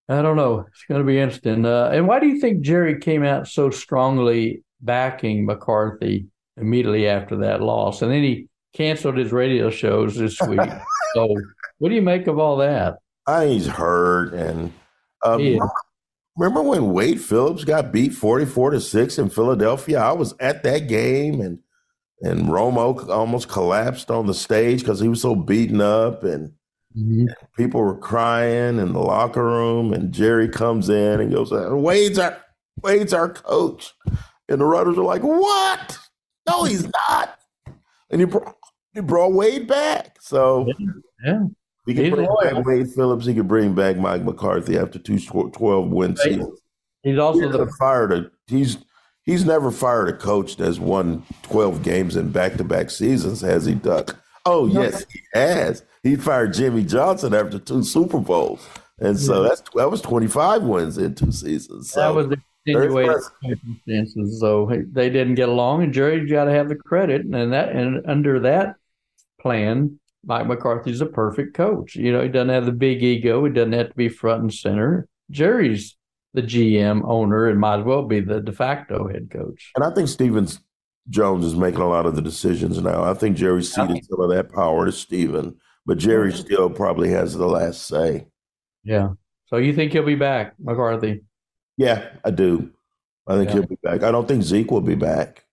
I 0.09 0.21
don't 0.21 0.35
know. 0.35 0.65
It's 0.67 0.83
going 0.87 1.01
to 1.01 1.07
be 1.07 1.19
interesting. 1.19 1.65
Uh, 1.65 1.89
and 1.93 2.07
why 2.07 2.19
do 2.19 2.27
you 2.27 2.39
think 2.39 2.61
Jerry 2.61 2.99
came 2.99 3.23
out 3.23 3.47
so 3.47 3.69
strongly 3.69 4.63
backing 4.81 5.45
McCarthy 5.45 6.27
immediately 6.57 7.07
after 7.07 7.37
that 7.37 7.61
loss? 7.61 8.01
And 8.01 8.11
then 8.11 8.23
he 8.23 8.47
canceled 8.73 9.17
his 9.17 9.31
radio 9.31 9.69
shows 9.69 10.15
this 10.15 10.39
week. 10.47 10.59
so 11.13 11.35
what 11.77 11.89
do 11.89 11.95
you 11.95 12.01
make 12.01 12.27
of 12.27 12.39
all 12.39 12.57
that? 12.57 12.97
I 13.27 13.41
think 13.41 13.53
he's 13.53 13.67
hurt 13.67 14.33
and 14.33 14.73
um, 15.23 15.37
remember, 15.37 15.71
remember 16.35 16.61
when 16.63 16.91
Wade 16.91 17.21
Phillips 17.21 17.63
got 17.63 17.91
beat 17.91 18.13
44 18.13 18.71
to 18.71 18.81
6 18.81 19.17
in 19.19 19.29
Philadelphia? 19.29 19.99
I 19.99 20.11
was 20.13 20.33
at 20.39 20.63
that 20.63 20.87
game 20.87 21.39
and 21.41 21.59
and 22.23 22.47
Romo 22.47 23.09
almost 23.09 23.49
collapsed 23.49 24.11
on 24.11 24.27
the 24.27 24.33
stage 24.33 24.81
because 24.81 24.99
he 24.99 25.07
was 25.07 25.21
so 25.21 25.35
beaten 25.35 25.81
up 25.81 26.23
and, 26.23 26.53
mm-hmm. 26.97 27.25
people 27.57 27.81
were 27.81 27.97
crying 27.97 28.79
in 28.79 28.93
the 28.93 28.99
locker 28.99 29.43
room 29.43 29.93
and 29.93 30.11
Jerry 30.11 30.49
comes 30.49 30.89
in 30.89 31.19
and 31.19 31.33
goes, 31.33 31.51
Wade's 31.51 32.19
our 32.19 32.37
Wade's 32.81 33.13
our 33.13 33.29
coach. 33.29 33.93
And 34.49 34.61
the 34.61 34.65
runners 34.65 34.97
are 34.97 35.03
like, 35.03 35.21
What? 35.21 35.97
No, 36.49 36.63
he's 36.63 36.85
not. 37.09 37.39
And 38.09 38.21
he 38.21 38.25
brought 38.25 38.55
he 38.93 39.01
brought 39.01 39.33
Wade 39.33 39.67
back. 39.67 40.17
So 40.19 40.67
yeah. 41.23 41.43
He 41.85 41.95
can 41.95 42.05
He's 42.05 42.13
bring 42.13 42.27
loyal. 42.27 42.55
back 42.55 42.65
Wade 42.65 42.91
Phillips. 42.91 43.25
He 43.25 43.33
could 43.33 43.47
bring 43.47 43.73
back 43.73 43.97
Mike 43.97 44.23
McCarthy 44.23 44.77
after 44.77 44.99
two 44.99 45.17
tw- 45.17 45.51
12 45.51 45.89
win 45.89 46.15
seasons. 46.15 46.61
He's 47.01 47.17
also 47.17 47.41
He's 47.41 47.51
the 47.51 47.57
never 47.57 47.71
fired 47.79 48.13
a 48.13 48.31
he's 48.47 48.77
he's 49.23 49.45
never 49.45 49.71
fired 49.71 50.09
a 50.09 50.13
coach 50.13 50.57
that's 50.57 50.77
won 50.77 51.23
12 51.43 51.81
games 51.81 52.15
in 52.15 52.31
back 52.31 52.55
to 52.57 52.63
back 52.63 52.91
seasons, 52.91 53.41
has 53.41 53.65
he, 53.65 53.73
Duck? 53.73 54.19
Oh 54.45 54.67
yes, 54.67 55.05
he 55.11 55.19
has. 55.33 55.83
He 56.03 56.15
fired 56.15 56.53
Jimmy 56.53 56.83
Johnson 56.83 57.33
after 57.33 57.59
two 57.59 57.83
Super 57.83 58.19
Bowls. 58.19 58.67
And 58.99 59.19
so 59.19 59.43
that's 59.43 59.61
that 59.75 59.89
was 59.89 60.01
25 60.01 60.63
wins 60.63 60.97
in 60.97 61.15
two 61.15 61.31
seasons. 61.31 61.91
So 61.91 61.99
that 61.99 62.15
was 62.15 62.27
the 62.27 62.41
extenuating 62.65 63.21
circumstances. 63.43 64.39
So 64.39 64.71
they 64.91 65.09
didn't 65.09 65.35
get 65.35 65.49
along, 65.49 65.83
and 65.83 65.93
Jerry's 65.93 66.29
got 66.29 66.45
to 66.45 66.51
have 66.51 66.69
the 66.69 66.75
credit. 66.75 67.25
And 67.25 67.53
that 67.53 67.69
and 67.69 68.05
under 68.07 68.39
that 68.41 68.75
plan, 69.39 69.99
Mike 70.23 70.47
McCarthy's 70.47 71.01
a 71.01 71.05
perfect 71.07 71.55
coach. 71.55 71.95
You 71.95 72.11
know, 72.11 72.21
he 72.21 72.29
doesn't 72.29 72.49
have 72.49 72.65
the 72.65 72.71
big 72.71 73.01
ego. 73.01 73.43
He 73.45 73.51
doesn't 73.51 73.73
have 73.73 73.89
to 73.89 73.95
be 73.95 74.09
front 74.09 74.41
and 74.41 74.53
center. 74.53 75.07
Jerry's 75.31 75.97
the 76.33 76.41
GM 76.41 77.01
owner 77.05 77.47
and 77.47 77.59
might 77.59 77.79
as 77.79 77.85
well 77.85 78.03
be 78.03 78.19
the 78.19 78.39
de 78.39 78.51
facto 78.51 79.07
head 79.07 79.29
coach. 79.29 79.71
And 79.75 79.83
I 79.83 79.93
think 79.93 80.07
Stevens 80.07 80.59
Jones 81.09 81.45
is 81.45 81.55
making 81.55 81.81
a 81.81 81.89
lot 81.89 82.05
of 82.05 82.15
the 82.15 82.21
decisions 82.21 82.79
now. 82.81 83.03
I 83.03 83.13
think 83.13 83.35
Jerry 83.35 83.63
ceded 83.63 84.05
some 84.05 84.21
of 84.21 84.29
that 84.29 84.51
power 84.51 84.85
to 84.85 84.91
Stephen, 84.91 85.57
but 85.85 85.97
Jerry 85.97 86.33
still 86.33 86.69
probably 86.69 87.09
has 87.09 87.33
the 87.35 87.47
last 87.47 87.87
say. 87.87 88.27
Yeah. 88.83 89.09
So 89.47 89.57
you 89.57 89.73
think 89.73 89.91
he'll 89.91 90.03
be 90.03 90.15
back, 90.15 90.53
McCarthy? 90.59 91.23
Yeah, 91.77 92.09
I 92.23 92.31
do. 92.31 92.71
I 93.27 93.35
think 93.35 93.49
Yeah. 93.49 93.53
he'll 93.55 93.67
be 93.67 93.77
back. 93.83 94.03
I 94.03 94.11
don't 94.11 94.27
think 94.27 94.43
Zeke 94.43 94.71
will 94.71 94.81
be 94.81 94.95
back. 94.95 95.45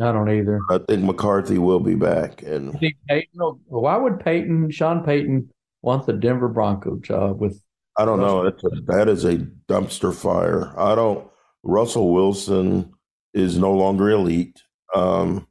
I 0.00 0.10
don't 0.10 0.30
either. 0.30 0.60
I 0.70 0.78
think 0.78 1.04
McCarthy 1.04 1.58
will 1.58 1.80
be 1.80 1.94
back. 1.94 2.42
And 2.42 2.78
think 2.80 2.96
Payton, 3.08 3.40
why 3.66 3.96
would 3.96 4.20
Payton, 4.20 4.70
Sean 4.70 5.04
Payton, 5.04 5.50
want 5.82 6.06
the 6.06 6.12
Denver 6.14 6.48
Bronco 6.48 6.96
job 6.96 7.40
with 7.40 7.62
I 7.98 8.06
don't 8.06 8.20
know. 8.20 8.42
That's 8.44 8.64
a, 8.64 8.70
that 8.86 9.08
is 9.08 9.24
a 9.24 9.36
dumpster 9.68 10.14
fire. 10.14 10.72
I 10.78 10.94
don't. 10.94 11.28
Russell 11.62 12.12
Wilson 12.12 12.94
is 13.34 13.58
no 13.58 13.72
longer 13.72 14.10
elite. 14.10 14.62
Um, 14.94 15.46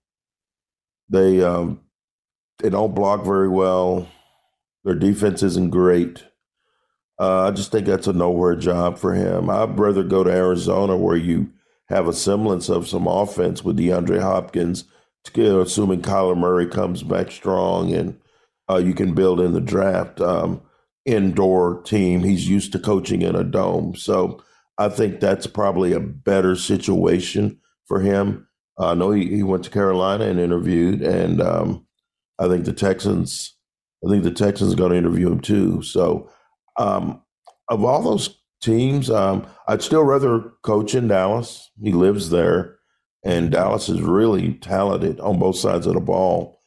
they 1.10 1.44
um, 1.44 1.82
they 2.58 2.72
don't 2.72 2.96
block 2.96 3.24
very 3.24 3.48
well. 3.48 4.08
Their 4.84 4.96
defense 4.96 5.44
isn't 5.44 5.70
great. 5.70 6.24
Uh, 7.20 7.48
I 7.48 7.52
just 7.52 7.72
think 7.72 7.86
that's 7.86 8.08
a 8.08 8.14
nowhere 8.14 8.56
job 8.56 8.98
for 8.98 9.14
him. 9.14 9.50
I'd 9.50 9.78
rather 9.78 10.04
go 10.04 10.24
to 10.24 10.32
Arizona 10.32 10.98
where 10.98 11.18
you 11.18 11.52
have 11.88 12.08
a 12.08 12.14
semblance 12.14 12.70
of 12.70 12.88
some 12.88 13.06
offense 13.06 13.64
with 13.64 13.78
DeAndre 13.78 14.22
Hopkins, 14.22 14.86
assuming 15.36 16.02
Kyler 16.02 16.38
Murray 16.38 16.68
comes 16.68 17.04
back 17.04 17.30
strong 17.30 17.94
and 17.94 18.20
uh, 18.70 18.78
you 18.78 18.94
can 18.94 19.14
build 19.14 19.40
in 19.40 19.54
the 19.54 19.62
draft. 19.62 20.20
Um, 20.20 20.62
indoor 21.06 21.82
team. 21.82 22.24
He's 22.24 22.48
used 22.48 22.72
to 22.74 22.80
coaching 22.80 23.22
in 23.22 23.36
a 23.36 23.44
dome. 23.44 23.96
So 23.96 24.44
I 24.78 24.90
think 24.90 25.20
that's 25.20 25.48
probably 25.48 25.94
a 25.94 26.00
better 26.00 26.56
situation 26.56 27.60
for 27.86 28.00
him. 28.00 28.48
I 28.80 28.94
know 28.94 29.12
he, 29.12 29.28
he 29.28 29.44
went 29.44 29.64
to 29.66 29.70
Carolina 29.70 30.26
and 30.26 30.40
interviewed, 30.40 31.02
and 31.02 31.42
um, 31.42 31.86
I 32.40 32.48
think 32.48 32.66
the 32.66 32.74
Texans, 32.74 33.56
I 34.06 34.10
think 34.10 34.24
the 34.24 34.32
Texans 34.32 34.74
are 34.74 34.78
going 34.78 34.92
to 34.92 34.98
interview 34.98 35.32
him 35.32 35.40
too. 35.40 35.82
So 35.84 36.30
um, 36.78 37.22
of 37.70 37.84
all 37.84 38.02
those 38.02 38.42
teams, 38.62 39.10
um, 39.10 39.46
I'd 39.68 39.82
still 39.82 40.04
rather 40.04 40.54
coach 40.64 40.96
in 40.96 41.08
Dallas. 41.08 41.70
He 41.82 41.92
lives 41.92 42.30
there, 42.30 42.78
and 43.24 43.52
Dallas 43.52 43.90
is 43.90 44.02
really 44.02 44.54
talented 44.56 45.20
on 45.20 45.40
both 45.40 45.58
sides 45.58 45.88
of 45.88 45.94
the 45.94 46.00
ball. 46.02 46.60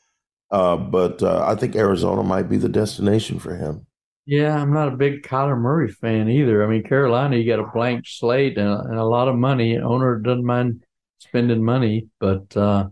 Uh, 0.50 0.76
but 0.76 1.22
uh, 1.22 1.44
I 1.46 1.56
think 1.56 1.74
Arizona 1.74 2.22
might 2.22 2.48
be 2.48 2.58
the 2.58 2.68
destination 2.68 3.38
for 3.38 3.56
him. 3.56 3.86
Yeah, 4.26 4.56
I'm 4.56 4.72
not 4.72 4.88
a 4.88 4.96
big 4.96 5.22
Kyler 5.22 5.58
Murray 5.58 5.90
fan 5.90 6.30
either. 6.30 6.64
I 6.64 6.66
mean, 6.66 6.82
Carolina, 6.82 7.36
you 7.36 7.46
got 7.46 7.62
a 7.62 7.70
blank 7.74 8.06
slate 8.06 8.56
and 8.56 8.68
a, 8.68 8.80
and 8.80 8.98
a 8.98 9.04
lot 9.04 9.28
of 9.28 9.36
money. 9.36 9.76
Owner 9.78 10.18
doesn't 10.18 10.46
mind 10.46 10.82
spending 11.18 11.62
money, 11.62 12.08
but 12.20 12.56
uh, 12.56 12.88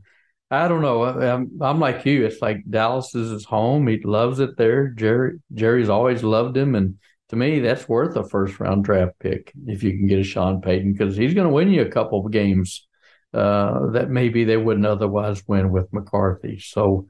I 0.52 0.68
don't 0.68 0.82
know. 0.82 1.04
I'm, 1.04 1.50
I'm 1.62 1.80
like 1.80 2.04
you. 2.04 2.26
It's 2.26 2.42
like 2.42 2.58
Dallas 2.68 3.14
is 3.14 3.30
his 3.30 3.44
home. 3.46 3.86
He 3.86 3.98
loves 4.04 4.38
it 4.38 4.58
there. 4.58 4.88
Jerry 4.88 5.40
Jerry's 5.54 5.88
always 5.88 6.22
loved 6.22 6.58
him, 6.58 6.74
and 6.74 6.98
to 7.30 7.36
me, 7.36 7.60
that's 7.60 7.88
worth 7.88 8.14
a 8.16 8.28
first 8.28 8.60
round 8.60 8.84
draft 8.84 9.18
pick 9.18 9.50
if 9.66 9.82
you 9.82 9.92
can 9.92 10.06
get 10.06 10.18
a 10.18 10.22
Sean 10.22 10.60
Payton 10.60 10.92
because 10.92 11.16
he's 11.16 11.32
going 11.32 11.46
to 11.46 11.52
win 11.52 11.70
you 11.70 11.80
a 11.80 11.90
couple 11.90 12.24
of 12.24 12.30
games 12.30 12.86
uh, 13.32 13.92
that 13.92 14.10
maybe 14.10 14.44
they 14.44 14.58
wouldn't 14.58 14.84
otherwise 14.84 15.42
win 15.46 15.70
with 15.70 15.90
McCarthy. 15.90 16.58
So 16.58 17.06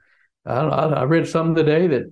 I, 0.47 0.61
I, 0.61 0.87
I 0.87 1.03
read 1.03 1.27
something 1.27 1.57
today 1.57 1.89
that 1.89 2.05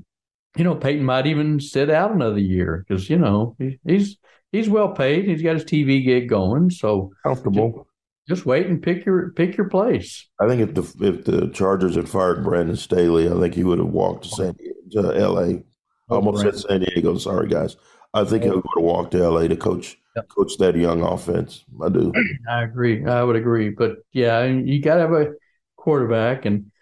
you 0.57 0.65
know, 0.65 0.75
Payton 0.75 1.05
might 1.05 1.29
even 1.29 1.61
sit 1.61 1.91
out 1.91 2.11
another 2.11 2.41
year 2.41 2.85
because 2.89 3.09
you 3.09 3.19
know 3.19 3.55
he, 3.61 3.79
he's 3.87 4.19
he's 4.51 4.69
well 4.69 4.89
paid. 4.89 5.27
He's 5.27 5.43
got 5.43 5.55
his 5.55 5.65
TV 5.65 6.05
gig 6.05 6.29
going, 6.29 6.71
so 6.71 7.13
Comfortable. 7.23 7.87
Just 8.29 8.47
wait 8.47 8.67
and 8.67 8.83
pick 8.83 9.05
your 9.05 9.31
pick 9.31 9.57
your 9.57 9.69
place. 9.69 10.29
I 10.41 10.49
think 10.49 10.61
if 10.61 10.75
the 10.75 11.07
if 11.07 11.25
the 11.25 11.49
Chargers 11.49 11.97
had 11.97 12.09
fired 12.09 12.45
Brandon 12.45 12.77
Staley, 12.77 13.29
I 13.29 13.39
think 13.39 13.55
he 13.55 13.65
would 13.65 13.79
have 13.79 13.89
walked 13.89 14.25
to 14.25 14.31
San 14.31 14.57
to 14.93 15.15
L.A. 15.17 15.63
Oh, 16.09 16.17
Almost 16.17 16.43
said 16.43 16.59
San 16.59 16.81
Diego. 16.81 17.17
Sorry, 17.19 17.49
guys. 17.49 17.77
I 18.13 18.25
think 18.25 18.43
he 18.43 18.51
oh. 18.51 18.57
would 18.57 18.65
have 18.77 18.85
walked 18.85 19.13
to 19.13 19.23
L.A. 19.23 19.49
to 19.49 19.57
coach 19.57 19.97
Yep. 20.17 20.29
coach 20.29 20.57
that 20.59 20.77
young 20.77 21.03
offense. 21.03 21.65
I 21.81 21.89
do. 21.89 22.13
I 22.51 22.65
agree. 22.65 23.05
I 23.05 23.23
would 23.23 23.37
agree, 23.37 23.71
but 23.71 23.99
yeah, 24.13 24.45
you 24.45 24.83
got 24.83 24.97
to 24.97 25.01
have 25.03 25.13
a 25.13 25.33
quarterback, 25.77 26.47
and 26.47 26.73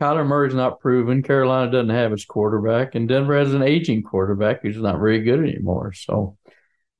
Kyler 0.00 0.26
Murray's 0.26 0.54
not 0.54 0.80
proven. 0.80 1.22
Carolina 1.22 1.70
doesn't 1.70 1.90
have 1.90 2.12
its 2.12 2.24
quarterback, 2.24 2.94
and 2.94 3.08
Denver 3.08 3.38
has 3.38 3.52
an 3.52 3.62
aging 3.62 4.02
quarterback 4.02 4.62
who's 4.62 4.78
not 4.78 4.98
very 4.98 5.22
good 5.22 5.40
anymore. 5.40 5.92
So 5.92 6.38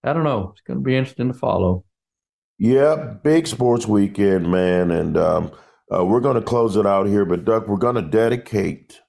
I 0.02 0.12
don't 0.12 0.24
know. 0.24 0.50
It's 0.52 0.60
going 0.60 0.78
to 0.78 0.84
be 0.84 0.96
interesting 0.96 1.28
to 1.28 1.38
follow. 1.38 1.84
Yeah, 2.58 3.14
big 3.22 3.46
sports 3.48 3.86
weekend, 3.86 4.50
man, 4.50 4.90
and 4.92 5.16
um, 5.16 5.52
uh, 5.92 6.04
we're 6.04 6.20
going 6.20 6.36
to 6.36 6.42
close 6.42 6.76
it 6.76 6.86
out 6.86 7.06
here. 7.06 7.24
But 7.24 7.44
Duck, 7.44 7.66
we're 7.66 7.76
going 7.76 7.96
to 7.96 8.02
dedicate 8.02 9.00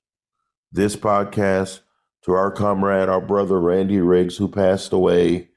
this 0.72 0.96
podcast 0.96 1.82
to 2.24 2.34
our 2.34 2.52
comrade, 2.52 3.08
our 3.08 3.22
brother 3.22 3.60
Randy 3.60 4.00
Riggs, 4.00 4.36
who 4.38 4.48
passed 4.48 4.94
away 4.94 5.50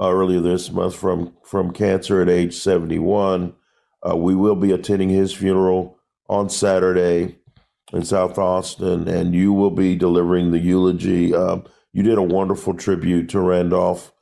uh, 0.00 0.12
earlier 0.12 0.40
this 0.40 0.70
month 0.70 0.94
from 0.94 1.34
from 1.44 1.72
cancer 1.72 2.22
at 2.22 2.28
age 2.28 2.54
seventy 2.54 3.00
one. 3.00 3.54
Uh, 4.08 4.16
we 4.16 4.34
will 4.34 4.56
be 4.56 4.70
attending 4.70 5.08
his 5.08 5.32
funeral 5.32 5.98
on 6.28 6.48
Saturday 6.48 7.38
in 7.92 8.04
South 8.04 8.38
Austin, 8.38 9.08
and 9.08 9.34
you 9.34 9.52
will 9.52 9.70
be 9.70 9.96
delivering 9.96 10.52
the 10.52 10.58
eulogy. 10.60 11.34
Um, 11.34 11.64
you 11.92 12.04
did 12.04 12.18
a 12.18 12.22
wonderful 12.22 12.74
tribute 12.74 13.28
to 13.30 13.40
Randolph. 13.40 14.12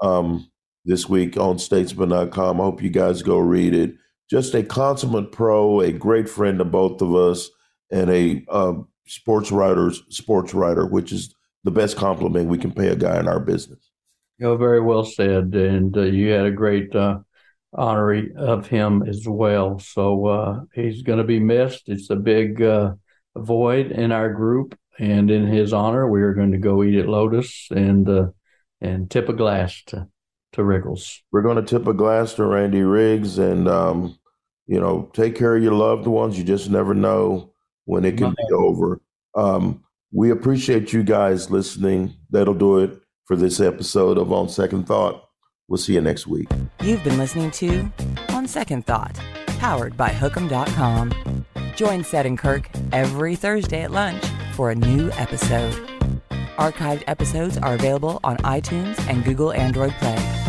Um, 0.00 0.48
this 0.88 1.08
week 1.08 1.36
on 1.36 1.58
statesman.com. 1.58 2.60
I 2.60 2.64
hope 2.64 2.82
you 2.82 2.90
guys 2.90 3.22
go 3.22 3.38
read 3.38 3.74
it. 3.74 3.94
Just 4.28 4.54
a 4.54 4.62
consummate 4.62 5.30
pro, 5.30 5.80
a 5.80 5.92
great 5.92 6.28
friend 6.28 6.58
to 6.58 6.64
both 6.64 7.00
of 7.00 7.14
us, 7.14 7.50
and 7.90 8.10
a 8.10 8.44
um, 8.50 8.88
sports 9.06 9.52
writer's 9.52 10.02
sports 10.08 10.52
writer, 10.52 10.86
which 10.86 11.12
is 11.12 11.34
the 11.64 11.70
best 11.70 11.96
compliment 11.96 12.48
we 12.48 12.58
can 12.58 12.72
pay 12.72 12.88
a 12.88 12.96
guy 12.96 13.18
in 13.20 13.28
our 13.28 13.40
business. 13.40 13.90
You 14.38 14.46
know, 14.46 14.56
very 14.56 14.80
well 14.80 15.04
said, 15.04 15.54
and 15.54 15.96
uh, 15.96 16.02
you 16.02 16.30
had 16.30 16.46
a 16.46 16.50
great 16.50 16.94
uh, 16.94 17.20
of 17.76 18.66
him 18.66 19.02
as 19.02 19.26
well. 19.26 19.78
So 19.78 20.26
uh, 20.26 20.60
he's 20.74 21.02
going 21.02 21.18
to 21.18 21.24
be 21.24 21.40
missed. 21.40 21.88
It's 21.88 22.10
a 22.10 22.16
big 22.16 22.62
uh, 22.62 22.94
void 23.36 23.92
in 23.92 24.12
our 24.12 24.32
group, 24.32 24.78
and 24.98 25.30
in 25.30 25.46
his 25.46 25.72
honor, 25.72 26.08
we 26.08 26.22
are 26.22 26.34
going 26.34 26.52
to 26.52 26.58
go 26.58 26.82
eat 26.82 26.98
at 26.98 27.08
Lotus 27.08 27.68
and 27.70 28.08
uh, 28.08 28.26
and 28.80 29.10
tip 29.10 29.28
a 29.28 29.32
glass 29.32 29.82
to 29.86 30.06
to 30.52 30.64
Wriggles. 30.64 31.22
We're 31.32 31.42
going 31.42 31.56
to 31.56 31.62
tip 31.62 31.86
a 31.86 31.94
glass 31.94 32.34
to 32.34 32.44
Randy 32.44 32.82
Riggs, 32.82 33.38
and 33.38 33.68
um, 33.68 34.18
you 34.66 34.80
know, 34.80 35.10
take 35.12 35.36
care 35.36 35.56
of 35.56 35.62
your 35.62 35.72
loved 35.72 36.06
ones. 36.06 36.38
You 36.38 36.44
just 36.44 36.70
never 36.70 36.94
know 36.94 37.52
when 37.84 38.04
it 38.04 38.16
can 38.16 38.30
be 38.30 38.54
over. 38.54 39.00
Um, 39.34 39.84
we 40.12 40.30
appreciate 40.30 40.92
you 40.92 41.02
guys 41.02 41.50
listening. 41.50 42.14
That'll 42.30 42.54
do 42.54 42.78
it 42.78 42.98
for 43.26 43.36
this 43.36 43.60
episode 43.60 44.18
of 44.18 44.32
On 44.32 44.48
Second 44.48 44.86
Thought. 44.86 45.22
We'll 45.68 45.78
see 45.78 45.94
you 45.94 46.00
next 46.00 46.26
week. 46.26 46.48
You've 46.82 47.04
been 47.04 47.18
listening 47.18 47.50
to 47.52 47.90
On 48.30 48.46
Second 48.46 48.86
Thought, 48.86 49.18
powered 49.58 49.96
by 49.96 50.10
Hookem.com. 50.10 51.12
Join 51.76 52.02
Seth 52.02 52.26
and 52.26 52.38
Kirk 52.38 52.70
every 52.92 53.36
Thursday 53.36 53.82
at 53.82 53.90
lunch 53.90 54.24
for 54.54 54.70
a 54.70 54.74
new 54.74 55.10
episode. 55.12 55.87
Archived 56.58 57.04
episodes 57.06 57.56
are 57.56 57.74
available 57.74 58.18
on 58.24 58.36
iTunes 58.38 58.98
and 59.08 59.24
Google 59.24 59.52
Android 59.52 59.92
Play. 59.92 60.47